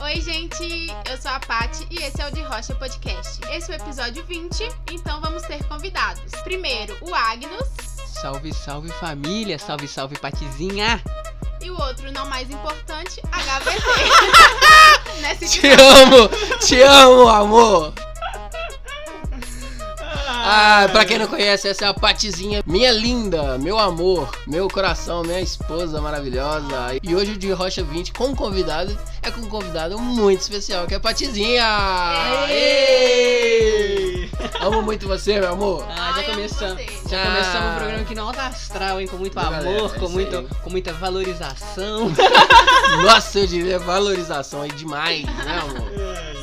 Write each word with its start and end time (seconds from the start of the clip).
Oi, 0.00 0.20
gente! 0.20 0.86
Eu 1.10 1.20
sou 1.20 1.32
a 1.32 1.40
Pati 1.40 1.88
e 1.90 1.96
esse 2.04 2.22
é 2.22 2.28
o 2.28 2.30
De 2.30 2.40
Rocha 2.42 2.76
Podcast. 2.76 3.40
Esse 3.50 3.72
é 3.72 3.74
o 3.76 3.80
episódio 3.80 4.24
20, 4.26 4.62
então 4.92 5.20
vamos 5.20 5.42
ter 5.42 5.60
convidados. 5.64 6.30
Primeiro, 6.44 6.96
o 7.00 7.12
Agnus. 7.12 7.68
Salve, 8.06 8.54
salve 8.54 8.90
família, 8.90 9.58
salve, 9.58 9.88
salve 9.88 10.16
Patizinha. 10.20 11.02
E 11.60 11.68
o 11.68 11.80
outro, 11.80 12.12
não 12.12 12.26
mais 12.26 12.48
importante. 12.48 13.20
Nessa 15.20 15.46
Te 15.46 15.66
amo, 15.66 16.28
te 16.60 16.80
amo, 16.80 17.28
amor. 17.28 18.05
Ah, 20.48 20.88
pra 20.92 21.04
quem 21.04 21.18
não 21.18 21.26
conhece, 21.26 21.66
essa 21.66 21.86
é 21.86 21.88
a 21.88 21.92
Patizinha, 21.92 22.62
minha 22.64 22.92
linda, 22.92 23.58
meu 23.58 23.76
amor, 23.76 24.30
meu 24.46 24.68
coração, 24.68 25.24
minha 25.24 25.40
esposa 25.40 26.00
maravilhosa. 26.00 26.96
E 27.02 27.16
hoje 27.16 27.32
o 27.32 27.36
de 27.36 27.50
Rocha 27.50 27.82
20 27.82 28.12
com 28.12 28.26
um 28.26 28.34
convidado 28.34 28.96
é 29.22 29.30
com 29.32 29.40
um 29.40 29.48
convidado 29.48 29.98
muito 29.98 30.42
especial, 30.42 30.86
que 30.86 30.94
é 30.94 30.98
a 30.98 31.00
Patizinha. 31.00 31.64
Aê! 32.46 34.28
Amo 34.60 34.82
muito 34.82 35.08
você, 35.08 35.40
meu 35.40 35.52
amor. 35.52 35.84
Ah, 35.90 36.12
já 36.16 36.22
começamos. 36.22 36.82
Já 37.10 37.24
começamos 37.24 37.72
o 37.72 37.76
programa 37.76 38.02
aqui 38.02 38.14
no 38.14 38.22
alto 38.22 38.40
astral, 38.40 39.00
hein? 39.00 39.08
Com 39.08 39.16
muito 39.16 39.34
Galera, 39.34 39.68
amor, 39.68 39.96
é 39.96 39.98
com, 39.98 40.08
muito, 40.08 40.38
aí. 40.38 40.46
com 40.62 40.70
muita 40.70 40.92
valorização. 40.92 42.12
Nossa, 43.02 43.40
eu 43.40 43.48
diria 43.48 43.80
valorização 43.80 44.62
aí 44.62 44.70
demais, 44.70 45.24
né, 45.24 45.60
amor? 45.60 45.88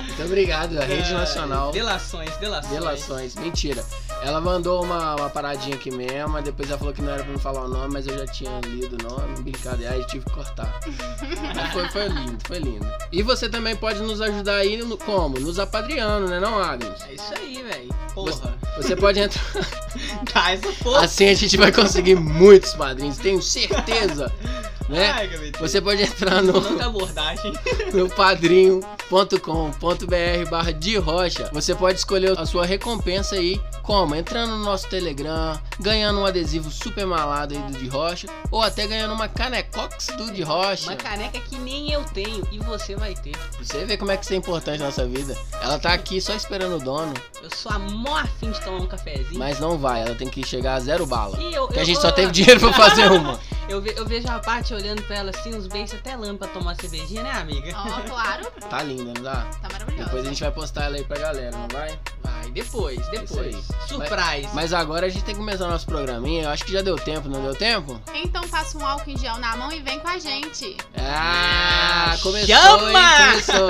Muito 0.00 0.24
obrigado, 0.24 0.78
a 0.80 0.84
Rede 0.84 1.12
Nacional. 1.12 1.70
Delações, 1.70 2.36
delações. 2.38 2.72
Delações, 2.72 3.34
mentira. 3.36 3.84
Ela 4.24 4.40
mandou 4.40 4.82
uma, 4.82 5.16
uma 5.16 5.28
paradinha 5.28 5.76
aqui 5.76 5.90
mesmo, 5.90 6.30
mas 6.30 6.44
depois 6.44 6.70
ela 6.70 6.78
falou 6.78 6.94
que 6.94 7.02
não 7.02 7.12
era 7.12 7.22
pra 7.22 7.30
me 7.30 7.38
falar 7.38 7.64
o 7.64 7.68
nome, 7.68 7.92
mas 7.92 8.06
eu 8.06 8.16
já 8.16 8.26
tinha 8.26 8.58
lido 8.60 8.96
o 8.98 9.10
nome, 9.10 9.42
brincadeira, 9.42 9.92
aí 9.92 10.00
eu 10.00 10.06
tive 10.06 10.24
que 10.24 10.32
cortar. 10.32 10.80
Mas 11.54 11.72
foi, 11.72 11.88
foi 11.90 12.08
lindo, 12.08 12.38
foi 12.46 12.58
lindo. 12.58 12.86
E 13.12 13.22
você 13.22 13.50
também 13.50 13.76
pode 13.76 14.00
nos 14.00 14.22
ajudar 14.22 14.56
aí 14.56 14.82
no, 14.82 14.96
como? 14.96 15.38
Nos 15.38 15.58
apadriando, 15.58 16.26
né 16.26 16.40
não, 16.40 16.58
Agnes? 16.58 17.02
É 17.06 17.14
isso 17.14 17.34
aí, 17.36 17.62
velho. 17.62 17.94
Porra. 18.14 18.56
Você 18.76 18.96
pode 18.96 19.20
entrar. 19.20 19.42
Tá, 20.32 20.50
essa 20.50 20.72
porra. 20.82 21.04
Assim 21.04 21.28
a 21.28 21.34
gente 21.34 21.56
vai 21.56 21.70
conseguir 21.70 22.16
muitos 22.16 22.74
padrinhos, 22.74 23.16
tenho 23.18 23.40
certeza. 23.40 24.32
Né? 24.88 25.10
Ai. 25.10 25.30
Você 25.60 25.80
pode 25.80 26.02
entrar 26.02 26.42
no, 26.42 26.52
no 27.92 28.08
padrinho.com.br 28.10 30.50
barra 30.50 30.72
de 30.72 30.96
rocha. 30.96 31.48
Você 31.52 31.74
pode 31.74 31.98
escolher 31.98 32.38
a 32.38 32.46
sua 32.46 32.64
recompensa 32.66 33.36
aí, 33.36 33.60
como? 33.82 34.14
Entrando 34.14 34.50
no 34.56 34.64
nosso 34.64 34.88
Telegram, 34.88 35.58
ganhando 35.80 36.20
um 36.20 36.26
adesivo 36.26 36.70
super 36.70 37.06
malado 37.06 37.54
aí 37.54 37.60
do 37.72 37.78
de 37.78 37.88
rocha, 37.88 38.26
ou 38.50 38.60
até 38.62 38.86
ganhando 38.86 39.14
uma 39.14 39.28
canecox 39.28 40.08
do 40.18 40.30
de 40.32 40.42
rocha. 40.42 40.90
Uma 40.90 40.96
caneca 40.96 41.38
que 41.40 41.56
nem 41.58 41.90
eu 41.92 42.02
tenho 42.04 42.46
e 42.52 42.58
você 42.58 42.94
vai 42.96 43.14
ter. 43.14 43.34
Você 43.60 43.84
vê 43.84 43.96
como 43.96 44.10
é 44.10 44.16
que 44.16 44.24
isso 44.24 44.34
é 44.34 44.36
importante 44.36 44.80
na 44.80 44.86
nossa 44.86 45.06
vida. 45.06 45.36
Ela 45.62 45.78
tá 45.78 45.92
aqui 45.92 46.20
só 46.20 46.34
esperando 46.34 46.76
o 46.76 46.80
dono, 46.80 47.14
Eu 47.42 47.50
sou 47.54 47.72
a 47.72 47.78
mó 47.78 48.16
afim 48.18 48.50
de 48.50 48.60
tomar 48.60 48.78
um 48.78 48.86
cafezinho. 48.86 49.38
mas 49.38 49.58
não 49.60 49.78
vai, 49.78 50.02
ela 50.02 50.14
tem 50.14 50.28
que 50.28 50.44
chegar 50.46 50.74
a 50.74 50.80
zero 50.80 51.06
bala. 51.06 51.38
E 51.40 51.54
eu, 51.54 51.68
a 51.70 51.74
eu 51.74 51.84
gente 51.84 51.94
vou- 51.94 52.02
só 52.02 52.12
teve 52.12 52.32
dinheiro 52.32 52.60
pra 52.60 52.72
fazer 52.72 53.10
uma. 53.10 53.38
Eu, 53.68 53.80
ve- 53.80 53.94
eu 53.96 54.04
vejo 54.06 54.28
a 54.28 54.38
Paty 54.38 54.73
olhando 54.74 55.02
pra 55.02 55.16
ela 55.16 55.30
assim, 55.30 55.54
uns 55.54 55.66
beijos 55.66 55.94
até 55.94 56.14
pra 56.36 56.48
tomar 56.48 56.74
cervejinha, 56.76 57.22
né, 57.22 57.30
amiga? 57.32 57.74
Ó, 57.76 58.08
claro. 58.08 58.46
Tá 58.68 58.82
linda, 58.82 59.12
não 59.14 59.22
dá? 59.22 59.46
Tá 59.62 59.68
maravilhoso. 59.70 60.04
Depois 60.04 60.24
a 60.24 60.28
gente 60.28 60.40
vai 60.42 60.50
postar 60.50 60.84
ela 60.84 60.96
aí 60.96 61.04
pra 61.04 61.18
galera, 61.18 61.56
não 61.56 61.68
vai? 61.68 61.98
Vai, 62.22 62.50
depois, 62.50 63.06
depois. 63.08 63.54
Isso 63.56 63.72
Surprise. 63.88 64.48
Mas 64.54 64.72
agora 64.72 65.06
a 65.06 65.08
gente 65.08 65.24
tem 65.24 65.34
que 65.34 65.40
começar 65.40 65.68
nosso 65.68 65.86
programinha. 65.86 66.44
Eu 66.44 66.50
acho 66.50 66.64
que 66.64 66.72
já 66.72 66.80
deu 66.82 66.96
tempo, 66.96 67.28
não 67.28 67.42
deu 67.42 67.54
tempo? 67.54 68.00
Então 68.14 68.42
passa 68.48 68.76
um 68.78 68.86
álcool 68.86 69.10
em 69.10 69.18
gel 69.18 69.38
na 69.38 69.56
mão 69.56 69.70
e 69.70 69.80
vem 69.80 69.98
com 70.00 70.08
a 70.08 70.18
gente. 70.18 70.76
Ah, 70.98 72.16
começou, 72.22 72.56
chama! 72.56 72.90
hein? 72.90 73.30
Começou. 73.30 73.68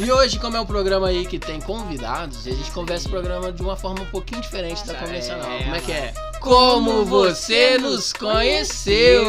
E 0.00 0.12
hoje, 0.12 0.38
como 0.38 0.56
é 0.56 0.60
um 0.60 0.66
programa 0.66 1.08
aí 1.08 1.26
que 1.26 1.38
tem 1.38 1.60
convidados, 1.60 2.46
a 2.46 2.50
gente 2.50 2.70
conversa 2.70 3.08
o 3.08 3.10
programa 3.10 3.50
de 3.50 3.62
uma 3.62 3.76
forma 3.76 4.02
um 4.02 4.06
pouquinho 4.06 4.40
diferente 4.42 4.86
da 4.86 4.94
convencional. 4.94 5.50
é, 5.50 5.62
Como 5.64 5.74
é 5.74 5.80
que 5.80 5.92
é? 5.92 6.14
Como 6.40 6.90
Como 6.92 7.04
você 7.06 7.78
nos 7.78 8.12
conheceu? 8.12 9.26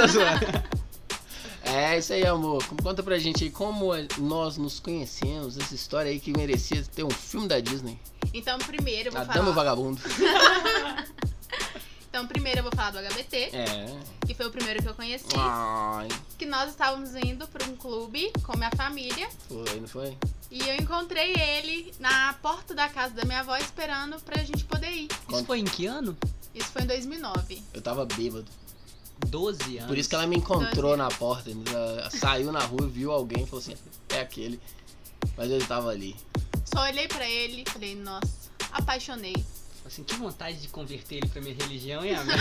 Notícia. 0.00 0.78
É 1.70 1.98
isso 1.98 2.14
aí, 2.14 2.24
amor. 2.26 2.64
Conta 2.82 3.02
pra 3.02 3.18
gente 3.18 3.44
aí 3.44 3.50
como 3.50 3.90
nós 4.16 4.56
nos 4.56 4.80
conhecemos, 4.80 5.58
essa 5.58 5.74
história 5.74 6.10
aí 6.10 6.18
que 6.18 6.32
merecia 6.34 6.82
ter 6.94 7.04
um 7.04 7.10
filme 7.10 7.46
da 7.46 7.60
Disney. 7.60 7.98
Então 8.32 8.56
primeiro 8.58 9.08
eu 9.08 9.12
vou 9.12 9.20
A 9.20 9.24
Dama 9.24 9.34
falar. 9.52 9.52
Vagabundo. 9.54 10.00
Então 12.08 12.26
primeiro 12.26 12.60
eu 12.60 12.62
vou 12.62 12.72
falar 12.74 12.90
do 12.92 12.98
HBT, 12.98 13.36
É. 13.52 13.94
que 14.26 14.32
foi 14.34 14.46
o 14.46 14.50
primeiro 14.50 14.82
que 14.82 14.88
eu 14.88 14.94
conheci. 14.94 15.26
Ai, 15.36 16.08
Que 16.38 16.46
nós 16.46 16.70
estávamos 16.70 17.14
indo 17.14 17.46
para 17.46 17.66
um 17.66 17.76
clube 17.76 18.32
com 18.42 18.56
minha 18.56 18.70
família. 18.70 19.28
foi, 19.46 19.78
não 19.80 19.86
foi? 19.86 20.16
E 20.50 20.58
eu 20.66 20.76
encontrei 20.76 21.34
ele 21.34 21.92
na 22.00 22.32
porta 22.40 22.74
da 22.74 22.88
casa 22.88 23.12
da 23.14 23.24
minha 23.26 23.40
avó 23.40 23.54
esperando 23.58 24.18
pra 24.20 24.42
gente 24.42 24.64
poder 24.64 24.90
ir. 24.90 25.08
Isso 25.30 25.44
foi 25.44 25.58
em 25.60 25.64
que 25.64 25.84
ano? 25.86 26.16
Isso 26.54 26.68
foi 26.68 26.82
em 26.82 26.86
2009. 26.86 27.62
Eu 27.74 27.82
tava 27.82 28.06
bêbado. 28.06 28.46
12 29.26 29.78
anos. 29.78 29.88
Por 29.88 29.98
isso 29.98 30.08
que 30.08 30.14
ela 30.14 30.26
me 30.26 30.36
encontrou 30.36 30.96
na 30.96 31.08
porta. 31.08 31.50
Ela 31.50 32.10
saiu 32.10 32.52
na 32.52 32.60
rua, 32.60 32.86
viu 32.86 33.10
alguém 33.12 33.42
e 33.42 33.46
falou 33.46 33.60
assim: 33.60 33.74
é 34.10 34.20
aquele. 34.20 34.60
Mas 35.36 35.50
ele 35.50 35.64
tava 35.64 35.90
ali. 35.90 36.16
Só 36.64 36.82
olhei 36.82 37.08
pra 37.08 37.28
ele 37.28 37.64
e 37.66 37.70
falei, 37.70 37.94
nossa, 37.94 38.28
apaixonei. 38.72 39.34
Assim, 39.86 40.04
que 40.04 40.14
vontade 40.16 40.58
de 40.58 40.68
converter 40.68 41.16
ele 41.16 41.28
pra 41.28 41.40
minha 41.40 41.54
religião, 41.54 42.04
hein, 42.04 42.14
amigo? 42.14 42.38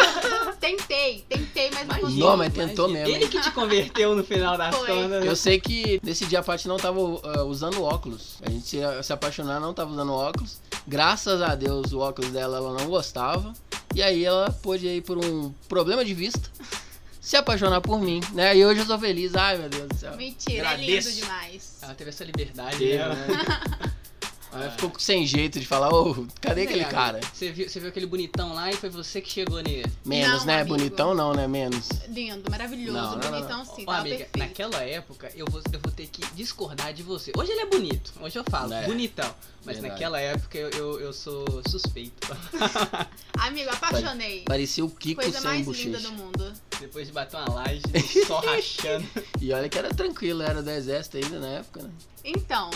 Tentei, 0.60 1.24
tentei, 1.26 1.70
mas 1.70 1.88
não 1.88 1.98
consegui. 1.98 2.20
Não, 2.20 2.36
mas 2.36 2.52
tentou 2.52 2.90
imagina. 2.90 3.08
mesmo, 3.08 3.24
Ele 3.24 3.30
que 3.30 3.40
te 3.40 3.50
converteu 3.52 4.14
no 4.14 4.22
final 4.22 4.58
das 4.58 4.76
Foi. 4.76 4.86
contas. 4.86 5.24
Eu 5.24 5.34
sei 5.34 5.58
que 5.58 5.98
nesse 6.02 6.26
dia 6.26 6.40
a 6.40 6.42
Paty 6.42 6.68
não 6.68 6.76
tava 6.76 7.00
uh, 7.00 7.44
usando 7.46 7.82
óculos. 7.82 8.36
A 8.42 8.50
gente 8.50 8.66
se, 8.66 8.78
se 9.02 9.12
apaixonar 9.14 9.58
não 9.58 9.72
tava 9.72 9.90
usando 9.90 10.12
óculos. 10.12 10.60
Graças 10.86 11.40
a 11.40 11.54
Deus 11.54 11.90
o 11.94 12.00
óculos 12.00 12.32
dela 12.32 12.58
ela 12.58 12.78
não 12.78 12.86
gostava. 12.86 13.54
E 13.94 14.02
aí 14.02 14.24
ela 14.24 14.50
pôde 14.50 14.88
aí 14.88 15.00
por 15.00 15.18
um 15.18 15.52
problema 15.68 16.04
de 16.04 16.14
vista 16.14 16.48
se 17.20 17.36
apaixonar 17.36 17.80
por 17.80 18.00
mim, 18.00 18.20
né? 18.32 18.56
E 18.56 18.64
hoje 18.64 18.80
eu 18.80 18.86
tô 18.86 18.98
feliz. 18.98 19.34
Ai, 19.34 19.58
meu 19.58 19.68
Deus 19.68 19.88
do 19.88 19.96
céu. 19.96 20.16
Mentira, 20.16 20.68
é 20.68 20.76
lindo 20.76 20.82
Agradeço. 20.92 21.12
demais. 21.12 21.76
Ela 21.82 21.94
teve 21.94 22.10
essa 22.10 22.24
liberdade, 22.24 22.78
Teve, 22.78 22.98
né? 22.98 23.26
Aí 24.52 24.70
ficou 24.72 24.92
sem 24.98 25.26
jeito 25.26 25.60
de 25.60 25.66
falar, 25.66 25.90
ô, 25.94 26.26
cadê 26.40 26.62
aquele 26.62 26.78
Legal. 26.84 26.90
cara? 26.92 27.20
Você 27.32 27.52
viu, 27.52 27.68
você 27.68 27.78
viu 27.78 27.88
aquele 27.88 28.06
bonitão 28.06 28.52
lá 28.52 28.70
e 28.70 28.74
foi 28.74 28.88
você 28.90 29.20
que 29.20 29.30
chegou 29.30 29.62
nele. 29.62 29.90
Menos, 30.04 30.40
Não, 30.40 30.46
né? 30.46 30.60
amigo. 30.62 30.76
Bonitão 30.76 31.14
não, 31.14 31.32
né? 31.32 31.46
Menos. 31.46 31.88
Lindo, 32.08 32.50
maravilhoso, 32.50 32.98
Não, 32.98 33.10
não, 33.12 33.18
não, 33.18 33.30
bonitão 33.30 33.64
sim, 33.64 33.82
Ó, 33.82 33.86
tava 33.86 33.98
amiga, 34.00 34.16
perfeito. 34.16 34.38
naquela 34.38 34.82
época 34.82 35.30
eu 35.36 35.46
vou, 35.48 35.62
eu 35.72 35.80
vou 35.80 35.92
ter 35.92 36.06
que 36.08 36.26
discordar 36.34 36.92
de 36.92 37.02
você. 37.02 37.32
Hoje 37.36 37.52
ele 37.52 37.60
é 37.60 37.66
bonito, 37.66 38.12
hoje 38.20 38.38
eu 38.38 38.44
falo, 38.50 38.72
É. 38.74 38.86
bonitão. 38.86 39.32
Mas 39.64 39.74
Verdade. 39.76 39.92
naquela 39.92 40.18
época 40.20 40.56
eu, 40.58 40.70
eu, 40.70 41.00
eu 41.00 41.12
sou 41.12 41.44
suspeito. 41.68 42.28
Amigo, 43.38 43.70
apaixonei. 43.70 44.42
Parecia 44.46 44.84
o 44.84 44.90
Kiko 44.90 45.20
Coisa 45.22 45.38
sem 45.38 45.46
mais 45.50 45.64
bochecha. 45.66 45.84
linda 45.86 46.00
do 46.00 46.12
mundo. 46.12 46.52
Depois 46.80 47.06
de 47.06 47.12
bater 47.12 47.36
uma 47.36 47.54
laje, 47.54 47.82
só 48.26 48.40
rachando. 48.44 49.06
E 49.40 49.52
olha 49.52 49.68
que 49.68 49.78
era 49.78 49.90
tranquilo, 49.94 50.42
era 50.42 50.62
do 50.62 50.70
exército 50.70 51.18
ainda 51.18 51.38
na 51.38 51.48
época, 51.48 51.82
né? 51.82 51.90
Então, 52.24 52.70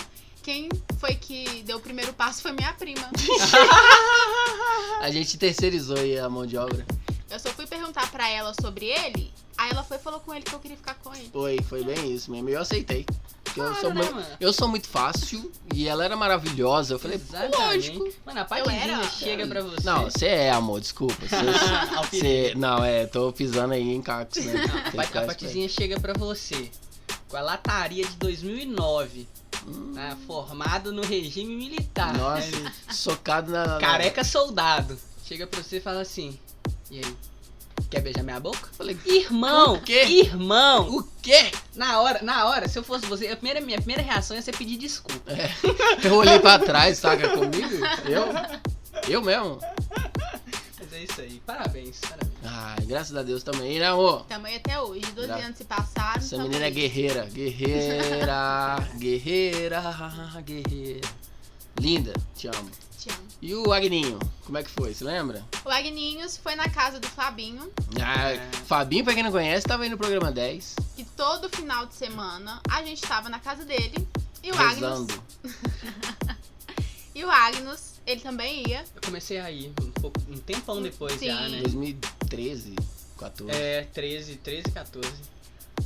quem 0.44 0.68
foi 0.98 1.14
que 1.14 1.62
deu 1.62 1.78
o 1.78 1.80
primeiro 1.80 2.12
passo 2.12 2.42
foi 2.42 2.52
minha 2.52 2.72
prima. 2.74 3.10
A 5.00 5.10
gente 5.10 5.38
terceirizou 5.38 5.96
aí 5.96 6.18
a 6.18 6.28
mão 6.28 6.46
de 6.46 6.56
obra. 6.58 6.84
Eu 7.30 7.40
só 7.40 7.48
fui 7.48 7.66
perguntar 7.66 8.10
pra 8.12 8.28
ela 8.28 8.52
sobre 8.60 8.86
ele, 8.86 9.32
aí 9.56 9.70
ela 9.70 9.82
foi 9.82 9.96
e 9.96 10.00
falou 10.00 10.20
com 10.20 10.32
ele 10.34 10.44
que 10.44 10.54
eu 10.54 10.58
queria 10.60 10.76
ficar 10.76 10.94
com 10.96 11.14
ele. 11.14 11.30
Foi, 11.32 11.58
foi 11.68 11.82
bem 11.82 12.14
isso 12.14 12.30
mesmo. 12.30 12.50
E 12.50 12.52
eu 12.52 12.60
aceitei. 12.60 13.06
porque 13.42 13.58
eu 13.58 13.64
Claro, 13.64 13.80
sou 13.80 13.94
né, 13.94 14.02
muito, 14.12 14.26
eu 14.38 14.52
sou 14.52 14.68
muito 14.68 14.86
fácil 14.86 15.50
e 15.74 15.88
ela 15.88 16.04
era 16.04 16.14
maravilhosa. 16.14 16.94
Eu 16.94 16.98
falei, 16.98 17.16
Exatamente. 17.16 17.56
lógico. 17.90 18.08
Mano, 18.26 18.40
a 18.40 18.44
era. 18.70 19.02
chega 19.08 19.46
pra 19.46 19.62
você. 19.62 19.82
Não, 19.84 20.02
você 20.04 20.26
é, 20.26 20.50
amor, 20.52 20.80
desculpa. 20.80 21.16
Você, 21.26 21.36
Alfineira. 21.96 22.48
você- 22.52 22.54
não, 22.58 22.84
é, 22.84 23.06
tô 23.06 23.32
pisando 23.32 23.72
aí 23.72 23.94
em 23.94 24.02
cacos, 24.02 24.44
né? 24.44 24.62
Que 24.90 24.98
A, 24.98 25.02
a 25.02 25.04
chega 25.68 25.98
pra 25.98 26.12
você 26.12 26.70
com 27.28 27.36
a 27.36 27.40
lataria 27.40 28.06
de 28.06 28.14
2009, 28.16 29.26
Hum, 29.66 29.94
formado 30.26 30.92
no 30.92 31.02
regime 31.02 31.54
militar. 31.56 32.16
Nossa, 32.16 32.58
né, 32.60 32.72
socado 32.90 33.50
na. 33.50 33.78
Careca 33.78 34.22
soldado. 34.22 34.98
Chega 35.24 35.46
pra 35.46 35.62
você 35.62 35.78
e 35.78 35.80
fala 35.80 36.00
assim: 36.00 36.38
E 36.90 36.98
aí? 36.98 37.16
Quer 37.90 38.00
beijar 38.00 38.22
minha 38.22 38.40
boca? 38.40 38.68
Falei, 38.76 38.96
Irmão! 39.06 39.74
O 39.74 39.80
quê? 39.80 40.04
Irmão! 40.04 40.96
o 40.98 41.02
quê? 41.22 41.50
Na 41.74 42.00
hora, 42.00 42.22
na 42.22 42.46
hora, 42.46 42.68
se 42.68 42.78
eu 42.78 42.82
fosse 42.82 43.06
você, 43.06 43.28
a 43.28 43.36
primeira, 43.36 43.60
minha 43.60 43.78
primeira 43.78 44.02
reação 44.02 44.36
ia 44.36 44.42
ser 44.42 44.56
pedir 44.56 44.76
desculpa. 44.76 45.32
Eu 46.02 46.14
olhei 46.16 46.38
pra 46.38 46.58
trás, 46.58 46.98
saca 46.98 47.28
comigo? 47.28 47.74
Eu? 48.04 48.26
Eu 49.08 49.22
mesmo? 49.22 49.60
É 51.04 51.12
isso 51.12 51.20
aí. 51.20 51.42
Parabéns, 51.44 52.00
parabéns. 52.00 52.32
Ai, 52.42 52.86
graças 52.86 53.14
a 53.14 53.22
Deus 53.22 53.42
também, 53.42 53.78
né, 53.78 53.86
amor? 53.88 54.24
Tamanho 54.24 54.56
até 54.56 54.80
hoje. 54.80 55.02
12 55.12 55.26
Gra- 55.28 55.36
anos 55.36 55.58
se 55.58 55.64
passaram. 55.64 56.16
Essa 56.18 56.38
menina 56.38 56.64
é 56.64 56.70
guerreira, 56.70 57.24
guerreira, 57.26 58.76
guerreira, 58.96 59.82
guerreira. 60.44 61.08
Linda, 61.78 62.12
te 62.34 62.46
amo. 62.48 62.70
Te 62.98 63.10
amo. 63.10 63.18
E 63.42 63.54
o 63.54 63.70
Agninho, 63.72 64.18
como 64.46 64.56
é 64.56 64.62
que 64.62 64.70
foi? 64.70 64.94
Você 64.94 65.04
lembra? 65.04 65.44
O 65.64 65.68
Agninhos 65.68 66.38
foi 66.38 66.54
na 66.54 66.68
casa 66.70 66.98
do 66.98 67.06
Fabinho. 67.08 67.70
Ah, 68.00 68.30
É. 68.32 68.50
Fabinho, 68.66 69.04
pra 69.04 69.12
quem 69.12 69.22
não 69.22 69.30
conhece, 69.32 69.66
tava 69.66 69.82
aí 69.82 69.90
no 69.90 69.98
programa 69.98 70.32
10, 70.32 70.76
E 70.96 71.04
todo 71.04 71.50
final 71.50 71.84
de 71.84 71.94
semana 71.94 72.62
a 72.70 72.82
gente 72.82 73.02
tava 73.02 73.28
na 73.28 73.38
casa 73.40 73.64
dele. 73.64 74.08
E 74.42 74.50
o 74.50 74.54
Agnus. 74.54 74.74
rezando. 74.74 75.22
E 77.16 77.24
o 77.24 77.30
Agnus, 77.30 77.93
ele 78.06 78.20
também 78.20 78.68
ia. 78.68 78.84
Eu 78.94 79.02
comecei 79.04 79.38
a 79.38 79.50
ir 79.50 79.72
um, 79.80 79.90
pouco, 79.92 80.20
um 80.28 80.38
tempão 80.38 80.82
depois 80.82 81.18
Sim. 81.18 81.26
já, 81.26 81.48
né? 81.48 81.60
2013, 81.62 82.74
14. 83.18 83.56
É, 83.56 83.82
13, 83.92 84.36
13, 84.36 84.62
14. 84.72 85.08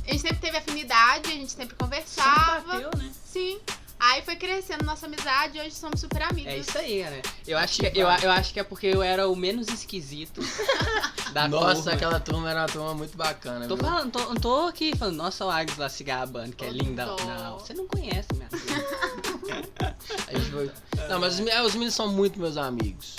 A 0.07 0.11
gente 0.11 0.21
sempre 0.21 0.37
teve 0.39 0.57
afinidade, 0.57 1.27
a 1.29 1.31
gente 1.31 1.51
sempre 1.51 1.69
Sempre 1.69 1.75
conversava. 1.75 2.73
bateu, 2.73 2.91
né? 2.97 3.11
Sim. 3.25 3.59
Aí 4.01 4.21
foi 4.21 4.37
crescendo 4.37 4.85
nossa 4.85 5.07
amizade 5.07 5.57
e 5.57 5.61
hoje 5.61 5.71
somos 5.75 5.99
super 5.99 6.21
amigos. 6.21 6.53
É 6.53 6.57
isso 6.57 6.77
aí, 6.77 7.03
cara. 7.03 7.21
Eu 7.45 7.57
acho, 7.57 7.81
que, 7.81 7.99
eu, 7.99 8.07
eu 8.07 8.31
acho 8.31 8.53
que 8.53 8.59
é 8.61 8.63
porque 8.63 8.87
eu 8.87 9.03
era 9.03 9.27
o 9.27 9.35
menos 9.35 9.67
esquisito 9.67 10.39
da 11.33 11.49
Nossa, 11.49 11.75
turma. 11.75 11.91
aquela 11.91 12.19
turma 12.21 12.49
era 12.49 12.61
uma 12.61 12.67
turma 12.67 12.93
muito 12.93 13.17
bacana, 13.17 13.67
Tô 13.67 13.75
viu? 13.75 13.83
falando, 13.85 14.11
tô, 14.11 14.19
não 14.19 14.35
tô 14.35 14.67
aqui 14.67 14.95
falando, 14.95 15.17
nossa, 15.17 15.45
o 15.45 15.49
Agnes 15.49 15.77
lá 15.77 15.89
se 15.89 16.05
gabando, 16.05 16.55
que 16.55 16.63
é 16.63 16.69
linda. 16.69 17.05
Não, 17.07 17.59
você 17.59 17.73
não 17.73 17.85
conhece, 17.87 18.29
minha 18.35 18.49
filha. 18.49 18.85
A 20.29 20.37
gente 20.37 20.51
foi... 20.51 20.71
Não, 21.09 21.19
mas 21.19 21.33
os, 21.35 21.39
me- 21.39 21.61
os 21.61 21.73
meninos 21.73 21.93
são 21.95 22.07
muito 22.07 22.39
meus 22.39 22.55
amigos. 22.57 23.15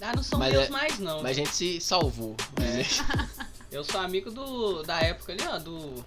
Ah, 0.00 0.12
não 0.16 0.22
são 0.22 0.38
Mas 0.38 0.52
meus 0.52 0.64
é- 0.66 0.70
mais, 0.70 0.98
não. 0.98 1.22
Mas 1.22 1.32
a 1.32 1.34
gente 1.34 1.50
se 1.54 1.80
salvou. 1.80 2.34
né? 2.58 2.84
Eu 3.70 3.84
sou 3.84 4.00
amigo 4.00 4.30
do, 4.30 4.82
da 4.82 4.98
época 5.00 5.32
ali, 5.32 5.42
ó, 5.46 5.58
do 5.58 6.04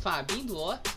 Fabinho, 0.00 0.44
do 0.44 0.56
Otto. 0.58 0.90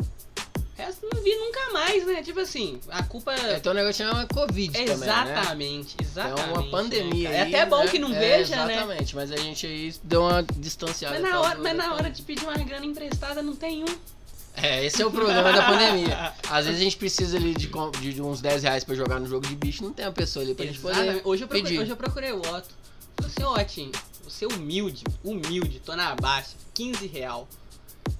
O 0.00 0.80
resto 0.80 1.06
não 1.12 1.20
vi 1.22 1.34
nunca 1.34 1.72
mais, 1.72 2.06
né? 2.06 2.22
Tipo 2.22 2.38
assim, 2.40 2.78
a 2.88 3.02
culpa 3.02 3.34
É, 3.34 3.54
é. 3.54 3.56
então 3.56 3.72
o 3.72 3.74
negócio 3.74 4.06
chama 4.06 4.26
Covid 4.28 4.72
também, 4.72 4.86
né? 4.86 4.92
Exatamente, 4.94 5.96
exatamente. 6.00 6.40
É 6.40 6.52
uma 6.52 6.70
pandemia 6.70 7.28
né, 7.30 7.34
cara? 7.36 7.46
aí, 7.48 7.52
É 7.54 7.60
até 7.60 7.66
bom 7.68 7.82
né? 7.84 7.88
que 7.90 7.98
não 7.98 8.14
É, 8.14 8.18
veja, 8.18 8.64
né? 8.64 8.74
Exatamente, 8.76 9.16
mas 9.16 9.32
a 9.32 9.36
gente 9.36 9.66
aí 9.66 9.92
deu 10.04 10.22
uma 10.22 10.42
distanciada. 10.42 11.18
Mas 11.18 11.30
na, 11.30 11.40
hora, 11.40 11.58
mas 11.58 11.76
na 11.76 11.94
hora 11.94 12.08
de 12.10 12.22
pedir 12.22 12.44
uma 12.44 12.54
grana 12.54 12.86
emprestada 12.86 13.42
não 13.42 13.56
tem 13.56 13.82
um. 13.82 13.86
É, 14.62 14.84
esse 14.84 15.00
é 15.02 15.06
o 15.06 15.10
problema 15.10 15.52
da 15.52 15.62
pandemia. 15.66 16.32
Às 16.50 16.66
vezes 16.66 16.80
a 16.80 16.84
gente 16.84 16.96
precisa 16.96 17.36
ali 17.36 17.54
de, 17.54 17.68
de- 18.12 18.22
uns 18.22 18.40
10 18.40 18.62
reais 18.62 18.84
pra 18.84 18.94
jogar 18.94 19.20
no 19.20 19.26
jogo 19.26 19.46
de 19.46 19.54
bicho, 19.54 19.82
não 19.84 19.92
tem 19.92 20.04
uma 20.06 20.12
pessoa 20.12 20.44
ali 20.44 20.54
pra 20.54 20.66
gente 20.66 20.78
Exatamente. 20.78 21.06
poder 21.20 21.28
Hoje 21.28 21.42
eu, 21.44 21.48
procurei, 21.48 21.78
hoje 21.78 21.90
eu 21.90 21.96
procurei 21.96 22.32
o 22.32 22.38
Otto. 22.40 22.68
Falei 23.16 23.32
assim, 23.36 23.44
Otinho, 23.62 23.92
você 24.24 24.44
é 24.44 24.48
humilde, 24.48 25.04
humilde, 25.24 25.80
tô 25.84 25.94
na 25.96 26.14
baixa, 26.14 26.50
15 26.74 27.06
real. 27.06 27.48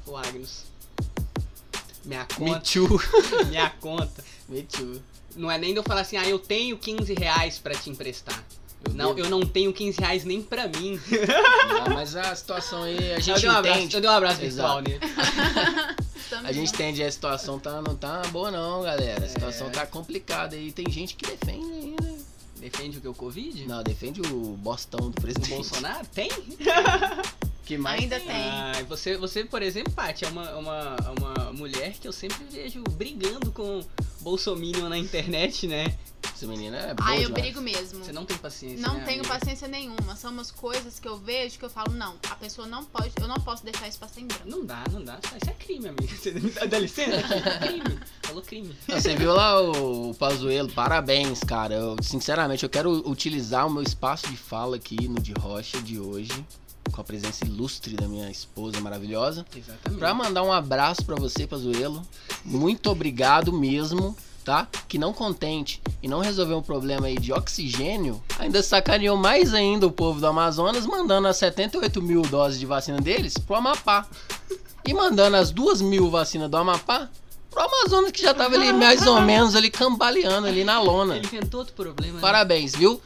O 0.06 0.16
Agnus. 0.16 0.64
Minha 2.04 2.20
Me 2.38 2.46
conta, 2.46 2.60
too. 2.60 3.00
minha 3.48 3.70
conta. 3.80 4.24
Me 4.48 4.62
too. 4.62 5.00
Não 5.36 5.50
é 5.50 5.58
nem 5.58 5.72
de 5.72 5.78
eu 5.78 5.82
falar 5.82 6.00
assim, 6.00 6.16
ah, 6.16 6.26
eu 6.28 6.38
tenho 6.38 6.76
15 6.78 7.14
reais 7.14 7.58
pra 7.58 7.74
te 7.74 7.90
emprestar. 7.90 8.42
Eu 8.84 8.94
Não, 8.94 9.14
devo. 9.14 9.26
eu 9.26 9.30
não 9.30 9.40
tenho 9.46 9.72
15 9.72 10.00
reais 10.00 10.24
nem 10.24 10.40
pra 10.42 10.66
mim. 10.68 10.98
Não, 11.86 11.94
mas 11.94 12.16
a 12.16 12.34
situação 12.34 12.84
aí, 12.84 12.96
a 13.12 13.16
Eu 13.16 13.20
gente 13.20 13.40
dei 13.40 13.50
um 13.50 13.52
abraço, 13.52 13.78
entende. 13.78 13.96
eu 13.96 14.00
dei 14.00 14.10
um 14.10 14.12
abraço 14.12 14.42
Exato. 14.44 14.82
virtual 14.82 14.82
nele. 14.82 15.94
Estamos 16.38 16.50
A 16.50 16.52
gente 16.52 16.74
entende, 16.74 17.02
a 17.02 17.10
situação 17.10 17.58
tá, 17.58 17.80
não 17.82 17.94
tá 17.96 18.22
boa 18.30 18.50
não, 18.50 18.82
galera. 18.82 19.24
A 19.24 19.28
situação 19.28 19.66
É. 19.68 19.70
tá 19.70 19.86
complicada 19.86 20.56
aí. 20.56 20.72
Tem 20.72 20.88
gente 20.90 21.14
que 21.16 21.26
defende 21.26 21.64
ainda. 21.72 22.18
Defende 22.60 22.98
o 22.98 23.00
que? 23.00 23.08
O 23.08 23.14
Covid? 23.14 23.66
Não, 23.66 23.82
defende 23.82 24.20
o 24.20 24.56
bostão 24.56 25.10
do 25.10 25.18
O 25.18 25.20
presidente. 25.20 25.50
Bolsonaro? 25.54 26.06
Tem? 26.14 26.28
Que 27.68 27.76
mais 27.76 28.00
Ainda 28.00 28.18
tem? 28.18 28.28
tem. 28.28 28.34
Ah, 28.50 28.72
você, 28.88 29.18
você, 29.18 29.44
por 29.44 29.60
exemplo, 29.60 29.92
Paty, 29.92 30.24
é 30.24 30.28
uma, 30.28 30.50
uma, 30.56 30.96
uma 31.18 31.52
mulher 31.52 31.92
que 32.00 32.08
eu 32.08 32.12
sempre 32.14 32.42
vejo 32.50 32.82
brigando 32.92 33.52
com 33.52 33.84
Bolsominion 34.22 34.88
na 34.88 34.96
internet, 34.96 35.66
né? 35.66 35.94
Essa 36.34 36.46
menina 36.46 36.78
é 36.78 36.94
boa 36.94 37.10
Ah, 37.10 37.16
eu 37.16 37.26
demais. 37.26 37.42
brigo 37.42 37.60
mesmo. 37.60 38.02
Você 38.02 38.10
não 38.10 38.24
tem 38.24 38.38
paciência. 38.38 38.80
Não 38.80 38.94
né, 38.94 39.04
tenho 39.04 39.20
amiga? 39.20 39.38
paciência 39.38 39.68
nenhuma. 39.68 40.16
São 40.16 40.30
umas 40.32 40.50
coisas 40.50 40.98
que 40.98 41.06
eu 41.06 41.18
vejo 41.18 41.58
que 41.58 41.64
eu 41.66 41.68
falo, 41.68 41.92
não, 41.92 42.16
a 42.30 42.36
pessoa 42.36 42.66
não 42.66 42.84
pode, 42.86 43.12
eu 43.20 43.28
não 43.28 43.36
posso 43.36 43.62
deixar 43.64 43.86
isso 43.86 43.98
passar 43.98 44.20
em 44.22 44.26
branco. 44.26 44.48
Não 44.48 44.64
dá, 44.64 44.82
não 44.90 45.04
dá. 45.04 45.18
Isso 45.38 45.50
é 45.50 45.52
crime, 45.52 45.88
amiga. 45.88 46.06
Você 46.16 46.30
dá 46.66 46.78
licença? 46.78 47.16
É 47.34 47.58
crime. 47.68 47.98
Falou 48.22 48.40
crime. 48.42 48.74
Não, 48.88 48.98
Você 48.98 49.14
viu 49.14 49.34
lá 49.34 49.60
o, 49.60 50.10
o 50.10 50.14
Pazuello? 50.14 50.70
Parabéns, 50.72 51.40
cara. 51.40 51.74
Eu, 51.74 51.96
sinceramente, 52.02 52.62
eu 52.62 52.70
quero 52.70 52.90
utilizar 53.06 53.66
o 53.66 53.70
meu 53.70 53.82
espaço 53.82 54.26
de 54.30 54.38
fala 54.38 54.76
aqui 54.76 55.06
no 55.06 55.20
De 55.20 55.34
Rocha 55.34 55.82
de 55.82 55.98
hoje, 56.00 56.32
com 56.90 57.00
a 57.00 57.04
presença 57.04 57.44
ilustre 57.46 57.94
da 57.96 58.06
minha 58.08 58.30
esposa 58.30 58.80
maravilhosa, 58.80 59.44
Exatamente. 59.54 59.98
pra 59.98 60.14
mandar 60.14 60.42
um 60.42 60.52
abraço 60.52 61.04
pra 61.04 61.16
você, 61.16 61.46
Pazuello. 61.46 62.02
Muito 62.44 62.90
obrigado 62.90 63.52
mesmo, 63.52 64.16
tá? 64.44 64.66
Que 64.88 64.98
não 64.98 65.12
contente 65.12 65.80
e 66.02 66.08
não 66.08 66.20
resolveu 66.20 66.58
um 66.58 66.62
problema 66.62 67.06
aí 67.06 67.18
de 67.18 67.32
oxigênio, 67.32 68.22
ainda 68.38 68.62
sacaneou 68.62 69.16
mais 69.16 69.52
ainda 69.54 69.86
o 69.86 69.90
povo 69.92 70.20
do 70.20 70.26
Amazonas, 70.26 70.86
mandando 70.86 71.28
as 71.28 71.36
78 71.36 72.00
mil 72.02 72.22
doses 72.22 72.58
de 72.58 72.66
vacina 72.66 72.98
deles 73.00 73.34
pro 73.38 73.56
Amapá. 73.56 74.06
E 74.86 74.94
mandando 74.94 75.36
as 75.36 75.50
duas 75.50 75.82
mil 75.82 76.08
vacinas 76.10 76.50
do 76.50 76.56
Amapá 76.56 77.10
pro 77.50 77.60
Amazonas, 77.62 78.10
que 78.10 78.22
já 78.22 78.32
tava 78.32 78.54
ali 78.54 78.72
mais 78.72 79.06
ou 79.06 79.20
menos 79.20 79.54
ali 79.54 79.70
cambaleando 79.70 80.46
ali 80.46 80.64
na 80.64 80.80
lona. 80.80 81.16
Ele 81.16 81.26
inventou 81.26 81.60
outro 81.60 81.74
problema. 81.74 82.14
né? 82.14 82.20
Parabéns, 82.20 82.74
viu? 82.74 82.98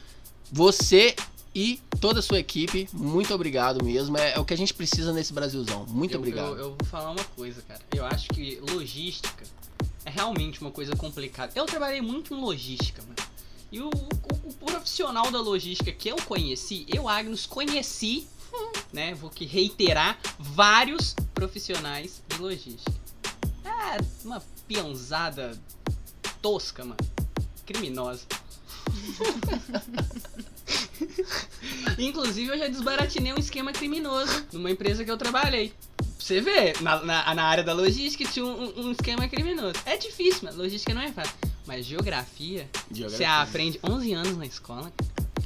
Você 0.53 1.17
e 1.55 1.81
toda 2.01 2.21
a 2.21 2.23
sua 2.23 2.39
equipe, 2.39 2.89
muito 2.93 3.33
obrigado 3.35 3.85
mesmo. 3.85 4.17
É, 4.17 4.33
é 4.33 4.39
o 4.41 4.45
que 4.45 4.55
a 4.55 4.57
gente 4.57 4.73
precisa 4.73 5.13
nesse 5.13 5.33
Brasilzão. 5.33 5.85
Muito 5.87 6.15
eu, 6.15 6.19
obrigado. 6.19 6.53
Eu, 6.53 6.59
eu 6.59 6.77
vou 6.79 6.87
falar 6.89 7.11
uma 7.11 7.25
coisa, 7.25 7.61
cara. 7.63 7.81
Eu 7.95 8.05
acho 8.07 8.29
que 8.29 8.59
logística 8.73 9.45
é 10.05 10.11
realmente 10.11 10.61
uma 10.61 10.71
coisa 10.71 10.97
complicada. 10.97 11.53
Eu 11.55 11.67
trabalhei 11.67 12.01
muito 12.01 12.35
em 12.35 12.41
logística, 12.41 13.03
mano. 13.03 13.15
E 13.71 13.81
o, 13.81 13.89
o- 13.89 14.49
o 14.49 14.55
profissional 14.67 15.31
da 15.31 15.41
logística 15.41 15.91
que 15.93 16.09
eu 16.09 16.17
conheci, 16.17 16.85
eu, 16.89 17.09
Agnes, 17.09 17.47
conheci, 17.47 18.27
né? 18.93 19.15
Vou 19.15 19.31
que 19.31 19.45
reiterar, 19.47 20.19
vários 20.39 21.15
profissionais 21.35 22.23
de 22.29 22.37
logística. 22.39 22.93
É 23.65 23.99
uma 24.25 24.43
pianzada 24.67 25.59
tosca, 26.41 26.83
mano. 26.85 26.97
Criminosa. 27.65 28.25
Inclusive, 31.99 32.51
eu 32.53 32.59
já 32.59 32.69
desbaratinei 32.69 33.33
um 33.33 33.39
esquema 33.39 33.73
criminoso 33.73 34.45
numa 34.53 34.71
empresa 34.71 35.05
que 35.05 35.11
eu 35.11 35.17
trabalhei. 35.17 35.73
Você 36.19 36.41
vê, 36.41 36.73
na, 36.81 37.03
na, 37.05 37.35
na 37.35 37.43
área 37.45 37.65
da 37.65 37.73
logística 37.73 38.25
tinha 38.31 38.45
um, 38.47 38.87
um- 38.87 38.93
esquema 38.93 39.27
criminoso. 39.29 39.75
É 39.85 39.97
difícil, 39.97 40.41
mas 40.45 40.55
logística 40.55 40.95
não 40.95 41.03
é 41.03 41.11
fácil. 41.11 41.35
Mas 41.67 41.85
geografia, 41.85 42.69
Geografia. 42.91 43.19
você 43.19 43.25
aprende 43.25 43.81
11 43.83 44.13
anos 44.13 44.37
na 44.37 44.47
escola. 44.47 44.93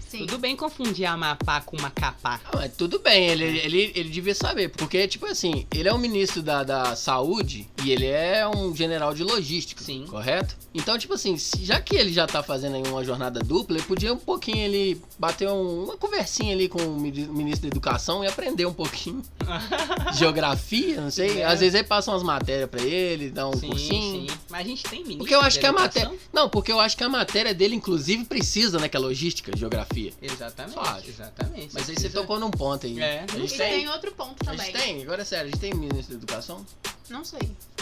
Sim. 0.08 0.18
Tudo 0.18 0.38
bem 0.38 0.54
confundir 0.54 1.04
Amapá 1.06 1.60
com 1.60 1.80
Macapá. 1.80 2.40
Ah, 2.52 2.68
tudo 2.68 2.98
bem, 3.00 3.26
ele, 3.28 3.44
ele, 3.58 3.92
ele 3.94 4.08
devia 4.08 4.34
saber, 4.34 4.68
porque, 4.70 5.08
tipo 5.08 5.26
assim, 5.26 5.66
ele 5.74 5.88
é 5.88 5.92
o 5.92 5.98
ministro 5.98 6.42
da, 6.42 6.62
da 6.62 6.94
saúde 6.94 7.68
e 7.86 7.92
ele 7.92 8.06
é 8.06 8.46
um 8.48 8.74
general 8.74 9.14
de 9.14 9.22
logística, 9.22 9.82
Sim. 9.82 10.06
correto? 10.08 10.56
Então, 10.74 10.98
tipo 10.98 11.14
assim, 11.14 11.36
já 11.62 11.80
que 11.80 11.96
ele 11.96 12.12
já 12.12 12.26
tá 12.26 12.42
fazendo 12.42 12.76
aí 12.76 12.82
uma 12.86 13.04
jornada 13.04 13.40
dupla, 13.40 13.76
ele 13.78 13.86
podia 13.86 14.12
um 14.12 14.18
pouquinho 14.18 14.58
ele 14.58 15.00
bater 15.18 15.48
um- 15.48 15.84
uma 15.84 15.96
conversinha 15.96 16.52
ali 16.54 16.68
com 16.68 16.80
o 16.82 17.00
mini- 17.00 17.26
ministro 17.28 17.62
da 17.62 17.68
educação 17.68 18.22
e 18.22 18.26
aprender 18.26 18.66
um 18.66 18.72
pouquinho 18.74 19.22
de 20.12 20.18
geografia, 20.18 21.00
não 21.00 21.10
sei. 21.10 21.40
É. 21.40 21.44
Às 21.44 21.60
vezes 21.60 21.74
aí 21.76 21.82
passa 21.84 22.10
umas 22.10 22.22
matérias 22.22 22.68
pra 22.68 22.82
ele, 22.82 23.30
dá 23.30 23.48
um 23.48 23.54
sim, 23.56 23.68
cursinho. 23.68 24.28
sim. 24.30 24.36
Mas 24.50 24.60
a 24.60 24.68
gente 24.68 24.82
tem 24.84 24.98
ministro 25.00 25.18
Porque 25.18 25.34
eu 25.34 25.40
acho 25.40 25.58
que 25.58 25.66
a 25.66 25.68
educação? 25.70 26.02
matéria. 26.02 26.18
Não, 26.32 26.48
porque 26.50 26.72
eu 26.72 26.80
acho 26.80 26.96
que 26.96 27.04
a 27.04 27.08
matéria 27.08 27.54
dele, 27.54 27.74
inclusive, 27.76 28.24
precisa, 28.24 28.78
né? 28.78 28.88
Que 28.88 28.96
é 28.96 29.00
logística, 29.00 29.56
geografia. 29.56 30.12
Exatamente, 30.20 31.08
exatamente. 31.08 31.68
Mas 31.72 31.88
aí 31.88 31.94
você 31.96 32.08
tocou 32.10 32.38
num 32.38 32.50
ponto 32.50 32.86
aí. 32.86 33.00
É. 33.00 33.24
A 33.32 33.36
E 33.36 33.40
gente 33.40 33.56
tem 33.56 33.70
tem. 33.80 33.88
outro 33.88 34.12
ponto 34.12 34.36
A 34.42 34.50
também. 34.50 34.66
gente 34.66 34.76
tem, 34.82 35.02
agora 35.02 35.22
é 35.22 35.24
sério, 35.24 35.46
a 35.46 35.50
gente 35.50 35.60
tem 35.60 35.72
ministro 35.74 36.16
da 36.16 36.22
educação? 36.22 36.64
Não 37.08 37.24
sei. 37.24 37.40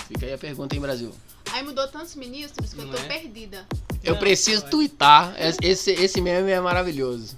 Fica 0.09 0.27
aí 0.27 0.33
a 0.33 0.39
pergunta, 0.39 0.75
hein, 0.75 0.81
Brasil? 0.81 1.15
Aí 1.53 1.63
mudou 1.63 1.87
tantos 1.89 2.15
ministros 2.15 2.73
que 2.75 2.81
eu 2.81 2.87
Não 2.87 2.95
tô 2.95 3.01
é? 3.01 3.05
perdida. 3.07 3.67
Eu 4.03 4.15
Não, 4.15 4.21
preciso 4.21 4.65
é. 4.67 4.69
twittar. 4.69 5.35
Esse, 5.63 5.91
esse 5.93 6.21
meme 6.21 6.51
é 6.51 6.61
maravilhoso. 6.61 7.37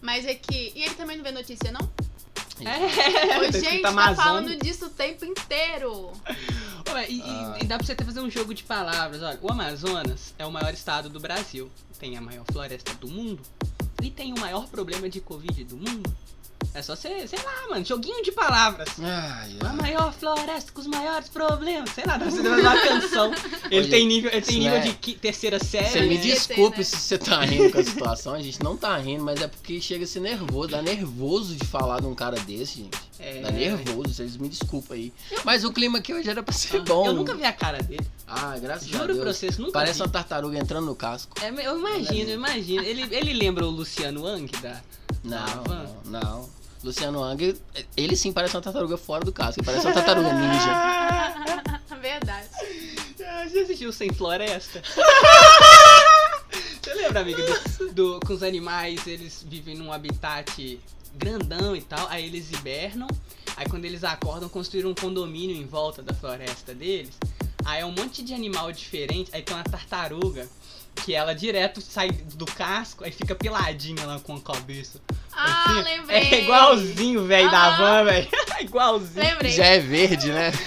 Mas 0.00 0.24
é 0.26 0.34
que. 0.34 0.72
E 0.74 0.82
ele 0.84 0.94
também 0.94 1.16
não 1.16 1.24
vê 1.24 1.30
notícia, 1.30 1.70
não? 1.72 1.80
É, 2.60 3.36
Ô, 3.36 3.40
tá 3.40 3.46
escrito 3.48 3.64
gente, 3.70 3.82
tá 3.82 3.88
Amazônia. 3.88 4.22
falando 4.22 4.56
disso 4.56 4.86
o 4.86 4.90
tempo 4.90 5.24
inteiro. 5.24 6.12
Ué, 6.92 7.06
e, 7.10 7.18
e- 7.18 7.22
Ah. 7.22 7.58
e 7.60 7.64
dá 7.64 7.76
pra 7.76 7.86
você 7.86 7.92
até 7.92 8.04
fazer 8.04 8.20
um 8.20 8.30
jogo 8.30 8.54
de 8.54 8.62
palavras. 8.62 9.22
Olha, 9.22 9.38
o 9.42 9.50
Amazonas 9.50 10.34
é 10.38 10.46
o 10.46 10.52
maior 10.52 10.72
estado 10.72 11.08
do 11.08 11.18
Brasil. 11.18 11.70
Tem 11.98 12.16
a 12.16 12.20
maior 12.20 12.44
floresta 12.52 12.94
do 12.94 13.08
mundo. 13.08 13.42
E 14.02 14.10
tem 14.10 14.32
o 14.32 14.38
maior 14.38 14.68
problema 14.68 15.08
de 15.08 15.20
Covid 15.20 15.64
do 15.64 15.76
mundo. 15.76 16.14
É 16.74 16.82
só 16.82 16.96
você, 16.96 17.26
sei 17.28 17.38
lá, 17.38 17.68
mano, 17.70 17.84
joguinho 17.84 18.20
de 18.24 18.32
palavras. 18.32 18.88
Ai, 19.00 19.56
A 19.60 19.68
ai. 19.70 19.76
maior 19.76 20.12
floresta 20.12 20.72
com 20.72 20.80
os 20.80 20.88
maiores 20.88 21.28
problemas. 21.28 21.88
Sei 21.90 22.02
lá, 22.04 22.16
dá 22.16 22.24
pra 22.26 22.30
você 22.32 22.42
fazer 22.42 22.60
uma 22.62 22.76
canção. 22.82 23.32
Ele 23.70 23.80
Olha, 23.82 23.90
tem 23.90 24.06
nível, 24.08 24.30
ele 24.32 24.42
tem 24.42 24.58
nível 24.58 24.78
é- 24.78 24.80
de 24.80 24.92
qui- 24.94 25.14
terceira 25.14 25.62
série. 25.62 25.88
Você 25.88 26.00
me 26.00 26.16
né? 26.16 26.20
desculpe 26.20 26.78
né? 26.78 26.84
se 26.84 26.96
você 26.96 27.16
tá 27.16 27.40
rindo 27.42 27.70
com 27.70 27.78
a 27.78 27.84
situação. 27.84 28.34
A 28.34 28.42
gente 28.42 28.60
não 28.60 28.76
tá 28.76 28.96
rindo, 28.98 29.22
mas 29.22 29.40
é 29.40 29.46
porque 29.46 29.80
chega 29.80 30.02
a 30.02 30.06
ser 30.08 30.18
nervoso. 30.18 30.70
Dá 30.70 30.82
nervoso 30.82 31.54
de 31.54 31.64
falar 31.64 32.00
de 32.00 32.06
um 32.08 32.14
cara 32.14 32.40
desse, 32.40 32.78
gente. 32.80 32.98
É. 33.20 33.40
Dá 33.40 33.52
nervoso, 33.52 34.12
vocês 34.12 34.36
me 34.36 34.48
desculpem 34.48 34.96
aí. 35.30 35.38
Mas 35.44 35.64
o 35.64 35.72
clima 35.72 35.98
aqui 35.98 36.12
hoje 36.12 36.28
era 36.28 36.42
pra 36.42 36.52
ser 36.52 36.80
bom. 36.82 37.06
Eu 37.06 37.12
nunca 37.12 37.34
vi 37.36 37.44
a 37.44 37.52
cara 37.52 37.78
dele. 37.84 38.04
Ah, 38.26 38.58
graças 38.60 38.88
a 38.88 38.90
Juro 38.90 39.06
Deus. 39.06 39.18
pra 39.20 39.32
vocês, 39.32 39.58
nunca 39.58 39.72
Parece 39.74 39.98
vi. 39.98 40.02
uma 40.02 40.08
tartaruga 40.08 40.58
entrando 40.58 40.86
no 40.86 40.96
casco. 40.96 41.36
É, 41.40 41.50
eu 41.50 41.78
imagino, 41.78 42.30
eu 42.30 42.34
imagino. 42.34 42.82
Ele, 42.82 43.06
ele 43.14 43.32
lembra 43.32 43.64
o 43.64 43.70
Luciano 43.70 44.24
Wang 44.24 44.50
da. 44.60 44.80
Não, 45.22 45.64
não, 45.64 46.20
não. 46.20 46.63
Luciano 46.84 47.20
Wang, 47.20 47.56
ele 47.96 48.16
sim 48.16 48.32
parece 48.32 48.54
uma 48.56 48.62
tartaruga 48.62 48.96
fora 48.96 49.24
do 49.24 49.32
casco. 49.32 49.60
Ele 49.60 49.66
parece 49.66 49.86
uma 49.86 49.94
tartaruga 49.94 50.32
ninja. 50.32 51.84
Verdade. 52.00 52.48
Ah, 53.26 53.46
Você 53.48 53.60
assistiu 53.60 53.90
Sem 53.92 54.12
Floresta? 54.12 54.82
Você 56.82 56.94
lembra, 56.94 57.20
amiga, 57.20 57.42
do, 57.78 57.92
do- 57.92 58.20
com 58.26 58.34
os 58.34 58.42
animais, 58.42 59.06
eles 59.06 59.44
vivem 59.48 59.74
num 59.74 59.90
habitat 59.92 60.78
grandão 61.16 61.74
e 61.74 61.80
tal, 61.80 62.06
aí 62.08 62.26
eles 62.26 62.50
hibernam, 62.52 63.06
aí 63.56 63.66
quando 63.68 63.84
eles 63.84 64.04
acordam, 64.04 64.48
construíram 64.48 64.90
um 64.90 64.94
condomínio 64.94 65.56
em 65.56 65.64
volta 65.64 66.02
da 66.02 66.12
floresta 66.12 66.74
deles, 66.74 67.16
aí 67.64 67.80
é 67.80 67.86
um 67.86 67.92
monte 67.92 68.22
de 68.22 68.34
animal 68.34 68.70
diferente, 68.72 69.30
aí 69.32 69.40
tem 69.42 69.54
uma 69.56 69.64
tartaruga, 69.64 70.46
que 70.96 71.14
ela 71.14 71.34
direto 71.34 71.80
sai 71.80 72.10
do 72.10 72.44
casco, 72.46 73.04
aí 73.04 73.10
fica 73.12 73.34
peladinha 73.34 74.04
lá 74.06 74.20
com 74.20 74.34
a 74.36 74.40
cabeça. 74.40 75.00
Ah, 75.36 75.64
Assim, 75.70 75.82
lembrei. 75.82 76.16
É 76.18 76.42
igualzinho, 76.42 77.26
velho, 77.26 77.50
da 77.50 77.66
Aham. 77.66 77.76
van, 78.04 78.04
velho. 78.10 78.28
igualzinho. 78.60 79.24
Lembrei. 79.26 79.50
Já 79.52 79.64
é 79.66 79.78
verde, 79.80 80.30
né? 80.32 80.52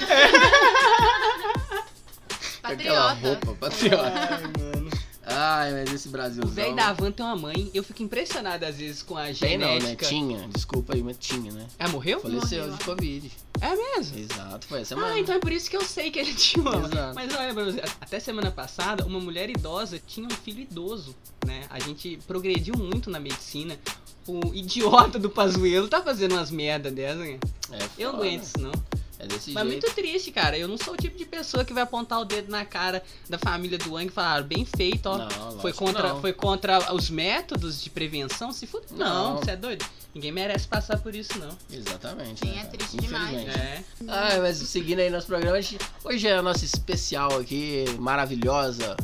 Aquela 2.63 3.15
Patriota. 3.15 3.27
roupa, 3.45 3.53
patriota. 3.69 4.11
Ai, 4.13 4.41
mano. 4.41 4.89
Ai, 5.29 5.71
mas 5.73 5.93
esse 5.93 6.07
Brasil. 6.09 6.41
O 6.43 6.47
velho 6.47 6.73
da 6.75 6.93
van 6.93 7.11
tem 7.11 7.25
uma 7.25 7.35
mãe, 7.35 7.69
eu 7.73 7.83
fico 7.83 8.01
impressionado 8.01 8.65
às 8.65 8.77
vezes 8.77 9.03
com 9.03 9.17
a 9.17 9.25
Tem 9.33 9.57
não, 9.57 9.67
né? 9.67 9.79
genética. 9.81 10.05
Tinha. 10.05 10.47
Desculpa 10.49 10.93
aí, 10.95 11.03
mas 11.03 11.17
tinha, 11.17 11.51
né? 11.51 11.65
Ah, 11.79 11.87
morreu? 11.89 12.19
Faleceu 12.21 12.59
Morreu. 12.63 12.77
de 12.77 12.83
Covid. 12.85 13.31
É 13.59 13.75
mesmo? 13.75 14.17
Exato, 14.19 14.67
foi 14.67 14.81
essa 14.81 14.89
semana. 14.95 15.13
Ah, 15.13 15.19
então 15.19 15.35
é 15.35 15.39
por 15.39 15.51
isso 15.51 15.69
que 15.69 15.75
eu 15.75 15.83
sei 15.83 16.11
que 16.11 16.19
ele 16.19 16.33
tinha 16.33 16.63
uma. 16.63 16.85
Exato. 16.87 17.15
Mas 17.15 17.33
olha 17.35 17.53
pra 17.53 17.63
você, 17.65 17.81
até 17.99 18.19
semana 18.19 18.51
passada, 18.51 19.05
uma 19.05 19.19
mulher 19.19 19.49
idosa 19.49 19.99
tinha 20.05 20.27
um 20.27 20.31
filho 20.31 20.61
idoso, 20.61 21.13
né? 21.45 21.63
A 21.69 21.79
gente 21.79 22.19
progrediu 22.27 22.75
muito 22.77 23.09
na 23.09 23.19
medicina. 23.19 23.77
O 24.27 24.53
idiota 24.53 25.17
do 25.17 25.29
Pazuelo 25.29 25.87
tá 25.87 26.01
fazendo 26.01 26.33
umas 26.33 26.51
merda 26.51 26.91
dessa, 26.91 27.15
né? 27.15 27.39
É 27.71 27.79
Eu 27.97 28.09
aguento 28.11 28.43
isso, 28.43 28.59
não. 28.59 28.71
É 29.19 29.25
desse 29.25 29.51
Mas 29.51 29.67
jeito. 29.67 29.83
muito 29.83 29.95
triste, 29.95 30.31
cara. 30.31 30.57
Eu 30.57 30.67
não 30.67 30.77
sou 30.77 30.93
o 30.93 30.97
tipo 30.97 31.17
de 31.17 31.25
pessoa 31.25 31.65
que 31.65 31.73
vai 31.73 31.81
apontar 31.81 32.19
o 32.21 32.25
dedo 32.25 32.51
na 32.51 32.63
cara 32.63 33.01
da 33.27 33.39
família 33.39 33.77
do 33.77 33.93
Wang 33.93 34.07
e 34.07 34.09
falar, 34.11 34.35
"Ah, 34.35 34.41
bem 34.43 34.63
feito, 34.63 35.07
ó. 35.07 35.17
Não, 35.17 35.59
foi, 35.59 35.73
contra, 35.73 36.13
foi 36.15 36.33
contra 36.33 36.93
os 36.93 37.09
métodos 37.09 37.81
de 37.81 37.89
prevenção? 37.89 38.51
Se 38.51 38.67
fuder. 38.67 38.89
Não, 38.91 39.33
Não. 39.33 39.37
você 39.37 39.51
é 39.51 39.55
doido? 39.55 39.83
Ninguém 40.17 40.31
merece 40.31 40.67
passar 40.67 40.97
por 40.97 41.13
isso, 41.13 41.37
não. 41.37 41.49
Exatamente. 41.71 42.39
Sim, 42.39 42.47
né, 42.47 42.53
é 42.53 42.63
cara? 42.63 42.67
triste 42.69 42.97
demais, 42.97 43.29
Infelizmente. 43.33 43.59
É. 43.59 43.83
Ai, 44.07 44.39
mas 44.39 44.57
seguindo 44.57 44.97
aí 44.97 45.11
nosso 45.11 45.27
programa, 45.27 45.57
a 45.57 45.61
gente- 45.61 45.77
hoje 46.03 46.27
é 46.27 46.33
a 46.35 46.41
nossa 46.41 46.65
especial 46.65 47.37
aqui, 47.37 47.85
maravilhosa. 47.99 48.97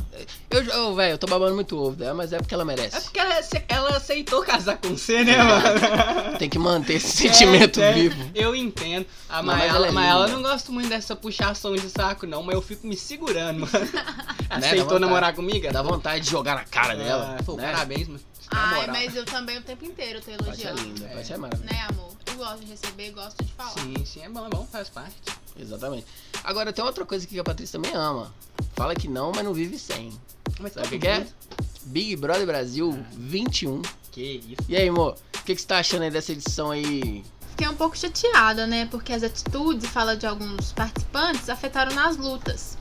Eu, 0.50 0.64
eu 0.64 0.94
velho, 0.96 1.12
eu 1.12 1.18
tô 1.18 1.28
babando 1.28 1.54
muito 1.54 1.78
ovo 1.78 1.94
dela, 1.94 2.14
mas 2.14 2.32
é 2.32 2.38
porque 2.38 2.52
ela 2.52 2.64
É 2.64 2.66
merece. 2.66 3.00
porque 3.02 3.20
ela, 3.20 3.34
ela 3.68 3.96
aceitou 3.96 4.42
casar 4.42 4.76
com 4.78 4.88
você, 4.88 5.22
né, 5.22 5.36
mano? 5.38 6.36
Tem 6.36 6.48
que 6.50 6.58
manter 6.58 6.94
esse 6.94 7.12
sentimento 7.16 7.80
É, 7.80 7.90
é, 7.90 7.92
vivo. 7.92 8.30
Eu 8.34 8.52
entendo. 8.56 9.06
A 9.28 9.36
Não, 9.36 9.44
mas 9.44 9.58
Maela, 9.58 9.76
ela 9.76 9.86
é 9.86 9.90
mas 9.92 10.10
ela 10.10 10.26
linda. 10.26 10.36
não 10.36 10.42
gosto 10.42 10.72
muito 10.72 10.88
dessa 10.88 11.14
puxação 11.14 11.76
de 11.76 11.88
saco, 11.90 12.26
não, 12.26 12.42
mas 12.42 12.56
eu 12.56 12.62
fico 12.62 12.88
me 12.88 12.96
segurando, 12.96 13.60
mano. 13.60 13.70
Né, 14.54 14.58
Aceitou 14.68 14.84
vontade. 14.84 15.00
namorar 15.00 15.34
comigo? 15.34 15.72
Dá 15.72 15.82
vontade 15.82 16.24
de 16.24 16.30
jogar 16.30 16.54
na 16.54 16.64
cara 16.64 16.94
dela. 16.94 17.36
Ah, 17.38 17.42
pô, 17.42 17.54
né? 17.56 17.72
Parabéns, 17.72 18.06
mano. 18.06 18.20
Ai, 18.50 18.86
mas 18.88 19.14
eu 19.16 19.24
também 19.24 19.58
o 19.58 19.62
tempo 19.62 19.84
inteiro 19.84 20.20
tô 20.20 20.30
Pode 20.44 20.56
ser 20.56 20.68
elogiando. 20.68 20.82
linda, 20.82 21.06
É. 21.06 21.14
pode 21.14 21.26
ser 21.26 21.38
maravilhosa. 21.38 21.72
Né, 21.74 21.86
amor? 21.90 22.12
Eu 22.26 22.34
gosto 22.36 22.60
de 22.60 22.66
receber, 22.66 23.10
gosto 23.12 23.44
de 23.44 23.52
falar. 23.52 23.70
Sim, 23.70 24.04
sim, 24.04 24.22
é 24.22 24.28
bom, 24.28 24.46
é 24.46 24.48
bom, 24.50 24.66
faz 24.70 24.88
parte. 24.88 25.14
Exatamente. 25.58 26.06
Agora 26.42 26.72
tem 26.72 26.84
outra 26.84 27.04
coisa 27.04 27.26
que 27.26 27.38
a 27.38 27.44
Patrícia 27.44 27.80
também 27.80 27.94
ama. 27.96 28.32
Fala 28.74 28.94
que 28.94 29.06
não, 29.08 29.30
mas 29.34 29.44
não 29.44 29.54
vive 29.54 29.78
sem. 29.78 30.12
Mas 30.60 30.72
Sabe 30.72 30.86
o 30.86 30.90
que, 30.90 30.98
que 30.98 31.06
é? 31.08 31.26
Big 31.84 32.16
Brother 32.16 32.46
Brasil 32.46 33.04
21. 33.12 33.82
Que 34.10 34.40
isso. 34.46 34.56
E 34.68 34.76
aí, 34.76 34.88
amor? 34.88 35.16
O 35.40 35.42
que, 35.44 35.54
que 35.54 35.60
você 35.60 35.66
tá 35.66 35.78
achando 35.78 36.02
aí 36.02 36.10
dessa 36.10 36.32
edição 36.32 36.70
aí? 36.70 37.24
Fiquei 37.50 37.68
um 37.68 37.74
pouco 37.74 37.96
chateada, 37.96 38.66
né? 38.66 38.86
Porque 38.86 39.12
as 39.12 39.22
atitudes 39.22 39.84
e 39.84 39.88
fala 39.88 40.16
de 40.16 40.26
alguns 40.26 40.72
participantes 40.72 41.48
afetaram 41.48 41.94
nas 41.94 42.16
lutas. 42.16 42.76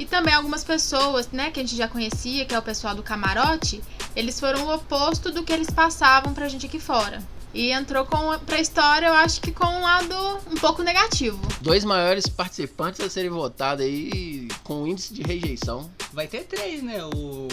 E 0.00 0.06
também 0.06 0.32
algumas 0.32 0.64
pessoas, 0.64 1.28
né, 1.30 1.50
que 1.50 1.60
a 1.60 1.62
gente 1.62 1.76
já 1.76 1.86
conhecia, 1.86 2.46
que 2.46 2.54
é 2.54 2.58
o 2.58 2.62
pessoal 2.62 2.94
do 2.94 3.02
camarote, 3.02 3.82
eles 4.16 4.40
foram 4.40 4.64
o 4.66 4.74
oposto 4.74 5.30
do 5.30 5.42
que 5.42 5.52
eles 5.52 5.68
passavam 5.68 6.32
pra 6.32 6.48
gente 6.48 6.64
aqui 6.64 6.80
fora. 6.80 7.22
E 7.52 7.70
entrou 7.70 8.06
com, 8.06 8.38
pra 8.46 8.58
história, 8.58 9.08
eu 9.08 9.12
acho 9.12 9.42
que 9.42 9.52
com 9.52 9.66
um 9.66 9.82
lado 9.82 10.14
um 10.50 10.54
pouco 10.54 10.82
negativo. 10.82 11.38
Dois 11.60 11.84
maiores 11.84 12.26
participantes 12.26 12.98
a 13.02 13.10
serem 13.10 13.28
votados 13.28 13.84
aí 13.84 14.48
com 14.64 14.86
índice 14.86 15.12
de 15.12 15.20
rejeição. 15.20 15.90
Vai 16.14 16.26
ter 16.26 16.44
três, 16.44 16.82
né? 16.82 17.04
O. 17.04 17.48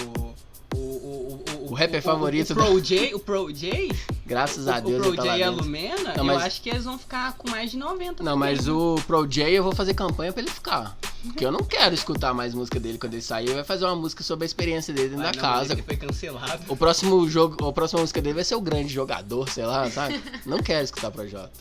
O, 0.75 0.79
o, 0.79 1.43
o, 1.59 1.71
O 1.71 1.73
rapper 1.73 2.01
favorito 2.01 2.51
O, 2.51 2.55
Pro 2.55 2.79
J, 2.81 3.13
o 3.15 3.19
Pro 3.19 3.51
J, 3.51 3.89
Graças 4.25 4.67
o, 4.67 4.71
a 4.71 4.77
o 4.77 4.81
Deus 4.81 5.01
Pro 5.01 5.07
ele 5.09 5.17
tá 5.17 5.23
J 5.23 5.29
lá 5.31 5.37
e 5.37 5.43
a. 5.43 5.49
Lumena, 5.49 6.09
Não, 6.09 6.15
eu 6.17 6.23
mas- 6.25 6.43
acho 6.43 6.61
que 6.61 6.69
eles 6.69 6.83
vão 6.83 6.97
ficar 6.99 7.33
com 7.33 7.49
mais 7.49 7.71
de 7.71 7.77
90. 7.77 8.21
Não, 8.23 8.37
mas 8.37 8.67
o 8.67 8.95
Pro 9.07 9.25
J 9.25 9.49
eu 9.49 9.63
vou 9.63 9.73
fazer 9.73 9.93
campanha 9.93 10.31
pra 10.31 10.41
ele 10.41 10.51
ficar. 10.51 10.95
Porque 11.27 11.45
eu 11.45 11.51
não 11.51 11.63
quero 11.63 11.93
escutar 11.93 12.33
mais 12.33 12.53
música 12.53 12.79
dele 12.79 12.97
quando 12.97 13.13
ele 13.13 13.21
sair. 13.21 13.45
Ele 13.45 13.55
vai 13.55 13.63
fazer 13.63 13.85
uma 13.85 13.95
música 13.95 14.23
sobre 14.23 14.45
a 14.45 14.47
experiência 14.47 14.93
dele 14.93 15.09
dentro 15.09 15.23
Ah, 15.27 15.31
da 15.31 15.35
não, 15.35 15.41
casa. 15.41 15.73
Ele 15.73 15.83
foi 15.83 15.97
cancelado. 15.97 16.63
O 16.67 16.75
próximo 16.75 17.29
jogo, 17.29 17.67
a 17.67 17.73
próxima 17.73 18.01
música 18.01 18.21
dele 18.21 18.35
vai 18.35 18.43
ser 18.43 18.55
o 18.55 18.61
grande 18.61 18.93
jogador, 18.93 19.49
sei 19.49 19.65
lá, 19.65 19.89
sabe? 19.91 20.21
Não 20.45 20.57
quero 20.61 20.83
escutar 20.83 21.11
Projota. 21.11 21.51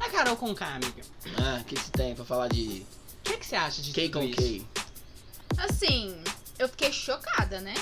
A 0.00 0.08
Carol 0.10 0.36
com 0.36 0.54
K, 0.54 0.66
amiga. 0.66 1.02
Ah, 1.38 1.58
o 1.60 1.64
que, 1.64 1.74
que 1.74 1.80
você 1.80 1.90
tem 1.90 2.14
pra 2.14 2.24
falar 2.24 2.48
de 2.48 2.84
O 3.20 3.22
que, 3.24 3.36
que 3.38 3.46
você 3.46 3.56
acha 3.56 3.80
de 3.82 3.92
K 3.92 4.02
tudo 4.08 4.18
com 4.18 4.24
isso? 4.24 4.36
K? 4.74 4.84
Assim, 5.58 6.14
eu 6.58 6.68
fiquei 6.68 6.92
chocada, 6.92 7.60
né? 7.60 7.74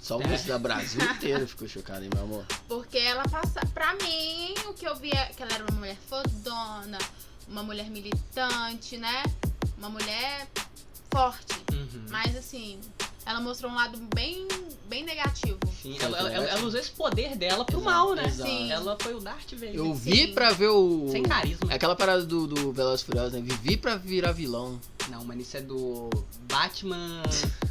Só 0.00 0.16
o 0.18 0.22
É. 0.22 0.38
da 0.38 0.58
Brasil 0.58 1.00
inteiro 1.12 1.46
ficou 1.46 1.68
chocado, 1.68 2.02
hein, 2.02 2.10
meu 2.12 2.24
amor? 2.24 2.44
Porque 2.68 2.98
ela 2.98 3.22
passa. 3.28 3.60
Pra 3.72 3.94
mim, 3.94 4.54
o 4.66 4.72
que 4.74 4.86
eu 4.86 4.96
via 4.96 5.14
é 5.14 5.26
que 5.26 5.42
ela 5.42 5.52
era 5.52 5.64
uma 5.64 5.78
mulher 5.78 5.96
fodona, 6.08 6.98
uma 7.46 7.62
mulher 7.62 7.88
militante, 7.90 8.96
né? 8.96 9.22
Uma 9.78 9.88
mulher 9.88 10.48
forte. 11.12 11.54
Uhum. 11.72 12.06
Mas 12.10 12.36
assim, 12.36 12.78
ela 13.24 13.40
mostrou 13.40 13.70
um 13.70 13.74
lado 13.74 13.98
bem, 14.14 14.46
bem 14.88 15.04
negativo. 15.04 15.58
Sim, 15.82 15.96
ela, 16.00 16.18
ela, 16.18 16.28
negativo. 16.28 16.56
ela 16.58 16.66
usou 16.66 16.80
esse 16.80 16.90
poder 16.90 17.36
dela 17.36 17.64
pro 17.64 17.80
Exato, 17.80 17.94
mal, 17.94 18.14
né? 18.14 18.26
exato. 18.26 18.50
Sim. 18.50 18.72
Ela 18.72 18.96
foi 19.00 19.14
o 19.14 19.20
Darth 19.20 19.52
Vader. 19.52 19.74
Eu 19.74 19.86
Sim. 19.86 19.94
vi 19.94 20.26
pra 20.28 20.50
ver 20.50 20.68
o. 20.68 21.08
Sem 21.10 21.22
carisma. 21.22 21.70
É 21.72 21.74
aquela 21.76 21.96
parada 21.96 22.24
do, 22.24 22.46
do 22.46 22.72
Velozes 22.72 23.02
e 23.02 23.04
Furiosos, 23.04 23.32
né? 23.32 23.40
Vivi 23.40 23.76
pra 23.76 23.96
virar 23.96 24.32
vilão. 24.32 24.80
Não, 25.08 25.24
mano, 25.24 25.40
isso 25.40 25.56
é 25.56 25.60
do 25.60 26.10
Batman. 26.48 27.22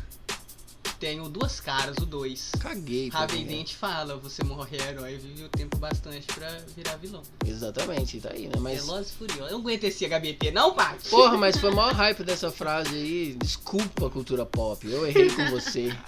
Tenho 1.00 1.30
duas 1.30 1.62
caras, 1.62 1.96
o 1.98 2.06
dois. 2.06 2.52
Caguei. 2.60 3.10
Harvey. 3.14 3.46
Dent 3.46 3.74
fala, 3.74 4.18
você 4.18 4.44
morre 4.44 4.78
herói, 4.78 5.16
vive 5.18 5.44
o 5.46 5.50
tempo 5.50 5.78
bastante 5.78 6.26
pra 6.28 6.50
virar 6.76 6.98
vilão. 6.98 7.22
Exatamente, 7.46 8.20
tá 8.20 8.32
aí, 8.34 8.48
né? 8.48 8.56
Mas. 8.60 8.86
Velozes 8.86 9.12
e 9.12 9.16
Furiosos. 9.16 9.46
Eu 9.46 9.52
não 9.54 9.60
aguento 9.62 9.86
esse 9.86 10.06
HBT, 10.06 10.52
não, 10.52 10.74
Paty? 10.74 11.10
Porra, 11.10 11.38
mas 11.38 11.56
foi 11.58 11.72
o 11.72 11.76
maior 11.76 11.94
hype 11.94 12.24
dessa 12.24 12.52
frase 12.52 12.94
aí. 12.96 13.38
Desculpa, 13.42 14.10
cultura 14.10 14.46
pop. 14.46 14.86
Eu 14.90 15.08
errei 15.08 15.30
com 15.30 15.50
você. 15.50 15.96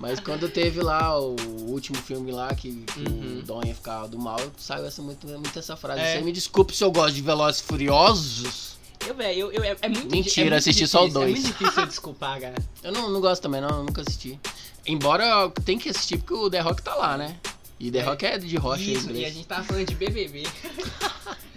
Mas 0.00 0.20
quando 0.20 0.48
teve 0.48 0.80
lá 0.80 1.18
o 1.18 1.34
último 1.70 1.98
filme 1.98 2.30
lá 2.30 2.54
que, 2.54 2.72
que 2.84 3.00
Uhum. 3.00 3.38
o 3.40 3.42
Dom 3.42 3.60
ia 3.64 3.74
ficar 3.74 4.06
do 4.06 4.16
mal, 4.16 4.38
saiu 4.56 4.86
essa, 4.86 5.02
muito, 5.02 5.26
muito 5.26 5.58
essa 5.58 5.76
frase. 5.76 6.00
É. 6.00 6.14
Você 6.16 6.22
me 6.22 6.30
desculpe 6.30 6.72
se 6.72 6.84
eu 6.84 6.92
gosto 6.92 7.16
de 7.16 7.20
Velozes 7.22 7.60
e 7.60 7.64
Furiosos. 7.64 8.77
Eu, 9.06 9.14
velho, 9.14 9.38
eu, 9.38 9.52
eu, 9.52 9.64
é, 9.64 9.76
é 9.82 9.88
muito 9.88 10.10
Mentira, 10.10 10.46
é 10.46 10.50
muito 10.50 10.58
assisti 10.58 10.86
só 10.86 11.06
o 11.06 11.08
dois. 11.08 11.28
É 11.30 11.32
muito 11.32 11.46
difícil 11.46 11.82
eu 11.82 11.86
desculpar, 11.86 12.40
cara. 12.40 12.54
Eu 12.82 12.92
não, 12.92 13.08
não 13.10 13.20
gosto 13.20 13.42
também, 13.42 13.60
não. 13.60 13.68
Eu 13.68 13.84
nunca 13.84 14.02
assisti. 14.02 14.38
Embora 14.86 15.50
tenha 15.64 15.78
que 15.78 15.88
assistir 15.88 16.18
porque 16.18 16.34
o 16.34 16.50
The 16.50 16.60
Rock 16.60 16.82
tá 16.82 16.94
lá, 16.94 17.16
né? 17.16 17.36
E 17.78 17.90
The 17.90 18.02
Rock 18.02 18.26
é 18.26 18.38
de 18.38 18.56
rocha 18.56 18.82
Isso, 18.82 19.10
e 19.12 19.24
a 19.24 19.30
gente 19.30 19.46
tava 19.46 19.62
falando 19.64 19.86
de 19.86 19.94
BBB. 19.94 20.42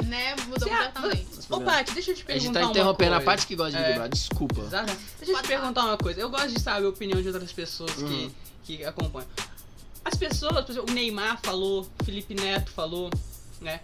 Né? 0.05 0.36
Mudou 0.48 0.67
completamente. 0.67 1.25
Ô, 1.50 1.62
Paty, 1.62 1.93
deixa 1.93 2.12
eu 2.12 2.15
te 2.15 2.24
A 2.24 2.25
perguntar 2.25 2.43
gente 2.43 2.53
tá 2.53 2.60
uma 2.62 2.71
interrompendo 2.71 3.15
a 3.15 3.21
parte 3.21 3.48
que 3.48 3.55
gosta 3.55 3.71
de 3.71 3.77
É. 3.77 3.88
Big 3.88 3.93
Brother. 3.93 4.12
Desculpa. 4.12 4.62
Exato. 4.62 4.98
Deixa 5.19 5.31
eu 5.31 5.41
te 5.41 5.48
perguntar 5.48 5.86
uma 5.86 5.98
coisa. 5.98 6.19
Eu 6.19 6.29
gosto 6.29 6.50
de 6.50 6.60
saber 6.60 6.86
a 6.86 6.89
opinião 6.89 7.21
de 7.21 7.27
outras 7.29 7.53
pessoas 7.53 7.93
que, 7.93 8.03
Hum. 8.03 8.31
que 8.63 8.83
acompanham. 8.83 9.29
As 10.03 10.15
pessoas, 10.15 10.65
por 10.65 10.71
exemplo, 10.71 10.91
o 10.91 10.93
Neymar 10.93 11.39
falou, 11.41 11.88
o 12.01 12.03
Felipe 12.03 12.33
Neto 12.33 12.71
falou, 12.71 13.10
né? 13.62 13.79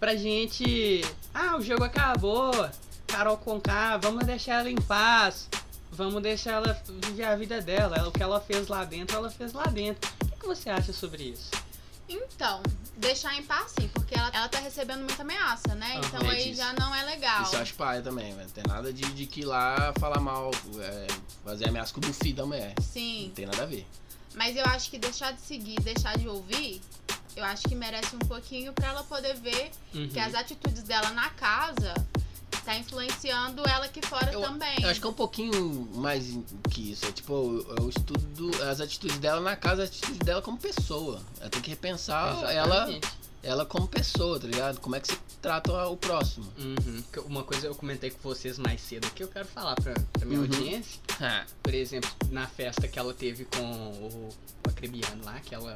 Pra 0.00 0.16
gente. 0.16 1.04
Ah, 1.34 1.56
o 1.58 1.60
jogo 1.60 1.84
acabou. 1.84 2.52
Carol 3.16 3.38
Conká, 3.38 3.96
vamos 3.96 4.26
deixar 4.26 4.60
ela 4.60 4.70
em 4.70 4.76
paz. 4.76 5.48
Vamos 5.90 6.22
deixar 6.22 6.50
ela 6.52 6.78
viver 7.06 7.24
a 7.24 7.34
vida 7.34 7.62
dela. 7.62 7.96
Ela- 7.96 8.08
O 8.08 8.12
que 8.12 8.22
ela 8.22 8.38
fez 8.38 8.68
lá 8.68 8.84
dentro, 8.84 9.16
ela 9.16 9.30
fez 9.30 9.54
lá 9.54 9.64
dentro. 9.64 10.10
O 10.24 10.36
que, 10.38 10.46
você 10.46 10.68
acha 10.68 10.92
sobre 10.92 11.22
isso? 11.22 11.50
Então, 12.06 12.62
deixar 12.98 13.34
em 13.34 13.42
paz 13.42 13.72
sim, 13.80 13.88
porque 13.88 14.14
ela, 14.14 14.28
ela 14.34 14.48
tá 14.50 14.58
recebendo 14.58 14.98
muita 14.98 15.22
ameaça, 15.22 15.74
né? 15.74 15.92
Aham. 15.96 16.00
Então 16.06 16.30
aí 16.30 16.50
Isso. 16.50 16.58
já 16.60 16.74
não 16.74 16.94
é 16.94 17.04
legal. 17.04 17.42
Isso 17.42 17.56
eu 17.56 17.60
acho 17.62 17.72
paia 17.74 18.02
também, 18.02 18.34
velho. 18.34 18.44
Não 18.48 18.50
tem 18.50 18.64
nada 18.68 18.92
de, 18.92 19.02
de 19.14 19.24
que 19.26 19.40
ir 19.40 19.44
lá 19.46 19.94
falar 19.98 20.20
mal, 20.20 20.50
é, 20.78 21.06
fazer 21.42 21.68
ameaça 21.70 21.94
com 21.94 22.00
o 22.06 22.12
filho 22.12 22.36
da 22.36 22.44
mulher. 22.44 22.74
Sim. 22.82 23.28
Não 23.28 23.34
tem 23.34 23.46
nada 23.46 23.62
a 23.62 23.66
ver. 23.66 23.86
Mas 24.34 24.54
eu 24.56 24.64
acho 24.66 24.90
que 24.90 24.98
deixar 24.98 25.32
de 25.32 25.40
seguir, 25.40 25.80
deixar 25.80 26.18
de 26.18 26.28
ouvir, 26.28 26.82
eu 27.34 27.44
acho 27.46 27.62
que 27.66 27.74
merece 27.74 28.14
um 28.14 28.18
pouquinho 28.20 28.74
pra 28.74 28.88
ela 28.88 29.02
poder 29.04 29.34
ver 29.36 29.70
Uhum. 29.94 30.06
que 30.10 30.20
as 30.20 30.34
atitudes 30.34 30.82
dela 30.82 31.10
na 31.12 31.30
casa 31.30 31.94
tá 32.66 32.76
influenciando 32.76 33.62
ela 33.68 33.84
aqui 33.86 34.00
fora 34.04 34.32
Eu- 34.32 34.40
também. 34.40 34.82
Eu 34.82 34.88
acho 34.90 35.00
que 35.00 35.06
é 35.06 35.10
um 35.10 35.14
pouquinho 35.14 35.88
mais 35.94 36.36
que 36.70 36.90
isso. 36.92 37.06
É 37.06 37.12
tipo, 37.12 37.32
o, 37.32 37.84
o 37.84 37.88
estudo, 37.88 38.50
as 38.64 38.80
atitudes 38.80 39.18
dela 39.18 39.40
na 39.40 39.54
casa, 39.56 39.84
as 39.84 39.88
atitudes 39.90 40.18
dela 40.18 40.42
como 40.42 40.58
pessoa. 40.58 41.20
Ela 41.40 41.48
tem 41.48 41.62
que 41.62 41.70
repensar 41.70 42.42
ela, 42.50 42.74
Exatamente. 42.74 43.08
ela 43.42 43.64
como 43.64 43.86
pessoa, 43.86 44.40
tá 44.40 44.46
ligado? 44.48 44.80
Como 44.80 44.96
é 44.96 45.00
que 45.00 45.06
você 45.08 45.18
trata 45.40 45.86
o 45.88 45.96
próximo. 45.96 46.46
Uhum. 46.58 47.02
Que 47.12 47.20
Uma 47.20 47.44
coisa 47.44 47.68
eu 47.68 47.74
comentei 47.74 48.10
com 48.10 48.18
vocês 48.28 48.58
mais 48.58 48.80
cedo 48.80 49.08
que 49.12 49.22
eu 49.22 49.28
quero 49.28 49.46
falar 49.46 49.76
pra, 49.76 49.94
pra 50.12 50.26
minha 50.26 50.40
Uhum. 50.40 50.46
audiência. 50.46 51.00
Por 51.62 51.72
exemplo, 51.72 52.10
na 52.30 52.48
festa 52.48 52.88
que 52.88 52.98
ela 52.98 53.14
teve 53.14 53.44
com 53.44 53.62
o 53.62 54.28
Acrebiano 54.68 55.24
lá, 55.24 55.38
que 55.40 55.54
ela 55.54 55.72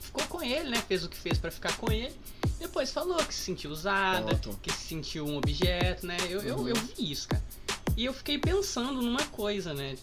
ficou 0.00 0.24
com 0.28 0.42
ele, 0.42 0.70
né? 0.70 0.82
Fez 0.88 1.04
o 1.04 1.08
que 1.10 1.16
fez 1.16 1.36
pra 1.38 1.50
ficar 1.50 1.76
com 1.76 1.92
ele. 1.92 2.14
Depois 2.62 2.90
falou 2.90 3.16
que 3.18 3.34
se 3.34 3.42
sentiu 3.42 3.70
usada, 3.70 4.40
que 4.62 4.72
se 4.72 4.88
sentiu 4.88 5.26
um 5.26 5.36
objeto, 5.36 6.06
né? 6.06 6.16
Eu, 6.30 6.40
eu, 6.42 6.56
Uhum. 6.56 6.68
eu 6.68 6.74
vi 6.76 7.10
isso, 7.12 7.28
cara. 7.28 7.42
E 7.96 8.04
eu 8.04 8.14
fiquei 8.14 8.38
pensando 8.38 9.02
numa 9.02 9.22
coisa, 9.26 9.74
né? 9.74 9.96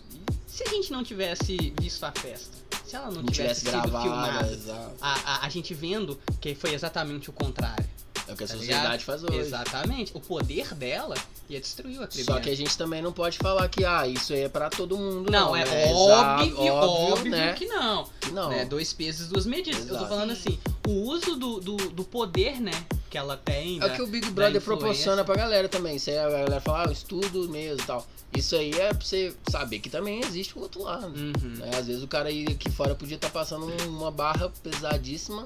Se 0.48 0.64
a 0.64 0.68
gente 0.70 0.92
não 0.92 1.04
tivesse 1.04 1.74
visto 1.80 2.04
a 2.04 2.12
festa, 2.12 2.58
se 2.86 2.96
ela 2.96 3.08
não, 3.10 3.22
Não 3.24 3.32
tivesse 3.32 3.62
sido 3.62 3.72
gravado, 3.72 4.04
filmada, 4.04 4.52
exato. 4.52 4.96
a, 5.02 5.14
a, 5.14 5.46
a 5.46 5.50
gente 5.50 5.74
vendo 5.74 6.20
que 6.42 6.54
foi 6.54 6.74
exatamente 6.74 7.30
o 7.30 7.34
contrário. 7.34 7.88
É 8.28 8.34
o 8.34 8.36
que 8.36 8.44
a 8.44 8.48
Tá 8.48 8.54
sociedade 8.54 8.84
ligado? 8.84 9.02
faz 9.02 9.24
hoje. 9.24 9.38
Exatamente. 9.38 10.12
O 10.14 10.20
poder 10.20 10.76
dela 10.76 11.16
ia 11.50 11.60
destruir 11.60 11.98
o 12.00 12.04
Acrebiano. 12.04 12.38
Só 12.38 12.44
que 12.44 12.50
a 12.52 12.56
gente 12.56 12.78
também 12.78 13.02
não 13.02 13.12
pode 13.12 13.40
falar 13.40 13.68
que, 13.70 13.84
ah, 13.84 14.06
isso 14.08 14.34
aí 14.34 14.42
é 14.42 14.50
pra 14.50 14.70
todo 14.70 14.96
mundo. 14.98 15.32
Não, 15.32 15.48
Não, 15.48 15.56
é 15.56 15.66
né? 15.66 15.92
óbvio, 15.94 16.62
Exato, 16.62 16.88
óbvio, 16.90 17.32
né? 17.32 17.54
que 17.54 17.66
não. 17.66 18.08
Que 18.20 18.32
não. 18.32 18.50
né? 18.50 18.66
Dois 18.66 18.94
pesos 18.94 19.28
duas 19.28 19.48
medidas. 19.48 19.80
Eu 19.82 19.88
tô 19.88 19.94
Exato. 19.96 20.10
falando 20.10 20.32
assim, 20.32 20.60
o 20.90 21.04
uso 21.10 21.36
do, 21.36 21.60
do, 21.60 21.76
do 21.78 22.04
poder, 22.04 22.60
né, 22.62 22.72
que 23.10 23.18
ela 23.18 23.38
tem. 23.38 23.80
É 23.82 23.86
o 23.86 23.94
que 23.96 24.02
o 24.02 24.08
Big 24.08 24.30
Brother 24.32 24.62
proporciona 24.62 25.24
pra 25.24 25.36
galera 25.36 25.68
também. 25.70 25.96
Isso 25.96 26.10
aí 26.10 26.18
a 26.18 26.30
galera 26.30 26.62
fala, 26.62 26.88
ah, 26.90 26.92
estudo 26.92 27.48
mesmo 27.50 27.82
e 27.84 27.86
tal. 27.86 28.06
Isso 28.36 28.56
aí 28.56 28.72
é 28.74 28.90
pra 28.94 29.02
você 29.06 29.34
saber 29.50 29.80
que 29.80 29.90
também 29.90 30.22
existe 30.22 30.58
o 30.58 30.62
outro 30.62 30.84
lado. 30.84 31.08
Uhum. 31.08 31.32
né? 31.58 31.72
Às 31.78 31.88
vezes 31.88 32.04
o 32.04 32.08
cara 32.08 32.30
aí 32.30 32.46
aqui 32.50 32.70
fora 32.70 32.94
podia 32.96 33.16
estar 33.16 33.30
passando 33.32 33.66
uma 33.88 34.12
barra 34.12 34.50
pesadíssima 34.64 35.44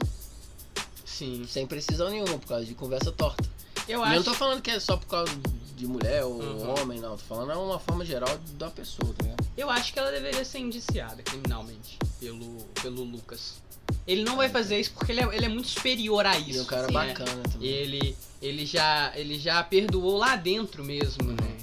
Sim. 1.06 1.46
sem 1.48 1.66
precisão 1.66 2.10
nenhuma, 2.10 2.38
por 2.38 2.48
causa 2.48 2.66
de 2.66 2.74
conversa 2.74 3.12
torta. 3.12 3.44
Eu 3.88 4.00
E 4.00 4.02
eu 4.02 4.04
acho. 4.04 4.16
não 4.16 4.24
tô 4.24 4.34
falando 4.34 4.62
que 4.62 4.72
é 4.72 4.80
só 4.80 4.98
por 4.98 5.08
causa 5.08 5.32
de 5.76 5.88
mulher 5.88 6.24
ou 6.24 6.34
Uhum. 6.42 6.82
homem, 6.82 7.00
não. 7.00 7.12
Tô 7.18 7.24
falando 7.24 7.52
é 7.52 7.56
uma 7.56 7.80
forma 7.80 8.06
geral 8.06 8.30
da 8.58 8.70
pessoa, 8.70 9.14
tá 9.18 9.24
ligado? 9.24 9.46
Eu 9.58 9.70
acho 9.70 9.92
que 9.94 10.00
ela 10.00 10.12
deveria 10.12 10.44
ser 10.46 10.60
indiciada 10.60 11.22
criminalmente 11.24 11.98
pelo, 12.20 12.58
pelo 12.82 13.04
Lucas. 13.04 13.62
Ele 14.06 14.24
não 14.24 14.36
vai 14.36 14.50
fazer 14.50 14.80
isso 14.80 14.92
porque 14.94 15.12
ele 15.12 15.22
é, 15.22 15.36
ele 15.36 15.46
é 15.46 15.50
muito 15.50 15.70
superior 15.70 16.26
a 16.26 16.38
E 16.38 16.50
isso. 16.50 16.60
é 16.60 16.62
um 16.64 16.66
cara 16.66 16.88
né? 16.88 16.94
bacana 16.94 17.44
também. 17.52 17.68
Ele, 17.70 18.16
ele, 18.42 18.66
já, 18.66 19.12
ele 19.16 19.40
já 19.40 19.64
perdoou 19.64 20.18
lá 20.18 20.36
dentro 20.36 20.84
mesmo, 20.84 21.24
Uhum. 21.30 21.36
né? 21.36 21.58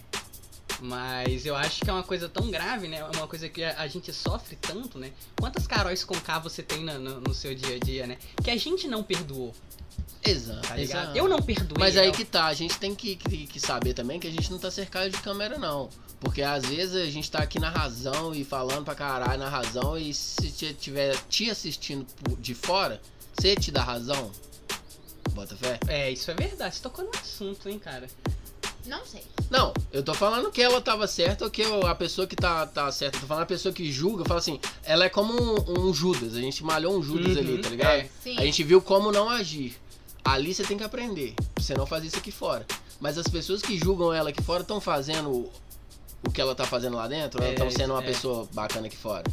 Mas 0.83 1.45
eu 1.45 1.55
acho 1.55 1.81
que 1.83 1.91
é 1.91 1.93
uma 1.93 2.03
coisa 2.03 2.27
tão 2.29 2.51
grave, 2.51 2.89
né? 2.89 2.99
É 3.01 3.17
uma 3.19 3.27
coisa 3.27 3.49
que 3.51 3.63
a, 3.63 3.81
a 3.81 3.87
gente 3.87 4.11
sofre 4.15 4.57
tanto, 4.57 4.99
né? 4.99 5.13
Quantas 5.39 5.67
caróis 5.67 6.03
com 6.05 6.15
K 6.19 6.39
você 6.39 6.63
tem 6.63 6.83
na- 6.83 6.99
no, 6.99 7.21
no 7.21 7.35
seu 7.35 7.55
dia 7.55 7.77
a 7.77 7.79
dia, 7.79 8.07
né? 8.07 8.17
Que 8.43 8.51
a 8.51 8.57
gente 8.57 8.89
não 8.89 9.03
perdoou, 9.03 9.55
Exato, 10.25 10.69
tá 10.69 10.79
exato. 10.81 11.17
Eu 11.17 11.29
não 11.29 11.41
perdoei. 11.41 11.79
Mas 11.79 11.97
aí 11.97 12.11
que 12.13 12.25
tá, 12.25 12.47
a 12.47 12.55
gente 12.55 12.79
tem 12.79 12.95
que, 12.95 13.17
que, 13.17 13.47
que 13.47 13.61
saber 13.61 13.93
também 13.95 14.19
que 14.21 14.27
a 14.27 14.31
gente 14.31 14.51
não 14.51 14.59
tá 14.59 14.71
cercado 14.71 15.11
de 15.11 15.19
câmera, 15.19 15.59
não. 15.59 15.89
Porque 16.21 16.43
às 16.43 16.65
vezes 16.67 16.95
a 16.97 17.07
gente 17.11 17.31
tá 17.31 17.39
aqui 17.39 17.59
na 17.59 17.71
razão 17.71 18.35
e 18.35 18.45
falando 18.45 18.85
pra 18.85 18.95
caralho 18.95 19.39
na 19.39 19.49
razão, 19.49 19.97
e 19.97 20.13
se 20.13 20.51
te- 20.51 20.75
tiver 20.75 21.17
te 21.29 21.51
assistindo 21.51 22.07
de 22.39 22.55
fora, 22.55 23.01
você 23.39 23.57
te 23.57 23.71
dá 23.71 23.83
razão? 23.83 24.31
Bota 25.33 25.57
fé? 25.57 25.79
É, 25.89 26.11
isso 26.11 26.31
é 26.31 26.35
verdade. 26.35 26.75
Você 26.77 26.83
tocou 26.83 27.05
no 27.05 27.11
assunto, 27.19 27.69
hein, 27.69 27.79
cara? 27.79 28.07
Não 28.87 29.05
sei. 29.05 29.23
Não, 29.51 29.73
eu 29.93 30.03
tô 30.03 30.13
falando 30.15 30.51
que 30.51 30.61
ela 30.61 30.81
tava 30.81 31.07
certa 31.07 31.45
ou 31.45 31.51
que 31.51 31.63
eu- 31.63 31.87
a 31.87 31.95
pessoa 31.95 32.27
que 32.27 32.37
tá, 32.37 32.67
tá 32.67 32.91
certa. 32.93 33.17
Eu 33.17 33.21
tô 33.23 33.27
falando 33.27 33.45
a 33.45 33.47
pessoa 33.47 33.73
que 33.73 33.91
julga, 33.91 34.25
fala 34.25 34.41
assim, 34.41 34.59
ela 34.83 35.05
é 35.05 35.09
como 35.09 35.33
um, 35.33 35.89
um 35.89 35.95
Judas. 35.95 36.35
A 36.35 36.41
gente 36.41 36.63
malhou 36.65 36.97
um 36.99 37.03
Judas 37.03 37.33
Uhum, 37.37 37.39
ali, 37.39 37.59
tá 37.63 37.69
ligado? 37.71 37.91
é. 37.93 38.09
Sim. 38.23 38.37
A 38.39 38.43
gente 38.45 38.63
viu 38.65 38.81
como 38.83 39.11
não 39.13 39.29
agir. 39.29 39.77
Ali 40.25 40.55
você 40.55 40.65
tem 40.65 40.77
que 40.77 40.85
aprender. 40.85 41.35
Você 41.57 41.75
não 41.75 41.87
fazer 41.87 42.09
isso 42.09 42.19
aqui 42.19 42.31
fora. 42.33 42.67
Mas 43.01 43.17
as 43.17 43.27
pessoas 43.27 43.63
que 43.63 43.79
julgam 43.79 44.13
ela 44.13 44.31
aqui 44.31 44.43
fora 44.43 44.63
estão 44.63 44.81
fazendo 44.81 45.51
o 46.27 46.31
que 46.31 46.41
ela 46.41 46.55
tá 46.55 46.65
fazendo 46.65 46.97
lá 46.97 47.07
dentro? 47.09 47.41
Ou 47.43 47.47
É, 47.49 47.53
estão 47.53 47.71
sendo 47.71 47.95
uma 47.95 48.03
é. 48.03 48.07
pessoa 48.07 48.49
bacana 48.53 48.87
aqui 48.87 48.97
fora? 48.97 49.25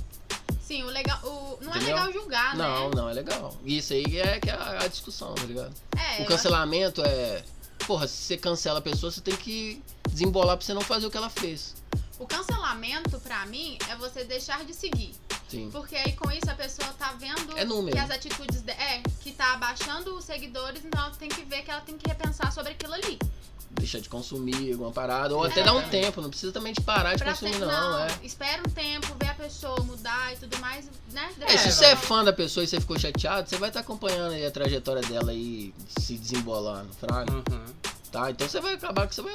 Sim, 0.62 0.84
o 0.84 0.88
legal. 0.88 1.18
O, 1.24 1.58
não 1.62 1.70
Entendeu? 1.72 1.98
é 1.98 2.02
legal 2.02 2.12
julgar, 2.14 2.56
Não, 2.58 2.90
né? 2.90 2.96
não 2.96 3.10
é 3.10 3.14
legal. 3.14 3.56
Isso 3.64 3.94
aí 3.94 4.20
é 4.20 4.40
que 4.40 4.50
é 4.50 4.54
a, 4.54 4.84
a 4.84 4.88
discussão, 4.88 5.34
tá 5.34 5.44
ligado? 5.44 5.74
É, 5.96 6.24
O 6.24 6.26
cancelamento 6.26 7.02
é. 7.04 7.44
Porra, 7.86 8.06
se 8.08 8.18
você 8.18 8.38
cancela 8.38 8.80
a 8.80 8.82
pessoa, 8.82 9.10
você 9.12 9.22
tem 9.22 9.36
que 9.36 9.82
desembolar 10.10 10.58
pra 10.58 10.66
você 10.66 10.74
não 10.74 10.82
fazer 10.82 11.08
o 11.08 11.12
que 11.12 11.16
ela 11.16 11.30
fez. 11.30 11.76
O 12.20 12.26
cancelamento, 12.28 13.20
pra 13.20 13.46
mim, 13.46 13.78
é 13.90 13.96
você 13.96 14.26
deixar 14.26 14.66
de 14.66 14.74
seguir. 14.74 15.14
Sim. 15.48 15.70
Porque 15.72 15.96
aí 15.96 16.12
com 16.14 16.30
isso 16.32 16.50
a 16.50 16.56
pessoa 16.56 16.90
tá 17.00 17.14
vendo 17.14 17.58
É 17.58 17.66
que 17.92 18.00
as 18.00 18.12
atitudes. 18.12 18.62
De... 18.62 18.72
É, 18.72 19.02
que 19.22 19.32
tá 19.32 19.54
abaixando 19.54 20.18
os 20.18 20.26
seguidores, 20.26 20.84
então 20.84 21.00
ela 21.00 21.12
tem 21.12 21.30
que 21.30 21.44
ver 21.44 21.62
que 21.62 21.72
ela 21.72 21.80
tem 21.82 21.98
que 21.98 22.10
repensar 22.10 22.52
sobre 22.52 22.74
aquilo 22.74 22.94
ali. 22.94 23.18
Deixar 23.72 24.00
de 24.00 24.10
consumir 24.10 24.72
alguma 24.72 24.92
parada. 24.92 25.36
Ou 25.36 25.44
até 25.44 25.62
dar 25.64 25.74
um 25.74 25.88
tempo, 25.90 26.20
não 26.22 26.30
precisa 26.30 26.52
também 26.52 26.74
de 26.74 26.82
parar 26.82 27.14
de 27.14 27.24
Pra 27.24 27.32
consumir, 27.34 27.52
ter- 27.60 27.66
não, 27.66 28.00
é. 28.00 28.08
espera 28.24 28.62
um 28.66 28.72
tempo, 28.72 29.08
ver 29.20 29.30
a 29.30 29.34
pessoa 29.36 29.80
mudar 29.84 30.34
e 30.34 30.38
tudo 30.38 30.58
mais, 30.60 30.86
né? 31.12 31.30
É, 31.42 31.58
se 31.58 31.68
É, 31.68 31.72
você 31.72 31.86
é 31.86 31.96
fã 31.96 32.24
da 32.24 32.34
pessoa 32.34 32.64
e 32.64 32.68
você 32.68 32.80
ficou 32.80 32.98
chateado, 32.98 33.48
você 33.48 33.58
vai 33.58 33.70
estar 33.70 33.82
acompanhando 33.82 34.32
aí 34.34 34.46
a 34.46 34.52
trajetória 34.52 35.02
dela 35.04 35.32
aí 35.32 35.74
se 36.00 36.18
desembolando, 36.18 36.92
fraga, 36.96 37.32
Uhum. 37.34 37.44
tá? 38.12 38.32
Então 38.32 38.48
você 38.48 38.60
vai 38.60 38.74
acabar 38.74 39.06
que 39.08 39.14
você 39.14 39.22
vai. 39.22 39.34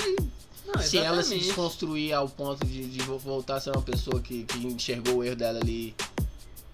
Não, 0.66 0.80
se 0.82 0.96
ela 0.96 1.22
se 1.22 1.38
desconstruir 1.38 2.12
ao 2.14 2.28
ponto 2.28 2.64
de, 2.66 2.86
de 2.88 3.02
vo- 3.02 3.18
voltar 3.18 3.56
a 3.56 3.60
ser 3.60 3.70
uma 3.70 3.82
pessoa 3.82 4.20
que, 4.20 4.44
que 4.44 4.58
enxergou 4.66 5.16
o 5.16 5.24
erro 5.24 5.36
dela 5.36 5.58
ali 5.60 5.94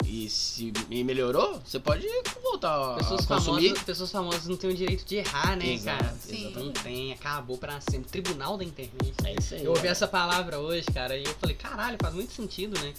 e 0.09 0.29
se 0.31 0.73
e 0.90 1.05
melhorou, 1.05 1.61
você 1.64 1.79
pode 1.79 2.07
voltar 2.42 2.97
Pessoas 2.97 3.25
a 3.25 3.35
consumir. 3.35 3.68
famosas, 3.68 3.83
pessoas 3.85 4.11
famosas 4.11 4.47
não 4.47 4.57
têm 4.57 4.71
o 4.71 4.75
direito 4.75 5.05
de 5.05 5.16
errar, 5.16 5.55
né, 5.57 5.75
Exato, 5.75 6.03
cara? 6.03 6.16
Sim. 6.18 6.53
Não 6.57 6.73
tem, 6.73 7.12
acabou 7.12 7.59
pra 7.59 7.79
sempre. 7.81 8.11
Tribunal 8.11 8.57
da 8.57 8.64
internet. 8.64 9.14
É 9.25 9.35
isso 9.38 9.55
aí. 9.55 9.64
Eu 9.64 9.71
ouvi 9.73 9.83
né? 9.83 9.90
essa 9.90 10.09
palavra 10.09 10.59
hoje, 10.59 10.87
cara, 10.87 11.16
e 11.16 11.25
eu 11.25 11.35
falei, 11.35 11.55
caralho, 11.55 11.99
faz 12.01 12.14
muito 12.14 12.33
sentido, 12.33 12.81
né? 12.81 12.94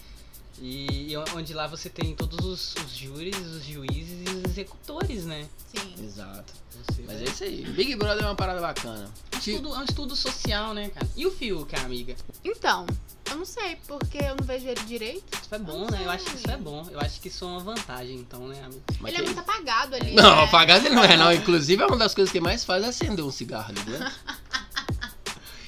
E, 0.61 1.11
e 1.13 1.17
onde 1.35 1.53
lá 1.53 1.67
você 1.67 1.89
tem 1.89 2.13
todos 2.15 2.45
os, 2.45 2.75
os 2.85 2.91
júris, 2.91 3.37
os 3.37 3.63
juízes 3.63 4.27
e 4.27 4.29
os 4.35 4.43
executores, 4.51 5.25
né? 5.25 5.47
Sim. 5.73 5.95
Exato. 6.03 6.53
Você 6.87 7.01
Mas 7.07 7.15
vai- 7.17 7.25
é 7.27 7.29
isso 7.29 7.43
aí. 7.45 7.65
Big 7.65 7.95
Brother 7.95 8.23
é 8.23 8.27
uma 8.27 8.35
parada 8.35 8.59
bacana. 8.59 9.09
É 9.31 9.35
um 9.35 9.39
estudo, 9.39 9.73
é 9.73 9.77
um 9.77 9.83
estudo 9.83 10.15
social, 10.15 10.73
né, 10.73 10.89
cara? 10.89 11.07
E 11.15 11.25
o 11.25 11.31
Fiuk, 11.31 11.73
amiga? 11.77 12.15
Então, 12.43 12.85
eu 13.29 13.37
não 13.37 13.45
sei, 13.45 13.77
porque 13.87 14.17
eu 14.17 14.35
não 14.35 14.45
vejo 14.45 14.67
ele 14.67 14.81
direito. 14.81 15.23
Isso 15.41 15.55
é 15.55 15.59
bom, 15.59 15.89
né? 15.89 16.01
Eu 16.03 16.09
acho 16.09 16.25
que 16.25 16.35
isso 16.35 16.51
é 16.51 16.57
bom. 16.57 16.87
Eu 16.91 16.99
acho 16.99 17.21
que 17.21 17.27
isso 17.29 17.45
é 17.45 17.47
uma 17.47 17.59
vantagem, 17.59 18.15
então, 18.15 18.47
né, 18.47 18.61
amiga? 18.63 18.81
Mas 18.99 19.13
ele 19.13 19.21
é 19.21 19.25
que- 19.25 19.33
muito 19.33 19.39
apagado 19.39 19.95
ali. 19.95 20.13
Não, 20.13 20.35
né? 20.35 20.43
apagado 20.43 20.85
ele 20.85 20.95
não 20.95 21.03
é, 21.03 21.15
não. 21.15 21.31
Inclusive, 21.33 21.81
é 21.81 21.85
uma 21.85 21.97
das 21.97 22.13
coisas 22.13 22.31
que 22.31 22.41
mais 22.41 22.65
faz 22.65 22.83
é 22.83 22.87
acender 22.87 23.23
um 23.23 23.31
cigarro 23.31 23.69
ali 23.71 23.81
dentro. 23.89 24.11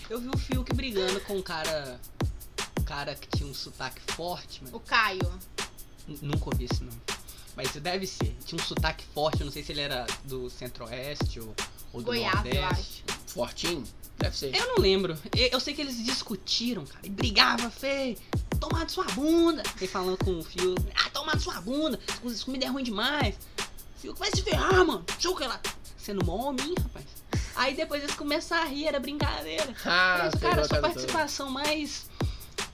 Eu 0.10 0.20
vi 0.20 0.30
o 0.34 0.38
Fiuk 0.38 0.74
brigando 0.74 1.20
com 1.22 1.38
um 1.38 1.42
cara. 1.42 2.00
Cara 2.92 3.16
que 3.16 3.38
tinha 3.38 3.50
um 3.50 3.54
sotaque 3.54 4.02
forte, 4.14 4.62
mano. 4.66 4.76
O 4.76 4.80
Caio. 4.82 5.40
N- 6.10 6.20
Nunca 6.22 6.50
ouvi 6.50 6.66
esse 6.70 6.84
nome. 6.84 7.02
Mas 7.56 7.72
deve 7.72 8.06
ser. 8.06 8.36
Tinha 8.46 8.62
um 8.62 8.66
sotaque 8.66 9.06
forte, 9.14 9.40
eu 9.40 9.46
não 9.46 9.52
sei 9.54 9.64
se 9.64 9.72
ele 9.72 9.80
era 9.80 10.06
do 10.26 10.50
centro-oeste 10.50 11.40
ou, 11.40 11.56
ou 11.94 12.02
do 12.02 12.06
Goiás, 12.08 12.46
eu 12.46 12.62
nordeste. 12.62 13.04
Fortinho? 13.28 13.84
Deve 14.18 14.38
ser. 14.38 14.54
Eu 14.54 14.68
não 14.68 14.76
lembro. 14.76 15.18
Eu, 15.34 15.48
eu 15.54 15.60
sei 15.62 15.74
que 15.74 15.80
eles 15.80 16.04
discutiram, 16.04 16.86
cara. 16.86 17.00
E 17.08 17.10
brigava, 17.10 17.70
feio. 17.72 18.18
Tomar 18.60 18.86
de 18.86 18.92
sua 18.92 19.06
bunda. 19.06 19.64
Ele 19.78 19.88
falando 19.88 20.18
com 20.18 20.40
o 20.40 20.44
fio. 20.44 20.76
Ah, 20.94 21.10
tomar 21.12 21.38
de 21.38 21.44
sua 21.44 21.62
bunda. 21.62 21.98
Essa 22.26 22.44
comida 22.46 22.66
é 22.66 22.68
ruim 22.70 22.84
demais. 22.84 23.36
Fiuk, 24.02 24.20
vai 24.20 24.30
se 24.36 24.42
ferrar, 24.42 24.86
mano. 24.86 25.06
Show 25.18 25.34
que 25.36 25.46
lá. 25.46 25.62
Sendo 25.98 26.26
mó 26.26 26.50
homem, 26.50 26.74
rapaz. 26.78 27.06
Aí 27.56 27.74
depois 27.76 28.04
eles 28.04 28.16
começaram 28.16 28.64
a 28.64 28.66
rir, 28.66 28.88
era 28.88 29.00
brincadeira. 29.00 29.74
Ah, 29.86 30.30
Mas, 30.34 30.42
cara, 30.42 30.62
a 30.62 30.68
sua 30.68 30.82
participação 30.82 31.50
mais. 31.50 32.11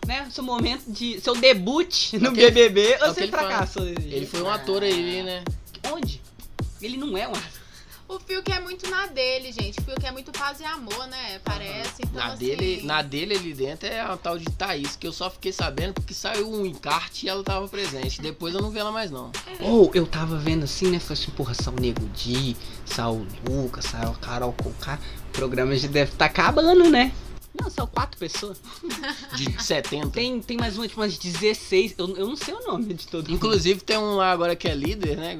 Né, 0.08 0.28
seu 0.32 0.44
momento 0.44 0.84
de. 0.88 1.20
Seu 1.22 1.36
debut 1.36 2.14
no 2.14 2.28
É 2.28 2.30
o 2.30 2.34
que 2.34 2.40
ele- 2.40 2.52
BBB, 2.52 2.82
é 2.94 2.96
o 2.96 3.00
que 3.00 3.06
você 3.14 3.24
ele 3.24 3.32
fala. 3.32 3.48
fracassou. 3.50 3.86
Ele 3.86 4.26
foi 4.26 4.42
um 4.42 4.50
ator 4.50 4.82
aí, 4.82 5.22
né? 5.22 5.44
Onde? 5.92 6.22
Ele 6.82 6.96
não 6.98 7.18
é 7.18 7.28
um 7.28 7.32
ator. 7.32 7.58
O 8.10 8.18
Fiuk 8.22 8.50
é 8.50 8.60
muito 8.62 8.90
na 8.90 9.06
dele, 9.08 9.52
gente. 9.52 9.80
O 9.80 9.84
Fiuk 9.84 10.06
é 10.06 10.12
muito 10.14 10.32
paz 10.32 10.62
e 10.62 10.64
amor, 10.64 11.08
né? 11.08 11.40
Parece. 11.44 12.04
Então, 12.04 12.14
Na 12.14 12.28
assim, 12.28 12.38
dele, 12.46 12.82
na 12.84 13.02
dele 13.02 13.36
ali 13.36 13.54
dentro 13.54 13.86
é 13.90 14.00
a 14.00 14.16
tal 14.16 14.38
de 14.40 14.46
Thaís, 14.46 14.96
que 14.96 15.06
eu 15.06 15.12
só 15.12 15.30
fiquei 15.30 15.52
sabendo 15.52 15.96
porque 15.96 16.14
saiu 16.14 16.50
um 16.50 16.66
encarte 16.66 17.26
e 17.26 17.30
ela 17.30 17.44
tava 17.44 17.68
presente. 17.68 18.22
Depois 18.22 18.54
eu 18.56 18.62
não 18.62 18.70
vi 18.72 18.80
ela 18.80 18.94
mais 18.94 19.12
não. 19.12 19.30
Ou 19.60 19.92
eu 19.94 20.08
tava 20.08 20.38
vendo 20.38 20.64
assim, 20.64 20.90
né? 20.90 21.00
Falei 21.00 21.22
assim, 21.22 21.32
porra, 21.32 21.54
saiu 21.54 21.76
o 21.78 21.82
Nego 21.82 22.06
Di, 22.16 22.56
saiu 22.86 23.28
o 23.46 23.52
Lucas, 23.52 23.84
saiu 23.84 24.12
a 24.12 24.16
Carol 24.16 24.54
Conká. 24.54 24.98
O 25.28 25.32
programa 25.34 25.76
já 25.76 25.90
deve 25.90 26.14
estar 26.14 26.26
acabando, 26.28 26.90
né? 26.90 27.12
Não, 27.62 27.70
são 27.70 27.88
quatro 27.88 28.18
pessoas. 28.18 28.58
De 29.36 29.64
70. 29.64 30.10
Tem, 30.10 30.42
tem 30.42 30.58
mais 30.58 30.78
uma, 30.78 30.88
tipo, 30.88 31.02
umas 31.02 31.18
16. 31.18 31.96
Eu, 31.98 32.16
eu 32.18 32.28
não 32.28 32.36
sei 32.36 32.54
o 32.54 32.62
nome 32.68 32.94
de 32.94 33.08
todo 33.08 33.28
mundo. 33.28 33.36
Inclusive 33.36 33.82
tem 33.82 33.98
um 33.98 34.16
lá 34.16 34.32
agora 34.32 34.56
que 34.56 34.68
é 34.68 34.76
líder, 34.76 35.18
né? 35.18 35.38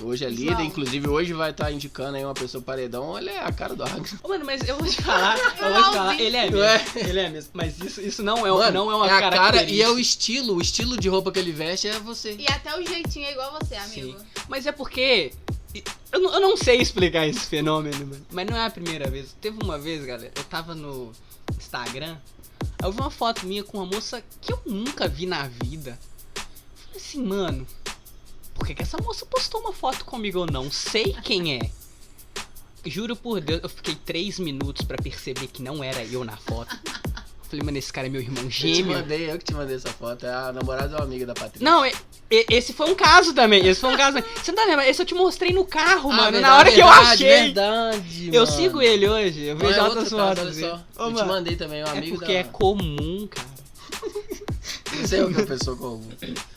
Hoje 0.00 0.24
é 0.24 0.28
líder, 0.28 0.52
João. 0.52 0.64
inclusive 0.64 1.08
hoje 1.08 1.32
vai 1.32 1.50
estar 1.50 1.70
indicando 1.70 2.16
aí 2.16 2.24
uma 2.24 2.34
pessoa 2.34 2.62
paredão. 2.62 3.16
Ele 3.18 3.30
é 3.30 3.44
a 3.44 3.52
cara 3.52 3.74
do 3.74 3.82
Agnes. 3.82 4.14
Mano, 4.26 4.44
mas 4.44 4.66
eu 4.66 4.76
vou 4.76 4.86
te 4.86 5.02
falar, 5.02 5.36
eu 5.58 5.72
vou 5.72 5.82
te 5.82 5.96
falar, 5.96 6.20
ele 6.20 6.36
é 6.36 6.42
mesmo. 6.42 6.58
Ué. 6.58 6.84
Ele 6.96 7.20
é 7.20 7.28
mesmo. 7.28 7.50
Mas 7.52 7.78
isso, 7.80 8.00
isso 8.00 8.22
não, 8.22 8.46
é, 8.46 8.50
Mano, 8.50 8.72
não 8.72 8.90
é 8.90 8.96
uma 8.96 9.06
a 9.06 9.20
cara 9.20 9.62
e 9.64 9.82
é 9.82 9.88
o 9.88 9.98
estilo, 9.98 10.56
o 10.56 10.60
estilo 10.60 10.98
de 10.98 11.08
roupa 11.08 11.30
que 11.30 11.38
ele 11.38 11.52
veste 11.52 11.88
é 11.88 11.98
você. 11.98 12.36
E 12.38 12.46
até 12.46 12.78
o 12.78 12.86
jeitinho 12.86 13.26
é 13.26 13.32
igual 13.32 13.52
você, 13.60 13.74
amigo. 13.74 14.16
Mas 14.48 14.66
é 14.66 14.72
porque. 14.72 15.32
Eu 16.10 16.20
não, 16.20 16.34
eu 16.34 16.40
não 16.40 16.56
sei 16.56 16.78
explicar 16.78 17.26
esse 17.26 17.40
fenômeno, 17.40 18.06
mano. 18.06 18.26
Mas 18.30 18.46
não 18.46 18.56
é 18.56 18.66
a 18.66 18.70
primeira 18.70 19.08
vez. 19.10 19.34
Teve 19.40 19.58
uma 19.62 19.78
vez, 19.78 20.04
galera, 20.04 20.32
eu 20.36 20.44
tava 20.44 20.74
no 20.74 21.12
Instagram. 21.56 22.18
Eu 22.82 22.92
vi 22.92 23.00
uma 23.00 23.10
foto 23.10 23.46
minha 23.46 23.64
com 23.64 23.78
uma 23.78 23.86
moça 23.86 24.22
que 24.40 24.52
eu 24.52 24.60
nunca 24.66 25.08
vi 25.08 25.26
na 25.26 25.48
vida. 25.48 25.98
Falei 26.34 26.96
assim, 26.96 27.22
mano. 27.22 27.66
Por 28.54 28.66
que, 28.66 28.74
que 28.74 28.82
essa 28.82 28.98
moça 28.98 29.24
postou 29.24 29.60
uma 29.60 29.72
foto 29.72 30.04
comigo? 30.04 30.40
Eu 30.40 30.46
não 30.46 30.70
sei 30.70 31.14
quem 31.22 31.56
é. 31.56 31.70
Juro 32.84 33.14
por 33.14 33.40
Deus, 33.40 33.62
eu 33.62 33.68
fiquei 33.68 33.94
três 33.94 34.38
minutos 34.38 34.84
pra 34.84 34.96
perceber 34.96 35.46
que 35.46 35.62
não 35.62 35.82
era 35.82 36.04
eu 36.04 36.24
na 36.24 36.36
foto. 36.36 36.76
Falei, 37.52 37.66
mano, 37.66 37.76
esse 37.76 37.92
cara 37.92 38.06
é 38.06 38.10
meu 38.10 38.22
irmão 38.22 38.44
Eu 38.44 38.48
te 38.48 38.74
gêmeo. 38.76 38.96
mandei, 38.96 39.30
eu 39.30 39.36
que 39.38 39.44
te 39.44 39.52
mandei 39.52 39.76
essa 39.76 39.90
foto. 39.90 40.24
É 40.24 40.32
a 40.32 40.52
namorada 40.54 40.88
de 40.88 40.94
uma 40.94 41.04
amiga 41.04 41.26
da 41.26 41.34
Patrícia. 41.34 41.62
Não, 41.62 41.84
e- 41.84 41.92
e- 42.30 42.46
esse 42.48 42.72
foi 42.72 42.90
um 42.90 42.94
caso 42.94 43.34
também. 43.34 43.66
Esse 43.68 43.78
foi 43.78 43.92
um 43.92 43.96
caso. 43.98 44.16
Você 44.42 44.52
não 44.52 44.56
tá 44.56 44.64
lembrando? 44.64 44.88
Esse 44.88 45.02
eu 45.02 45.06
te 45.06 45.14
mostrei 45.14 45.52
no 45.52 45.66
carro, 45.66 46.10
Ah, 46.10 46.16
mano. 46.16 46.32
verdade, 46.32 46.42
na 46.50 46.56
hora 46.58 46.72
que 46.72 46.80
eu 46.80 46.88
achei. 46.88 47.28
Verdade, 47.28 48.28
Eu 48.32 48.44
mano. 48.46 48.56
sigo 48.56 48.80
ele 48.80 49.06
hoje. 49.06 49.42
Eu 49.44 49.56
vejo 49.58 49.74
é 49.74 49.78
altas 49.80 50.04
caso, 50.04 50.16
fotos. 50.16 50.38
olha 50.42 50.50
dele. 50.50 50.66
só. 50.66 50.76
Ô, 50.76 51.06
eu 51.08 51.08
te 51.08 51.12
mano, 51.14 51.26
mandei 51.28 51.56
também, 51.56 51.82
um 51.84 51.86
é 51.86 51.90
amigo 51.90 52.16
porque 52.16 52.32
da... 52.32 52.38
é 52.38 52.44
comum, 52.44 53.28
cara. 53.30 53.48
Não 54.96 55.06
sei 55.08 55.22
o 55.22 55.28
que 55.28 55.34
é 55.34 55.38
uma 55.42 55.46
pessoa 55.46 55.76
comum. 55.76 56.08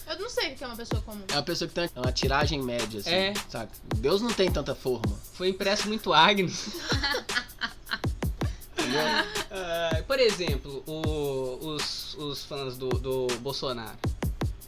Eu 0.08 0.20
não 0.20 0.30
sei 0.30 0.52
o 0.52 0.56
que 0.56 0.64
é 0.64 0.68
uma 0.68 0.76
pessoa 0.76 1.02
comum. 1.02 1.22
É 1.30 1.34
uma 1.34 1.44
pessoa 1.44 1.68
que 1.68 1.74
tem 1.74 1.90
uma 1.96 2.12
tiragem 2.12 2.62
média, 2.62 3.00
assim, 3.00 3.10
É. 3.10 3.34
sabe? 3.50 3.72
Deus 3.98 4.22
não 4.22 4.30
tem 4.32 4.52
tanta 4.52 4.76
forma. 4.76 5.18
Foi 5.34 5.50
impresso 5.50 5.88
muito 5.88 6.14
Agnes. 6.14 6.68
Entendeu? 8.78 9.02
Ah, 9.56 10.04
por 10.06 10.20
exemplo, 10.20 10.84
o- 10.86 11.68
os, 11.76 12.14
os 12.16 12.44
fãs 12.44 12.78
do, 12.78 12.90
do 12.90 13.28
Bolsonaro. 13.40 13.98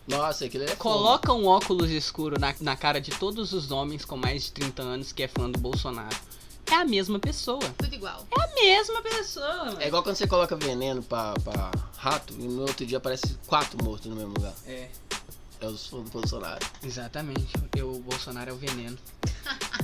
Nossa, 0.08 0.46
aquele 0.46 0.64
é 0.66 0.76
Coloca 0.78 1.34
um 1.34 1.46
óculos 1.48 1.90
escuro 1.90 2.40
na, 2.40 2.56
na 2.62 2.78
cara 2.78 3.02
de 3.02 3.12
todos 3.12 3.52
os 3.52 3.72
homens 3.72 4.06
com 4.06 4.16
mais 4.16 4.44
de 4.46 4.52
30 4.54 4.82
anos 4.82 5.12
que 5.12 5.24
é 5.24 5.28
fã 5.28 5.50
do 5.50 5.60
Bolsonaro. 5.60 6.16
É 6.72 6.76
a 6.76 6.86
mesma 6.86 7.20
pessoa. 7.20 7.60
Tudo 7.78 7.94
igual. 7.94 8.26
É 8.38 8.42
a 8.42 8.54
mesma 8.56 9.02
pessoa, 9.02 9.66
mano. 9.66 9.82
É 9.82 9.88
igual 9.88 10.04
quando 10.04 10.16
você 10.16 10.28
coloca 10.28 10.56
veneno 10.56 11.02
pra, 11.04 11.34
pra 11.44 11.72
rato 11.98 12.34
e 12.34 12.44
no 12.44 12.62
outro 12.62 12.86
dia 12.86 12.98
aparece 12.98 13.38
quatro 13.48 13.84
mortos 13.84 14.08
no 14.10 14.16
mesmo 14.16 14.34
lugar. 14.34 14.54
É. 14.66 14.90
É 15.60 15.68
os 15.68 15.88
fãs 15.88 16.04
do 16.04 16.10
Bolsonaro. 16.12 16.66
Exatamente. 16.84 17.54
Eu, 17.76 17.92
o 17.92 18.00
Bolsonaro 18.00 18.50
é 18.52 18.54
o 18.54 18.58
veneno. 18.58 18.98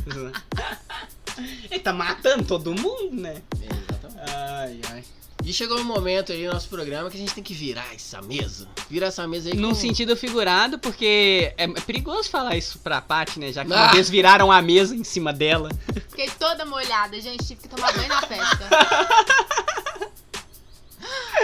Ele 1.72 1.80
tá 1.80 1.92
matando 1.94 2.44
todo 2.44 2.74
mundo, 2.74 3.10
né? 3.16 3.42
É, 3.62 3.66
exatamente. 3.66 4.32
Ai, 4.36 4.80
ai. 4.92 5.04
E 5.46 5.52
chegou 5.52 5.78
um 5.78 5.84
momento 5.84 6.32
aí 6.32 6.46
no 6.48 6.54
nosso 6.54 6.70
programa 6.70 7.10
que 7.10 7.18
a 7.18 7.20
gente 7.20 7.34
tem 7.34 7.44
que 7.44 7.54
virar 7.54 7.94
essa 7.94 8.22
mesa. 8.22 8.66
Virar 8.90 9.08
essa 9.08 9.28
mesa 9.28 9.50
aí 9.50 9.58
Num 9.58 9.70
com... 9.70 9.76
sentido 9.76 10.16
figurado, 10.16 10.80
porque 10.80 11.54
é 11.58 11.68
perigoso 11.82 12.30
falar 12.30 12.56
isso 12.56 12.80
pra 12.80 13.02
Paty, 13.02 13.40
né? 13.42 13.52
Já 13.52 13.66
que 13.66 13.72
uma 13.72 13.90
Ah. 13.90 13.92
vez 13.92 14.10
viraram 14.10 14.50
a 14.50 14.62
mesa 14.62 14.96
em 14.96 15.04
cima 15.04 15.34
dela. 15.34 15.70
Fiquei 16.10 16.30
toda 16.40 16.64
molhada, 16.66 17.20
gente. 17.20 17.46
Tive 17.46 17.62
que 17.62 17.68
tomar 17.68 17.92
banho 17.92 18.08
na 18.08 18.22
festa. 18.22 18.70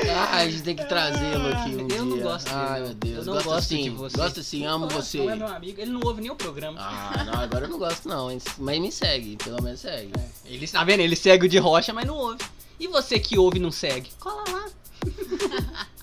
Ah, 0.08 0.38
a 0.38 0.50
gente 0.50 0.64
tem 0.64 0.76
que 0.76 0.86
trazê-lo 0.86 1.48
aqui 1.50 1.70
um 1.76 1.80
eu 1.82 1.88
dia. 1.88 2.04
não 2.04 2.20
gosto 2.20 2.46
dele, 2.46 2.58
Ai, 2.60 2.82
meu 2.82 2.94
Deus. 2.94 3.18
Eu 3.18 3.26
não 3.26 3.34
gosto 3.34 3.46
gosto 3.50 3.68
sim. 3.68 3.84
de 3.84 3.90
você. 3.90 4.18
Gosto 4.18 4.44
sim, 4.44 4.66
amo 4.66 4.86
Não, 4.86 4.96
você. 4.96 5.18
Não 5.18 5.30
é 5.32 5.36
meu 5.36 5.48
amigo, 5.48 5.82
ele 5.82 5.92
não 5.92 6.02
ouve 6.04 6.22
nem 6.22 6.32
o 6.32 6.36
programa. 6.36 6.78
Ah, 6.80 7.24
não, 7.26 7.34
agora 7.34 7.66
eu 7.66 7.70
não 7.70 7.80
gosto 7.80 8.08
não. 8.08 8.28
Mas 8.58 8.80
me 8.80 8.92
segue, 8.92 9.36
pelo 9.38 9.62
menos 9.62 9.80
segue. 9.80 10.12
É, 10.18 10.30
ele 10.46 10.68
tá 10.68 10.84
vendo? 10.84 11.02
Ele 11.02 11.16
segue 11.16 11.46
o 11.46 11.50
de 11.50 11.58
rocha, 11.58 11.94
mas 11.94 12.06
não 12.06 12.16
ouve. 12.16 12.44
E 12.80 12.88
você 12.88 13.20
que 13.20 13.38
ouve 13.38 13.58
e 13.58 13.62
não 13.62 13.72
segue? 13.72 14.10
Cola 14.20 14.44
lá. 14.50 14.66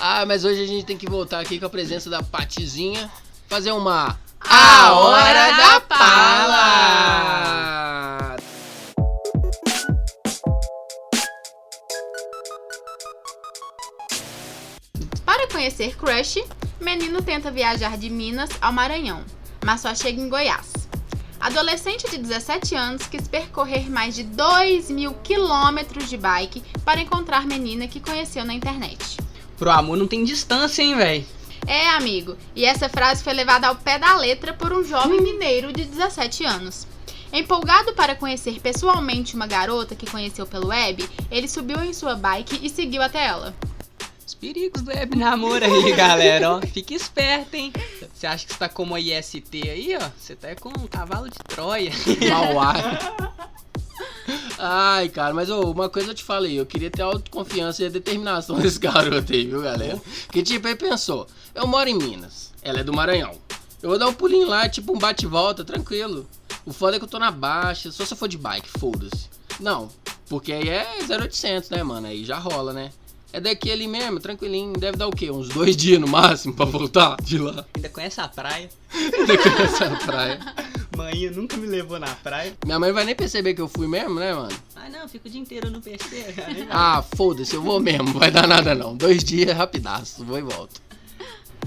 Ah, 0.00 0.26
mas 0.26 0.44
hoje 0.44 0.60
a 0.62 0.66
gente 0.66 0.84
tem 0.84 0.98
que 0.98 1.08
voltar 1.08 1.38
aqui 1.38 1.60
com 1.60 1.66
a 1.66 1.70
presença 1.70 2.10
da 2.10 2.20
Patizinha. 2.22 3.08
Fazer 3.48 3.70
uma... 3.70 4.18
A 4.40 4.92
Hora 4.92 5.52
da 5.52 5.80
Pala! 5.80 7.14
Conhecer 15.54 15.96
Crush, 15.96 16.42
menino 16.80 17.22
tenta 17.22 17.48
viajar 17.48 17.96
de 17.96 18.10
Minas 18.10 18.50
ao 18.60 18.72
Maranhão, 18.72 19.24
mas 19.64 19.80
só 19.80 19.94
chega 19.94 20.20
em 20.20 20.28
Goiás. 20.28 20.72
Adolescente 21.38 22.10
de 22.10 22.18
17 22.18 22.74
anos 22.74 23.06
quis 23.06 23.28
percorrer 23.28 23.88
mais 23.88 24.16
de 24.16 24.24
2 24.24 24.90
mil 24.90 25.14
quilômetros 25.22 26.10
de 26.10 26.16
bike 26.16 26.60
para 26.84 27.00
encontrar 27.00 27.46
menina 27.46 27.86
que 27.86 28.00
conheceu 28.00 28.44
na 28.44 28.52
internet. 28.52 29.16
Pro 29.56 29.70
amor 29.70 29.96
não 29.96 30.08
tem 30.08 30.24
distância, 30.24 30.82
hein, 30.82 30.96
véi? 30.96 31.24
É, 31.68 31.90
amigo, 31.90 32.36
e 32.56 32.64
essa 32.64 32.88
frase 32.88 33.22
foi 33.22 33.32
levada 33.32 33.68
ao 33.68 33.76
pé 33.76 33.96
da 33.96 34.16
letra 34.16 34.52
por 34.54 34.72
um 34.72 34.82
jovem 34.82 35.20
mineiro 35.20 35.72
de 35.72 35.84
17 35.84 36.44
anos. 36.44 36.84
Empolgado 37.32 37.94
para 37.94 38.16
conhecer 38.16 38.58
pessoalmente 38.58 39.36
uma 39.36 39.46
garota 39.46 39.94
que 39.94 40.10
conheceu 40.10 40.46
pelo 40.46 40.68
web, 40.68 41.08
ele 41.30 41.46
subiu 41.46 41.80
em 41.80 41.92
sua 41.92 42.16
bike 42.16 42.58
e 42.60 42.68
seguiu 42.68 43.02
até 43.02 43.24
ela. 43.24 43.54
Os 44.44 44.52
perigos 44.52 44.82
do 44.82 44.90
web 44.90 45.16
namoro 45.16 45.64
aí, 45.64 45.92
galera, 45.96 46.56
ó. 46.56 46.60
Fica 46.60 46.92
esperto, 46.92 47.54
hein? 47.54 47.72
Você 48.12 48.26
acha 48.26 48.44
que 48.44 48.52
você 48.52 48.58
tá 48.58 48.68
como 48.68 48.94
a 48.94 49.00
IST 49.00 49.70
aí, 49.70 49.96
ó? 49.96 50.10
Você 50.18 50.36
tá 50.36 50.54
com 50.54 50.68
um 50.68 50.86
cavalo 50.86 51.30
de 51.30 51.38
Troia. 51.48 51.90
Mauá. 52.28 52.74
Ai, 54.58 55.08
cara, 55.08 55.32
mas 55.32 55.48
ô, 55.48 55.62
uma 55.70 55.88
coisa 55.88 56.10
eu 56.10 56.14
te 56.14 56.22
falei, 56.22 56.60
eu 56.60 56.66
queria 56.66 56.90
ter 56.90 57.00
a 57.00 57.06
autoconfiança 57.06 57.84
e 57.84 57.86
a 57.86 57.88
determinação 57.88 58.60
desse 58.60 58.78
garoto 58.78 59.32
aí, 59.32 59.46
viu, 59.46 59.62
galera? 59.62 59.98
Que 60.30 60.42
tipo, 60.42 60.68
ele 60.68 60.76
pensou, 60.76 61.26
eu 61.54 61.66
moro 61.66 61.88
em 61.88 61.94
Minas, 61.94 62.52
ela 62.62 62.80
é 62.80 62.84
do 62.84 62.92
Maranhão. 62.92 63.34
Eu 63.82 63.88
vou 63.88 63.98
dar 63.98 64.08
um 64.08 64.14
pulinho 64.14 64.46
lá, 64.46 64.68
tipo 64.68 64.94
um 64.94 64.98
bate-volta, 64.98 65.64
tranquilo. 65.64 66.28
O 66.66 66.72
foda 66.72 66.96
é 66.96 66.98
que 66.98 67.04
eu 67.06 67.10
tô 67.10 67.18
na 67.18 67.30
baixa, 67.30 67.90
só 67.90 68.04
se 68.04 68.12
eu 68.12 68.16
for 68.16 68.28
de 68.28 68.36
bike, 68.36 68.68
foda-se. 68.78 69.30
Não, 69.58 69.88
porque 70.28 70.52
aí 70.52 70.68
é 70.68 70.98
0800, 71.08 71.70
né, 71.70 71.82
mano? 71.82 72.06
Aí 72.08 72.26
já 72.26 72.36
rola, 72.36 72.74
né? 72.74 72.90
É 73.34 73.40
daqui 73.40 73.68
ali 73.72 73.88
mesmo, 73.88 74.20
tranquilinho. 74.20 74.74
Deve 74.74 74.96
dar 74.96 75.08
o 75.08 75.10
quê? 75.10 75.28
Uns 75.28 75.48
dois 75.48 75.76
dias 75.76 76.00
no 76.00 76.06
máximo 76.06 76.54
pra 76.54 76.64
voltar 76.64 77.16
de 77.20 77.36
lá. 77.36 77.66
Ainda 77.74 77.88
conhece 77.88 78.20
a 78.20 78.28
praia. 78.28 78.68
Daqui 79.26 79.48
nessa 79.48 79.90
praia. 80.06 80.38
Mãe 80.96 81.28
nunca 81.30 81.56
me 81.56 81.66
levou 81.66 81.98
na 81.98 82.14
praia. 82.14 82.52
Minha 82.64 82.78
mãe 82.78 82.92
vai 82.92 83.04
nem 83.04 83.16
perceber 83.16 83.54
que 83.54 83.60
eu 83.60 83.66
fui 83.66 83.88
mesmo, 83.88 84.20
né, 84.20 84.32
mano? 84.32 84.56
Ah, 84.76 84.88
não, 84.88 85.08
fico 85.08 85.26
o 85.26 85.30
dia 85.30 85.40
inteiro 85.40 85.68
no 85.68 85.80
PC. 85.80 86.32
Ah, 86.70 87.02
foda-se, 87.16 87.56
eu 87.56 87.62
vou 87.62 87.80
mesmo, 87.80 88.12
vai 88.16 88.30
dar 88.30 88.46
nada 88.46 88.72
não. 88.72 88.96
Dois 88.96 89.24
dias, 89.24 89.56
rapidaço, 89.56 90.24
vou 90.24 90.38
e 90.38 90.42
volto. 90.42 90.80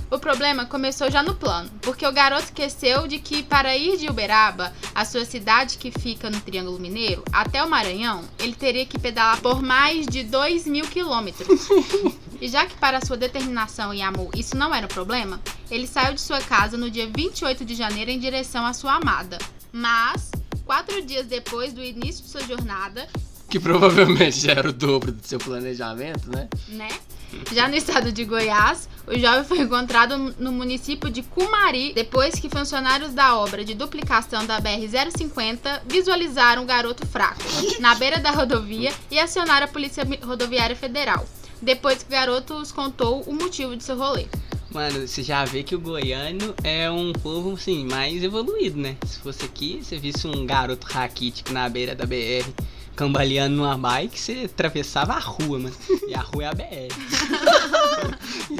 O 0.09 0.17
problema 0.17 0.65
começou 0.65 1.11
já 1.11 1.21
no 1.21 1.35
plano, 1.35 1.69
porque 1.81 2.07
o 2.07 2.11
garoto 2.13 2.45
esqueceu 2.45 3.07
de 3.07 3.19
que 3.19 3.43
para 3.43 3.75
ir 3.75 3.97
de 3.97 4.07
Uberaba, 4.07 4.73
a 4.95 5.03
sua 5.03 5.25
cidade 5.25 5.77
que 5.77 5.91
fica 5.91 6.29
no 6.29 6.39
Triângulo 6.39 6.79
Mineiro, 6.79 7.23
até 7.31 7.61
o 7.61 7.69
Maranhão, 7.69 8.23
ele 8.39 8.55
teria 8.55 8.85
que 8.85 8.97
pedalar 8.97 9.41
por 9.41 9.61
mais 9.61 10.07
de 10.07 10.23
2 10.23 10.65
mil 10.65 10.85
quilômetros. 10.87 11.67
E 12.39 12.47
já 12.47 12.67
que 12.67 12.75
para 12.75 13.03
sua 13.03 13.17
determinação 13.17 13.91
e 13.91 13.99
amor 13.99 14.29
isso 14.35 14.55
não 14.55 14.73
era 14.73 14.85
um 14.85 14.89
problema, 14.89 15.41
ele 15.71 15.87
saiu 15.87 16.13
de 16.13 16.21
sua 16.21 16.39
casa 16.39 16.77
no 16.77 16.87
dia 16.87 17.09
28 17.11 17.65
de 17.65 17.73
janeiro 17.73 18.11
em 18.11 18.19
direção 18.19 18.63
à 18.63 18.73
sua 18.73 18.93
amada. 18.97 19.39
Mas, 19.71 20.29
quatro 20.63 21.01
dias 21.01 21.25
depois 21.25 21.73
do 21.73 21.83
início 21.83 22.23
de 22.23 22.29
sua 22.29 22.41
jornada, 22.41 23.07
Que 23.49 23.59
provavelmente 23.59 24.41
já 24.41 24.51
era 24.51 24.69
o 24.69 24.73
dobro 24.73 25.11
do 25.11 25.25
seu 25.25 25.39
planejamento, 25.39 26.29
né? 26.29 26.47
né? 26.67 26.89
Já 27.51 27.67
no 27.67 27.75
estado 27.75 28.11
de 28.11 28.23
Goiás, 28.23 28.87
O 29.07 29.17
jovem 29.17 29.45
foi 29.45 29.59
encontrado 29.59 30.17
no 30.37 30.51
município 30.51 31.09
de 31.09 31.23
Cumari 31.23 31.93
depois 31.93 32.35
que 32.35 32.49
funcionários 32.49 33.13
da 33.13 33.37
obra 33.37 33.63
de 33.63 33.73
duplicação 33.73 34.45
da 34.45 34.61
BR-050 34.61 35.83
visualizaram 35.87 36.63
o 36.63 36.65
garoto 36.65 37.07
fraco 37.07 37.41
na 37.79 37.95
beira 37.95 38.19
da 38.19 38.31
rodovia 38.31 38.91
e 39.09 39.17
acionaram 39.17 39.65
a 39.65 39.69
Polícia 39.69 40.05
Rodoviária 40.21 40.75
Federal. 40.75 41.25
Depois 41.61 42.03
que 42.03 42.09
o 42.09 42.11
garoto 42.11 42.55
os 42.55 42.69
contou 42.73 43.21
o 43.21 43.33
motivo 43.33 43.77
de 43.77 43.83
seu 43.85 43.97
rolê. 43.97 44.25
Mano, 44.69 45.07
você 45.07 45.23
já 45.23 45.45
vê 45.45 45.63
que 45.63 45.73
o 45.73 45.79
goiano 45.79 46.53
é 46.61 46.91
um 46.91 47.13
povo, 47.13 47.53
assim, 47.53 47.85
mais 47.85 48.21
evoluído, 48.21 48.77
né? 48.77 48.97
Se 49.05 49.19
fosse 49.19 49.45
aqui, 49.45 49.79
você 49.81 49.97
visse 49.97 50.27
um 50.27 50.45
garoto 50.45 50.85
raquítico 50.85 51.53
na 51.53 51.69
beira 51.69 51.95
da 51.95 52.05
BR 52.05 52.45
cambaleando 52.97 53.55
numa 53.55 53.77
bike, 53.77 54.19
você 54.19 54.41
atravessava 54.45 55.13
a 55.13 55.19
rua, 55.19 55.59
mano. 55.59 55.75
E 56.07 56.15
a 56.15 56.19
rua 56.19 56.45
é 56.45 56.47
a 56.47 56.53
BR. 56.53 56.93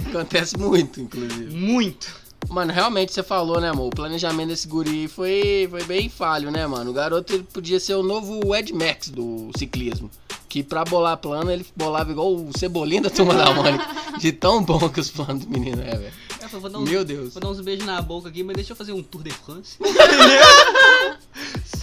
Acontece 0.10 0.58
muito, 0.58 1.02
inclusive. 1.02 1.54
Muito. 1.54 2.15
Mano, 2.47 2.71
realmente 2.71 3.12
você 3.12 3.23
falou, 3.23 3.60
né, 3.60 3.69
amor? 3.69 3.88
O 3.88 3.89
planejamento 3.89 4.50
desse 4.50 4.67
guri 4.67 5.08
foi, 5.08 5.67
foi 5.69 5.84
bem 5.84 6.08
falho, 6.08 6.52
né, 6.52 6.65
mano? 6.67 6.91
O 6.91 6.93
garoto 6.93 7.34
ele 7.34 7.43
podia 7.52 7.80
ser 7.80 7.95
o 7.95 8.04
novo 8.04 8.56
Ed 8.56 8.71
Max 8.71 9.10
do 9.10 9.50
ciclismo. 9.58 10.10
Que 10.47 10.63
pra 10.63 10.86
bolar 10.86 11.17
plano, 11.17 11.52
ele 11.52 11.65
bolava 11.76 12.12
igual 12.12 12.34
o 12.34 12.52
Cebolinha 12.56 13.02
da 13.02 13.10
Turma 13.10 13.34
da 13.34 13.52
Mônica. 13.52 13.86
De 14.19 14.32
tão 14.32 14.63
bom 14.63 14.88
que 14.88 15.00
os 15.00 15.10
planos 15.10 15.45
do 15.45 15.52
menino 15.52 15.82
é, 15.82 15.97
velho. 15.97 16.13
Eu 16.41 16.47
falei, 16.47 16.62
vou 16.62 16.69
dar 16.69 16.80
uns, 16.80 16.89
Meu 16.89 17.04
Deus. 17.04 17.34
Vou 17.34 17.41
dar 17.41 17.50
uns 17.50 17.60
beijos 17.60 17.86
na 17.86 18.02
boca 18.02 18.30
aqui, 18.30 18.43
mas 18.43 18.56
deixa 18.56 18.71
eu 18.71 18.78
fazer 18.78 18.93
um 18.93 19.02
Tour 19.04 19.23
de 19.23 19.32
France. 19.32 19.78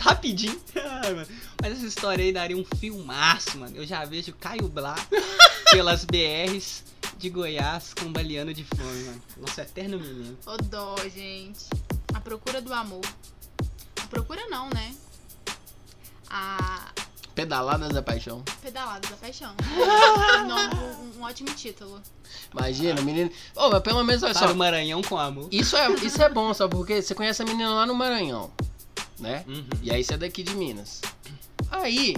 Rapidinho. 0.05 0.61
Mas 1.62 1.73
essa 1.73 1.87
história 1.87 2.23
aí 2.23 2.31
daria 2.33 2.57
um 2.57 2.64
filmaço, 2.79 3.57
mano. 3.59 3.75
Eu 3.77 3.87
já 3.87 4.05
vejo 4.05 4.35
Caio 4.35 4.69
Blá 4.69 4.95
pelas 5.73 6.05
BRs 6.05 6.85
de 7.17 7.31
Goiás 7.31 7.95
cambaleando 7.95 8.53
de 8.53 8.64
fome, 8.64 9.05
mano. 9.05 9.23
Nosso 9.38 9.61
eterno 9.62 9.99
menino. 9.99 10.37
Ô 10.47 10.57
dó, 10.59 10.95
gente. 11.14 11.64
A 12.12 12.21
procura 12.21 12.61
do 12.61 12.73
amor. 12.75 13.01
A 14.03 14.07
procura 14.09 14.47
não, 14.51 14.69
né? 14.71 14.95
A 16.29 16.90
Pedaladas 17.35 17.88
da 17.93 18.03
paixão. 18.03 18.43
pedalada 18.62 19.09
da 19.09 19.17
paixão. 19.17 19.55
um, 20.45 21.17
um- 21.17 21.19
um 21.19 21.23
ótimo 21.25 21.51
título. 21.55 22.01
Imagina, 22.53 23.01
o 23.01 23.05
menino. 23.05 23.31
Mas 23.57 23.83
pelo 23.83 24.05
menos, 24.05 24.23
olha 24.23 24.35
Para 24.35 24.49
só. 24.49 24.53
o 24.53 24.57
Maranhão 24.57 25.03
com 25.03 25.19
amor. 25.19 25.49
Isso 25.51 25.77
é, 25.77 25.90
isso 25.95 26.23
é 26.23 26.29
bom, 26.29 26.53
sabe? 26.55 26.77
Porque 26.77 27.01
você 27.03 27.14
conhece 27.14 27.43
a 27.43 27.45
menina 27.45 27.71
lá 27.73 27.87
no 27.87 27.95
Maranhão, 27.95 28.53
né? 29.25 29.45
Uhum. 29.49 29.65
E 29.83 29.91
aí 29.91 30.05
você 30.05 30.15
é 30.15 30.19
daqui 30.19 30.43
de 30.43 30.55
Minas. 30.55 31.01
Aí, 31.71 32.15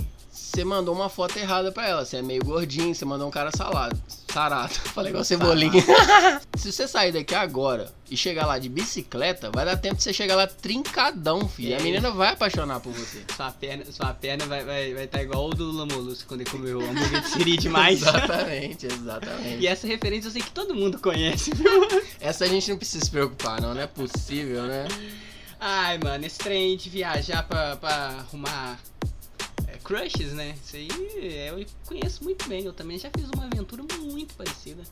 você 0.57 0.65
mandou 0.65 0.95
uma 0.95 1.09
foto 1.09 1.39
errada 1.39 1.73
pra 1.73 1.87
ela. 1.87 2.05
Você 2.05 2.17
é 2.17 2.23
meio 2.23 2.45
gordinho, 2.45 2.95
você 2.95 3.05
mandou 3.05 3.29
um 3.29 3.31
cara 3.31 3.51
salado. 3.55 3.99
Sarado. 4.33 4.73
Falei 4.93 5.11
igual 5.11 5.25
cebolinha. 5.25 5.83
Se 6.57 6.73
você 6.73 6.87
sair 6.87 7.13
daqui 7.13 7.35
agora 7.35 7.93
e 8.11 8.17
chegar 8.17 8.47
lá 8.47 8.59
de 8.59 8.69
bicicleta, 8.69 9.51
vai 9.51 9.65
dar 9.65 9.77
tempo 9.77 9.97
de 9.97 10.03
você 10.03 10.13
chegar 10.13 10.35
lá 10.37 10.47
trincadão, 10.47 11.49
filho. 11.49 11.75
É. 11.75 11.79
A 11.79 11.83
menina 11.83 12.11
vai 12.11 12.33
apaixonar 12.33 12.81
por 12.81 12.93
você. 12.93 13.23
Sua 13.35 13.51
perna, 13.51 13.85
sua 13.91 14.15
perna 14.15 14.47
vai 14.47 14.61
estar 14.61 14.73
vai, 14.73 14.95
vai 14.95 15.07
tá 15.07 15.23
igual 15.23 15.49
o 15.49 15.55
do 15.55 15.65
Lula 15.65 15.87
Molusco 15.87 16.29
quando 16.29 16.43
ele 16.43 16.51
comeu 16.51 16.81
hambúrguer 16.81 17.23
de 17.23 17.29
siri 17.29 17.57
demais. 17.57 18.01
Exatamente, 18.07 18.87
exatamente. 18.87 19.63
E 19.63 19.67
essa 19.67 19.87
referência 19.87 20.29
eu 20.29 20.33
sei 20.33 20.43
que 20.43 20.51
todo 20.51 20.75
mundo 20.75 20.99
conhece, 20.99 21.51
viu? 21.55 22.03
Essa 22.21 22.45
a 22.45 22.49
gente 22.49 22.71
não 22.71 22.77
precisa 22.77 23.05
se 23.05 23.11
preocupar, 23.11 23.61
não. 23.61 23.75
Não 23.75 23.81
é 23.81 23.87
possível, 23.87 24.63
né? 24.63 24.87
Ai, 25.61 25.99
mano, 25.99 26.25
esse 26.27 26.39
trem 26.39 26.77
de 26.77 26.89
viajar 26.91 27.43
pra, 27.43 27.77
pra 27.77 27.95
arrumar 28.19 28.79
é, 29.69 29.77
crushes, 29.83 30.33
né? 30.33 30.55
Isso 30.65 30.77
aí 30.77 30.89
é, 31.23 31.51
eu 31.51 31.65
conheço 31.87 32.23
muito 32.25 32.49
bem. 32.49 32.65
Eu 32.65 32.73
também 32.73 32.99
já 32.99 33.11
fiz 33.17 33.29
uma 33.35 33.45
aventura 33.47 33.83
muito 33.99 34.35
parecida. 34.35 34.83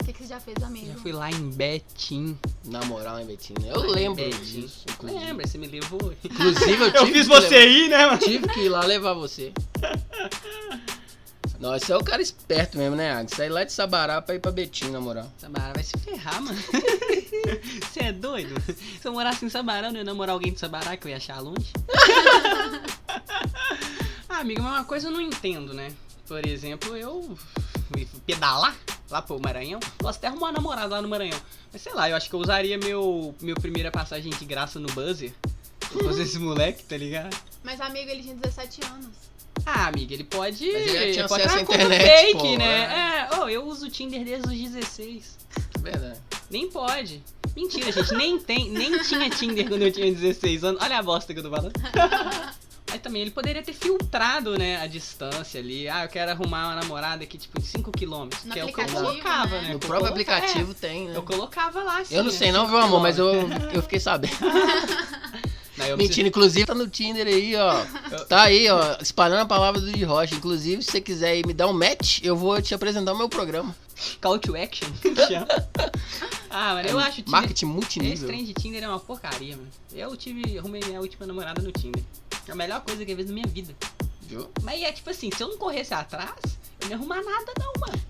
O 0.00 0.04
que, 0.04 0.12
que 0.14 0.22
você 0.22 0.28
já 0.28 0.40
fez, 0.40 0.56
amigo? 0.62 0.86
Já 0.86 0.94
fui 0.94 1.12
lá 1.12 1.30
em 1.30 1.50
Betim. 1.50 2.38
Na 2.64 2.82
moral, 2.86 3.18
hein, 3.20 3.26
Betinho? 3.26 3.58
Eu 3.66 3.80
lembro 3.82 4.24
Betim. 4.24 4.60
disso. 4.62 4.84
Inclusive, 4.88 5.20
Lembra? 5.24 5.46
Você 5.46 5.58
me 5.58 5.66
levou. 5.66 6.14
inclusive 6.24 6.82
eu, 6.82 6.88
Eu 6.94 7.06
fiz 7.06 7.22
que 7.22 7.24
você 7.24 7.48
levar- 7.58 7.62
aí, 7.66 7.88
né, 7.88 8.06
mano? 8.06 8.18
Tive 8.18 8.48
que 8.48 8.60
ir 8.60 8.68
lá 8.70 8.84
levar 8.84 9.12
você. 9.14 9.52
Não, 11.60 11.74
esse 11.74 11.90
é 11.90 11.96
o 11.96 12.04
cara 12.04 12.22
esperto 12.22 12.78
mesmo, 12.78 12.94
né, 12.94 13.10
Agnes? 13.10 13.32
Sair 13.32 13.48
lá 13.48 13.64
de 13.64 13.72
Sabará 13.72 14.22
pra 14.22 14.36
ir 14.36 14.38
pra 14.38 14.52
Betim, 14.52 14.90
na 14.90 15.00
moral. 15.00 15.28
Sabará 15.38 15.72
vai 15.72 15.82
se 15.82 15.98
ferrar, 15.98 16.40
mano. 16.40 16.58
Você 17.82 18.00
é 18.00 18.12
doido? 18.12 18.54
Se 19.00 19.08
eu 19.08 19.12
morasse 19.12 19.44
em 19.44 19.48
Sabará, 19.48 19.88
eu 19.88 19.92
não 19.92 19.98
ia 19.98 20.04
namorar 20.04 20.34
alguém 20.34 20.52
de 20.52 20.60
Sabará 20.60 20.96
que 20.96 21.06
eu 21.06 21.10
ia 21.10 21.16
achar 21.16 21.40
longe. 21.40 21.72
ah, 24.28 24.38
amigo, 24.38 24.62
mas 24.62 24.72
uma 24.72 24.84
coisa 24.84 25.08
eu 25.08 25.10
não 25.10 25.20
entendo, 25.20 25.74
né? 25.74 25.92
Por 26.28 26.46
exemplo, 26.46 26.96
eu 26.96 27.36
pedalar 28.24 28.76
lá 29.10 29.20
pro 29.20 29.40
Maranhão. 29.40 29.80
Posso 29.98 30.18
até 30.18 30.28
arrumar 30.28 30.48
uma 30.48 30.52
namorada 30.52 30.94
lá 30.94 31.02
no 31.02 31.08
Maranhão. 31.08 31.40
Mas 31.72 31.82
sei 31.82 31.92
lá, 31.92 32.08
eu 32.08 32.16
acho 32.16 32.28
que 32.28 32.36
eu 32.36 32.40
usaria 32.40 32.78
meu, 32.78 33.34
meu 33.40 33.56
primeira 33.56 33.90
passagem 33.90 34.30
de 34.30 34.44
graça 34.44 34.78
no 34.78 34.86
buzzer. 34.92 35.34
Se 35.90 35.98
fosse 35.98 36.22
esse 36.22 36.38
moleque, 36.38 36.84
tá 36.84 36.96
ligado? 36.96 37.36
Mas, 37.64 37.80
amigo, 37.80 38.10
ele 38.10 38.22
tinha 38.22 38.36
17 38.36 38.84
anos. 38.84 39.28
Ah, 39.66 39.86
amiga, 39.88 40.14
ele 40.14 40.24
pode. 40.24 40.64
Mas 40.72 40.82
ele 40.86 41.06
já 41.06 41.12
tinha 41.12 41.28
pode 41.28 41.42
acesso 41.42 41.58
à 41.58 41.62
internet, 41.62 42.02
fake, 42.04 42.38
pô, 42.38 42.56
né? 42.58 43.28
É, 43.30 43.40
oh, 43.40 43.48
eu 43.48 43.66
uso 43.66 43.86
o 43.86 43.90
Tinder 43.90 44.24
desde 44.24 44.46
os 44.48 44.54
16. 44.72 45.38
Verdade. 45.80 46.18
Nem 46.50 46.70
pode. 46.70 47.22
Mentira, 47.54 47.90
gente. 47.92 48.14
Nem 48.14 48.38
tem, 48.38 48.70
nem 48.70 48.98
tinha 49.02 49.28
Tinder 49.28 49.68
quando 49.68 49.82
eu 49.82 49.92
tinha 49.92 50.10
16 50.12 50.64
anos. 50.64 50.80
Olha 50.82 50.98
a 50.98 51.02
bosta 51.02 51.32
que 51.34 51.40
eu 51.40 51.44
tô 51.44 51.50
falando. 51.50 51.72
Mas 52.90 53.02
também 53.02 53.20
ele 53.20 53.30
poderia 53.30 53.62
ter 53.62 53.74
filtrado, 53.74 54.58
né, 54.58 54.80
a 54.80 54.86
distância 54.86 55.60
ali. 55.60 55.86
Ah, 55.90 56.04
eu 56.04 56.08
quero 56.08 56.30
arrumar 56.30 56.68
uma 56.68 56.76
namorada 56.76 57.22
aqui, 57.22 57.36
tipo, 57.36 57.60
de 57.60 57.66
5km. 57.66 58.30
No 58.46 58.52
Que 58.54 58.60
é 58.60 58.64
o 58.64 58.72
que 58.72 58.80
eu 58.80 58.86
colocava, 58.86 59.56
né? 59.56 59.68
né? 59.68 59.72
No 59.74 59.78
próprio 59.78 60.08
coloca- 60.08 60.08
aplicativo 60.08 60.72
tem, 60.72 61.04
é, 61.04 61.10
né? 61.10 61.16
eu 61.16 61.22
colocava 61.22 61.82
lá, 61.82 61.98
assim. 61.98 62.14
Eu 62.14 62.24
não 62.24 62.32
né, 62.32 62.38
sei 62.38 62.50
não, 62.50 62.64
5 62.64 62.70
viu, 62.70 62.78
amor, 62.86 63.00
mas 63.02 63.18
eu, 63.18 63.30
eu 63.74 63.82
fiquei 63.82 64.00
sabendo. 64.00 64.32
Não, 65.78 65.96
Mentira, 65.96 66.28
inclusive 66.28 66.66
tá 66.66 66.74
no 66.74 66.88
Tinder 66.88 67.26
aí, 67.26 67.54
ó. 67.56 67.84
Tá 68.24 68.42
aí, 68.42 68.68
ó, 68.68 68.96
espalhando 69.00 69.42
a 69.42 69.46
palavra 69.46 69.80
do 69.80 69.90
de 69.92 70.04
Rocha. 70.04 70.34
Inclusive, 70.34 70.82
se 70.82 70.90
você 70.90 71.00
quiser 71.00 71.36
ir 71.38 71.46
me 71.46 71.54
dar 71.54 71.68
um 71.68 71.72
match, 71.72 72.20
eu 72.22 72.36
vou 72.36 72.60
te 72.60 72.74
apresentar 72.74 73.12
o 73.12 73.18
meu 73.18 73.28
programa. 73.28 73.74
preciso- 73.94 74.18
Call 74.20 74.38
to 74.38 74.56
action. 74.56 74.88
ah, 76.50 76.74
mano, 76.74 76.88
eu 76.88 76.98
acho 76.98 77.10
o 77.10 77.14
Tinder... 77.22 77.30
Marketing 77.30 77.52
Esse 77.54 77.66
multinível. 77.66 78.28
trem 78.28 78.44
de 78.44 78.54
Tinder 78.54 78.82
é 78.82 78.88
uma 78.88 78.98
porcaria, 79.00 79.56
mano. 79.56 79.68
Eu 79.92 80.16
tive, 80.16 80.58
arrumei 80.58 80.80
minha 80.84 81.00
última 81.00 81.26
namorada 81.26 81.62
no 81.62 81.72
Tinder. 81.72 82.02
É 82.46 82.52
a 82.52 82.54
melhor 82.54 82.80
coisa 82.80 83.04
que 83.04 83.12
eu 83.12 83.16
fiz 83.16 83.26
na 83.26 83.32
minha 83.34 83.46
vida. 83.46 83.74
Viu? 84.22 84.48
Mas 84.62 84.82
é 84.82 84.92
tipo 84.92 85.08
assim, 85.10 85.30
se 85.34 85.42
eu 85.42 85.48
não 85.48 85.58
corresse 85.58 85.94
atrás, 85.94 86.34
eu 86.80 86.84
não 86.86 86.88
ia 86.90 86.96
arrumar 86.96 87.22
nada 87.22 87.52
não, 87.58 87.72
mano. 87.80 88.02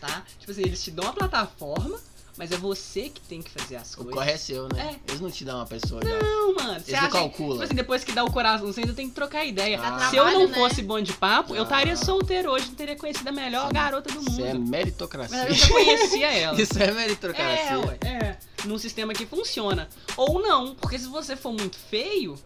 Tá? 0.00 0.22
Tipo 0.38 0.52
assim, 0.52 0.62
eles 0.62 0.82
te 0.82 0.90
dão 0.90 1.04
uma 1.04 1.12
plataforma, 1.12 1.98
mas 2.38 2.52
é 2.52 2.56
você 2.56 3.08
que 3.08 3.20
tem 3.22 3.42
que 3.42 3.50
fazer 3.50 3.76
as 3.76 3.92
O 3.94 3.96
coisas. 3.98 4.14
corre 4.14 4.30
é 4.30 4.36
seu, 4.36 4.68
né? 4.72 4.98
Eles 5.08 5.20
não 5.20 5.30
te 5.30 5.44
dão 5.44 5.56
uma 5.56 5.66
pessoa 5.66 6.00
já. 6.02 6.08
Não, 6.18 6.54
mano. 6.54 6.74
Você 6.80 6.90
Eles 6.90 6.92
não 6.92 6.98
acha 7.00 7.08
calculam. 7.10 7.52
Tipo 7.54 7.64
assim, 7.64 7.74
depois 7.74 8.04
que 8.04 8.12
dá 8.12 8.24
o 8.24 8.30
coração, 8.32 8.66
você 8.72 8.80
ainda 8.80 8.94
tem 8.94 9.08
que 9.08 9.14
trocar 9.14 9.44
ideia. 9.44 9.76
Dá 9.78 10.08
Se 10.10 10.16
eu 10.16 10.24
não 10.30 10.46
né? 10.48 10.54
fosse 10.54 10.80
bom 10.82 11.00
de 11.00 11.12
papo, 11.12 11.54
eu 11.54 11.64
estaria 11.64 11.92
Ah. 11.92 11.96
solteiro 11.96 12.50
hoje, 12.52 12.68
não 12.68 12.74
teria 12.74 12.96
conhecido 12.96 13.28
a 13.28 13.32
melhor 13.32 13.66
Sim. 13.66 13.72
garota 13.74 14.10
do 14.12 14.20
Isso 14.30 14.44
é 14.44 14.54
mundo. 14.54 14.70
meritocracia. 14.70 15.36
Mas 15.36 15.48
eu 15.48 15.54
já 15.54 15.68
conhecia 15.68 16.30
ela. 16.32 16.60
Isso 16.62 16.78
é 16.78 16.84
É, 16.84 16.92
meritocracia. 16.92 17.78
ué. 17.80 17.98
É. 18.02 18.36
Num 18.64 18.78
sistema 18.78 19.12
que 19.12 19.24
funciona. 19.26 19.88
Ou 20.16 20.40
não, 20.42 20.74
porque 20.74 20.98
se 20.98 21.06
você 21.06 21.36
for 21.36 21.52
muito 21.52 21.76
feio, 21.76 22.36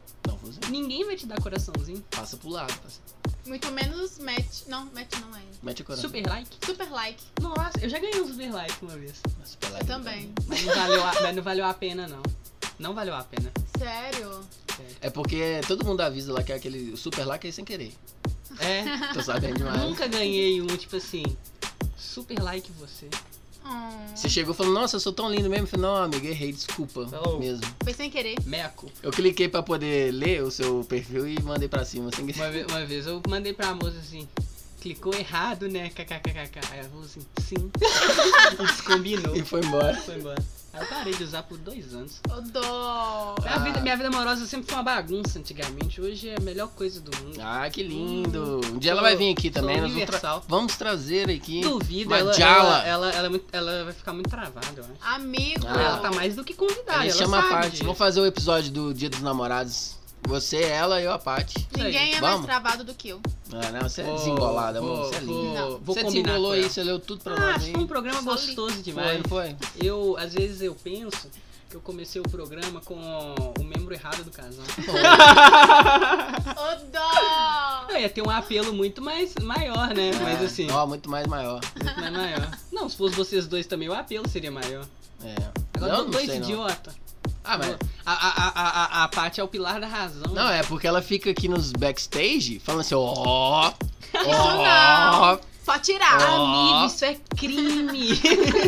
Ninguém 0.68 1.04
vai 1.04 1.16
te 1.16 1.26
dar 1.26 1.40
coraçãozinho. 1.40 2.02
passa 2.10 2.36
pro 2.36 2.48
lado. 2.48 2.72
Passa. 2.80 3.00
Muito 3.46 3.70
menos 3.72 4.18
match. 4.18 4.66
Não, 4.68 4.84
match 4.86 5.18
não 5.20 5.36
é. 5.36 5.42
Mete 5.62 5.82
o 5.82 5.84
coração. 5.84 6.08
Super 6.08 6.26
like. 6.28 6.56
Super 6.64 6.90
like. 6.90 7.24
Nossa, 7.40 7.80
eu 7.80 7.88
já 7.88 7.98
ganhei 7.98 8.20
um 8.20 8.28
super 8.28 8.52
like 8.52 8.74
uma 8.82 8.96
vez. 8.96 9.20
Super 9.44 9.66
Eu 9.66 9.72
like 9.72 9.86
também. 9.86 10.32
Mas 10.46 10.64
não 10.64 10.74
valeu 10.74 11.04
a, 11.04 11.22
mas 11.22 11.36
não 11.36 11.42
valeu 11.42 11.64
a 11.64 11.74
pena, 11.74 12.06
não. 12.06 12.22
Não 12.78 12.94
valeu 12.94 13.14
a 13.14 13.24
pena. 13.24 13.52
Sério? 13.78 14.40
É 15.00 15.10
porque 15.10 15.60
todo 15.66 15.84
mundo 15.84 16.00
avisa 16.00 16.32
lá 16.32 16.42
que 16.42 16.52
é 16.52 16.56
aquele 16.56 16.96
super 16.96 17.24
like 17.24 17.46
aí 17.46 17.52
sem 17.52 17.64
querer. 17.64 17.92
É. 18.58 19.12
Tô 19.12 19.22
sabendo 19.22 19.58
demais. 19.58 19.80
Nunca 19.80 20.06
ganhei 20.06 20.60
um, 20.60 20.66
tipo 20.66 20.96
assim, 20.96 21.24
super 21.96 22.40
like 22.40 22.70
você. 22.72 23.08
Hum, 23.64 24.06
Você 24.14 24.28
chegou 24.28 24.54
falando, 24.54 24.74
nossa, 24.74 24.96
eu 24.96 25.00
sou 25.00 25.12
tão 25.12 25.30
lindo 25.30 25.48
mesmo. 25.48 25.64
Eu 25.64 25.68
falei, 25.70 25.86
não, 25.86 25.96
amigo, 25.96 26.26
errei, 26.26 26.52
desculpa. 26.52 27.08
Oh. 27.26 27.38
Mesmo. 27.38 27.62
foi 27.82 27.92
sem 27.92 28.10
querer. 28.10 28.36
Meco. 28.44 28.90
Eu 29.02 29.10
cliquei 29.10 29.48
pra 29.48 29.62
poder 29.62 30.12
ler 30.12 30.42
o 30.42 30.50
seu 30.50 30.84
perfil 30.84 31.26
e 31.28 31.40
mandei 31.42 31.68
pra 31.68 31.84
cima. 31.84 32.10
Sem. 32.14 32.24
Uma, 32.24 32.50
ve- 32.50 32.66
uma 32.68 32.84
vez 32.84 33.06
eu 33.06 33.22
mandei 33.28 33.52
pra 33.52 33.74
moça 33.74 33.96
assim, 33.98 34.28
clicou 34.80 35.14
errado, 35.14 35.68
né? 35.68 35.88
KKKK. 35.90 36.60
Aí 36.72 36.78
ela 36.80 36.88
falou 36.88 37.04
assim, 37.04 37.20
sim. 37.40 37.70
E 37.80 38.56
descombinou. 38.66 39.36
E 39.36 39.42
foi 39.42 39.60
embora. 39.64 39.94
Foi 39.96 40.16
embora. 40.16 40.42
Aí 40.72 40.80
eu 40.80 40.86
parei 40.86 41.14
de 41.14 41.22
usar 41.22 41.42
por 41.42 41.58
dois 41.58 41.92
anos. 41.94 42.20
Ô, 42.30 42.40
dó. 42.40 43.34
Minha, 43.40 43.54
Ah. 43.54 43.58
vida, 43.58 43.80
minha 43.80 43.96
vida 43.96 44.08
amorosa 44.08 44.46
sempre 44.46 44.66
foi 44.66 44.76
uma 44.76 44.82
bagunça 44.82 45.38
antigamente. 45.38 46.00
Hoje 46.00 46.30
é 46.30 46.36
a 46.38 46.40
melhor 46.40 46.68
coisa 46.68 47.00
do 47.00 47.14
mundo. 47.18 47.38
Ah, 47.42 47.68
que 47.70 47.82
lindo. 47.82 48.60
Um 48.72 48.78
dia 48.78 48.92
Sou- 48.92 48.98
ela 48.98 49.02
vai 49.02 49.16
vir 49.16 49.32
aqui 49.32 49.50
também. 49.50 49.80
nós 49.80 49.90
vamos, 49.90 49.92
tra- 49.92 50.02
universal. 50.18 50.44
vamos 50.48 50.76
trazer 50.76 51.28
aqui. 51.30 51.60
Duvido, 51.60 52.08
uma 52.10 52.18
ela, 52.18 52.32
ela, 52.36 52.86
ela, 52.86 53.10
ela, 53.12 53.26
é 53.26 53.28
muito- 53.28 53.46
ela 53.52 53.84
vai 53.84 53.92
ficar 53.92 54.12
muito 54.14 54.30
travada, 54.30 54.66
eu 54.76 54.84
acho. 54.84 54.92
Amigo. 55.14 55.66
Ah, 55.68 55.82
Ela 55.82 55.98
tá 55.98 56.10
mais 56.10 56.34
do 56.36 56.42
que 56.44 56.54
convidada. 56.54 57.00
Ele 57.04 57.10
ela 57.10 57.18
chama 57.18 57.38
a 57.38 57.42
sabe 57.42 57.52
parte. 57.54 57.70
disso. 57.72 57.84
Vamos 57.84 57.98
fazer 57.98 58.20
o 58.20 58.26
episódio 58.26 58.70
do 58.72 58.94
Dia 58.94 59.10
dos 59.10 59.20
Namorados. 59.20 60.00
Você, 60.28 60.62
ela 60.62 61.00
e 61.00 61.04
eu, 61.04 61.12
a 61.12 61.18
Paty. 61.18 61.58
Isso. 61.58 61.68
Ninguém 61.84 62.14
é 62.14 62.20
mais 62.20 62.34
Vamos? 62.34 62.46
travado 62.46 62.84
do 62.84 62.94
que 62.94 63.08
eu. 63.10 63.20
Ah, 63.52 63.70
não, 63.72 63.80
você 63.88 64.00
é 64.02 64.04
Vou- 64.04 64.14
desengolada, 64.16 64.78
amor. 64.78 65.06
Você 65.08 65.16
é 65.16 65.20
linda. 65.20 65.32
vou- 65.34 65.52
Não. 65.54 65.70
vou 65.78 65.94
Você 65.94 66.04
combinar 66.04 66.22
desembolou 66.28 66.50
com 66.50 66.54
aí, 66.54 66.60
ela. 66.60 66.70
você 66.70 66.82
leu 66.84 66.98
tudo 67.00 67.22
pra 67.22 67.34
Ah, 67.34 67.52
nós 67.52 67.68
foi 67.68 67.80
um 67.82 67.86
programa 67.86 68.22
Só 68.22 68.30
li. 68.30 68.36
gostoso 68.36 68.74
Foi, 68.74 68.82
demais. 68.82 69.18
não 69.22 69.28
foi? 69.28 69.56
Eu, 69.82 70.16
às 70.18 70.32
vezes, 70.32 70.62
eu 70.62 70.74
penso 70.74 71.28
que 71.68 71.76
eu 71.76 71.80
comecei 71.80 72.20
o 72.20 72.24
programa 72.28 72.80
com 72.82 72.94
o 73.58 73.64
membro 73.64 73.92
errado 73.94 74.22
do 74.24 74.30
casal. 74.30 74.64
Ô, 76.56 76.74
dó! 76.92 77.86
Eu 77.90 78.00
ia 78.00 78.08
ter 78.08 78.22
um 78.22 78.30
apelo 78.30 78.72
muito 78.72 79.02
mais 79.02 79.34
maior, 79.42 79.88
né? 79.94 80.12
Mas 80.22 80.40
É, 80.40 80.44
assim, 80.44 80.70
Ó, 80.70 80.86
muito 80.86 81.10
mais 81.10 81.26
maior. 81.26 81.60
muito 81.74 82.00
mais 82.00 82.12
maior. 82.12 82.50
Não, 82.70 82.88
se 82.88 82.96
fosse 82.96 83.14
vocês 83.16 83.46
dois 83.46 83.66
também, 83.66 83.88
o 83.88 83.92
apelo 83.94 84.28
seria 84.28 84.50
maior. 84.50 84.84
É. 85.24 85.34
Agora, 85.74 85.94
Eu 85.94 86.04
não 86.04 86.10
dois 86.10 86.26
sei, 86.26 86.38
não. 86.38 86.44
idiota. 86.48 86.94
Ah, 87.44 87.58
mas... 87.58 87.76
A, 88.04 88.12
a, 88.12 88.48
a, 88.48 88.84
a, 89.00 89.04
a 89.04 89.08
Paty 89.08 89.40
é 89.40 89.44
o 89.44 89.48
pilar 89.48 89.80
da 89.80 89.86
razão. 89.86 90.32
Não, 90.32 90.48
é 90.48 90.62
porque 90.62 90.86
ela 90.86 91.00
fica 91.02 91.30
aqui 91.30 91.48
nos 91.48 91.72
backstage 91.72 92.60
falando 92.64 92.80
assim, 92.82 92.94
ó... 92.96 93.72
Isso 94.14 94.28
ó, 94.28 95.32
não. 95.32 95.40
Pode 95.64 95.82
tirar. 95.84 96.20
Ó. 96.20 96.44
Amigo, 96.44 96.86
isso 96.92 97.04
é 97.04 97.16
crime. 97.36 98.20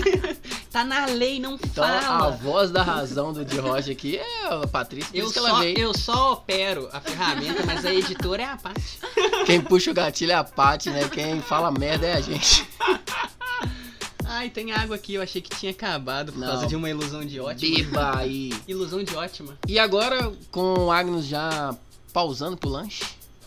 tá 0.71 0.85
na 0.85 1.07
lei, 1.07 1.41
não 1.41 1.55
Então, 1.55 1.83
a 1.85 2.01
fala. 2.01 2.31
voz 2.31 2.71
da 2.71 2.83
razão 2.85 3.33
do 3.33 3.45
de 3.45 3.59
Rocha 3.59 3.91
aqui 3.91 4.17
é 4.17 4.47
a 4.47 4.67
Patrícia, 4.69 5.11
por 5.11 5.19
Eu 5.19 5.25
isso 5.25 5.33
que 5.33 5.39
ela 5.41 5.51
só, 5.51 5.59
veio. 5.59 5.79
eu 5.79 5.93
só 5.99 6.33
opero 6.35 6.89
a 6.93 7.01
ferramenta, 7.01 7.65
mas 7.67 7.85
a 7.85 7.93
editora 7.93 8.43
é 8.43 8.47
a 8.47 8.57
Paty. 8.57 8.99
Quem 9.45 9.61
puxa 9.61 9.91
o 9.91 9.95
gatilho 9.95 10.31
é 10.33 10.37
a 10.37 10.45
Paty, 10.45 10.91
né? 10.91 11.09
Quem 11.09 11.41
fala 11.43 11.71
merda 11.73 12.07
é 12.07 12.13
a 12.15 12.21
gente. 12.21 12.65
Ai, 14.45 14.51
tem 14.51 14.73
água 14.73 14.97
aqui, 14.97 15.15
eu 15.15 15.23
achei 15.23 15.41
que 15.41 15.49
tinha 15.57 15.73
acabado 15.73 16.31
por 16.31 16.39
Não. 16.39 16.49
causa 16.49 16.67
de 16.67 16.77
uma 16.77 16.91
ilusão 16.91 17.25
de 17.25 17.41
ótima. 17.41 17.77
Biba 17.77 18.19
aí. 18.19 18.53
Ilusão 18.69 19.03
de 19.03 19.17
ótima. 19.17 19.59
E 19.67 19.79
agora, 19.79 20.31
com 20.51 20.75
o 20.81 20.93
Agnes 20.93 21.25
já 21.27 21.75
pausando 22.13 22.55
pro 22.55 22.69
lanche, 22.69 23.03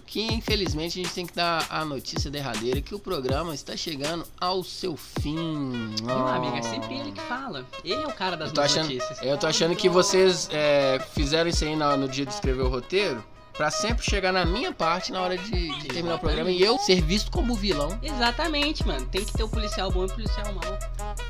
que 0.07 0.23
infelizmente 0.23 0.99
a 0.99 1.03
gente 1.03 1.13
tem 1.13 1.23
que 1.27 1.35
dar 1.35 1.67
a 1.69 1.85
notícia 1.85 2.31
derradeira 2.31 2.81
que 2.81 2.95
o 2.95 2.99
programa 2.99 3.53
está 3.53 3.77
chegando 3.77 4.25
ao 4.41 4.63
seu 4.63 4.97
fim. 4.97 5.95
Meu 6.01 6.27
amigo, 6.27 6.55
é 6.57 6.63
sempre 6.63 6.95
ele 6.95 7.11
que 7.11 7.21
fala. 7.21 7.63
Ele 7.83 8.01
é 8.01 8.07
o 8.07 8.13
cara 8.13 8.35
das 8.35 8.51
Eu 8.51 8.63
achando, 8.63 8.85
notícias. 8.85 9.19
eu 9.21 9.37
tô 9.37 9.45
achando 9.45 9.75
que 9.75 9.87
vocês 9.87 10.49
é, 10.51 10.97
fizeram 11.13 11.47
isso 11.47 11.63
aí 11.63 11.75
no, 11.75 11.95
no 11.95 12.07
dia 12.09 12.25
de 12.25 12.33
escrever 12.33 12.63
o 12.63 12.69
roteiro 12.69 13.23
pra 13.57 13.69
sempre 13.71 14.05
chegar 14.05 14.31
na 14.31 14.45
minha 14.45 14.71
parte 14.71 15.11
na 15.11 15.19
hora 15.21 15.37
de, 15.37 15.49
de 15.79 15.87
terminar 15.87 16.15
o 16.15 16.19
programa 16.19 16.49
e 16.51 16.61
eu 16.61 16.77
ser 16.77 17.01
visto 17.01 17.31
como 17.31 17.55
vilão. 17.55 17.97
Exatamente, 18.01 18.85
mano. 18.87 19.05
Tem 19.07 19.25
que 19.25 19.33
ter 19.33 19.43
o 19.43 19.49
policial 19.49 19.91
bom 19.91 20.03
e 20.03 20.05
o 20.05 20.09
policial 20.13 20.53
mau. 20.53 20.79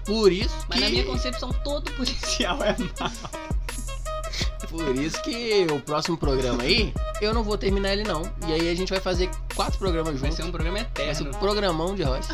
Por 0.06 0.32
isso 0.32 0.56
Mas 0.68 0.78
que, 0.80 0.84
na 0.84 0.90
minha 0.92 1.06
concepção, 1.06 1.52
todo 1.63 1.90
policial 1.94 2.60
é 2.63 2.76
mau. 3.00 3.12
por 4.70 4.96
isso 4.96 5.22
que 5.22 5.66
o 5.72 5.80
próximo 5.80 6.18
programa 6.18 6.63
aí, 6.63 6.94
eu 7.22 7.34
não 7.34 7.44
vou 7.44 7.58
terminar 7.58 7.94
ele 7.94 8.04
não. 8.04 8.22
E 8.48 8.54
aí 8.54 8.70
a 8.70 8.76
gente 8.76 8.90
vai 8.90 9.00
fazer 9.00 9.30
quatro 9.56 9.80
programas 9.80 10.13
Vai 10.20 10.30
juntos. 10.30 10.36
ser 10.38 10.44
um 10.44 10.52
programa 10.52 10.78
Vai 10.80 10.86
ser 11.16 11.22
eterno. 11.24 11.30
um 11.30 11.34
programão 11.40 11.96
de 11.96 12.04
rocha. 12.04 12.34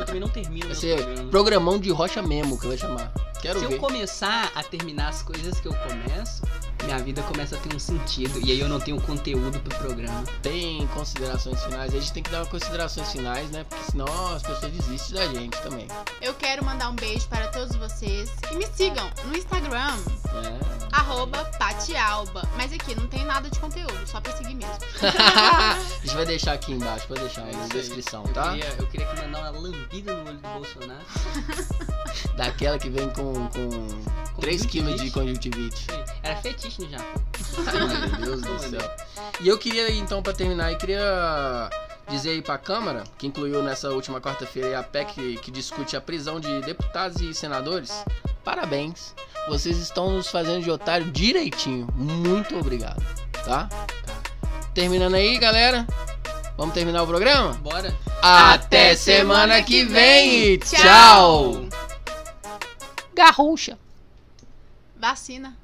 Eu 0.00 0.04
também 0.06 0.20
não 0.20 0.28
termino 0.28 0.66
Vai 0.66 0.74
ser 0.74 0.96
programa. 0.96 1.30
programão 1.30 1.78
de 1.78 1.90
rocha 1.90 2.20
mesmo 2.22 2.58
que 2.58 2.66
vai 2.66 2.76
chamar. 2.76 3.12
Quero 3.40 3.60
Se 3.60 3.64
eu 3.64 3.70
ver. 3.70 3.78
começar 3.78 4.50
a 4.54 4.62
terminar 4.64 5.08
as 5.10 5.22
coisas 5.22 5.60
que 5.60 5.68
eu 5.68 5.74
começo, 5.74 6.42
minha 6.88 6.98
vida 7.04 7.22
começa 7.24 7.54
a 7.54 7.58
ter 7.58 7.74
um 7.74 7.78
sentido. 7.78 8.40
E 8.42 8.50
aí 8.50 8.58
eu 8.60 8.68
não 8.68 8.80
tenho 8.80 8.98
conteúdo 9.02 9.60
pro 9.60 9.78
programa. 9.78 10.24
Tem 10.42 10.86
considerações 10.88 11.62
finais. 11.62 11.94
A 11.94 11.98
gente 12.00 12.12
tem 12.14 12.22
que 12.22 12.30
dar 12.30 12.46
considerações 12.46 13.12
finais, 13.12 13.50
né? 13.50 13.64
Porque 13.64 13.90
senão 13.90 14.06
as 14.34 14.42
pessoas 14.42 14.72
desistem 14.72 15.14
da 15.16 15.26
gente 15.26 15.60
também. 15.60 15.86
Eu 16.22 16.32
quero 16.32 16.64
mandar 16.64 16.88
um 16.88 16.94
beijo 16.94 17.28
para 17.28 17.48
todos 17.48 17.76
vocês. 17.76 18.30
E 18.50 18.56
me 18.56 18.66
sigam 18.74 19.10
no 19.26 19.36
Instagram, 19.36 19.98
É. 20.32 20.96
arroba 20.96 21.44
Patialba. 21.58 22.48
Mas 22.56 22.72
aqui 22.72 22.94
não 22.94 23.06
tem 23.06 23.22
nada 23.26 23.50
de 23.50 23.58
conteúdo, 23.58 24.06
só 24.06 24.18
pra 24.22 24.34
seguir 24.34 24.54
mesmo. 24.54 24.72
a 25.04 25.78
gente 26.02 26.14
vai 26.14 26.24
deixar 26.24 26.54
aqui 26.54 26.72
embaixo, 26.72 27.06
vai 27.06 27.18
deixar 27.18 27.42
aí 27.44 27.54
na 27.54 27.66
descrição, 27.66 28.24
Eu 28.26 28.32
tá? 28.32 28.50
queria, 28.52 28.74
eu 28.78 28.86
queria 28.86 29.06
que 29.08 29.16
mandar 29.20 29.40
uma 29.40 29.50
lambida 29.50 30.14
no 30.14 30.26
olho 30.26 30.38
do 30.38 30.48
Bolsonaro. 30.48 31.04
Daquela 32.36 32.78
que 32.78 32.88
vem 32.88 33.10
com, 33.10 33.34
com 33.48 34.40
3 34.40 34.64
kg 34.66 34.94
de 34.94 35.10
conjuntivite. 35.10 35.86
Era 36.22 36.36
fetiche 36.36 36.77
no 36.78 36.88
Japão. 36.88 37.22
Ai, 37.66 38.20
meu 38.20 38.40
Deus 38.40 38.42
do 38.42 38.58
céu. 38.58 38.96
E 39.40 39.48
eu 39.48 39.58
queria, 39.58 39.90
então, 39.90 40.22
pra 40.22 40.32
terminar, 40.32 40.72
eu 40.72 40.78
queria 40.78 41.70
dizer 42.08 42.30
aí 42.30 42.42
pra 42.42 42.56
Câmara, 42.56 43.04
que 43.18 43.26
incluiu 43.26 43.62
nessa 43.62 43.90
última 43.90 44.20
quarta-feira 44.20 44.78
a 44.78 44.82
PEC 44.82 45.38
que 45.42 45.50
discute 45.50 45.96
a 45.96 46.00
prisão 46.00 46.40
de 46.40 46.60
deputados 46.62 47.20
e 47.20 47.34
senadores, 47.34 47.92
parabéns. 48.42 49.14
Vocês 49.48 49.78
estão 49.78 50.10
nos 50.10 50.28
fazendo 50.28 50.62
de 50.62 50.70
otário 50.70 51.10
direitinho. 51.10 51.86
Muito 51.94 52.58
obrigado, 52.58 53.02
tá? 53.44 53.68
Terminando 54.74 55.14
aí, 55.14 55.38
galera. 55.38 55.86
Vamos 56.56 56.74
terminar 56.74 57.02
o 57.02 57.06
programa? 57.06 57.52
Bora. 57.54 57.96
Até 58.20 58.96
semana 58.96 59.62
que 59.62 59.84
vem 59.84 60.54
e 60.54 60.58
tchau! 60.58 61.68
Garrucha. 63.14 63.78
Vacina. 64.96 65.56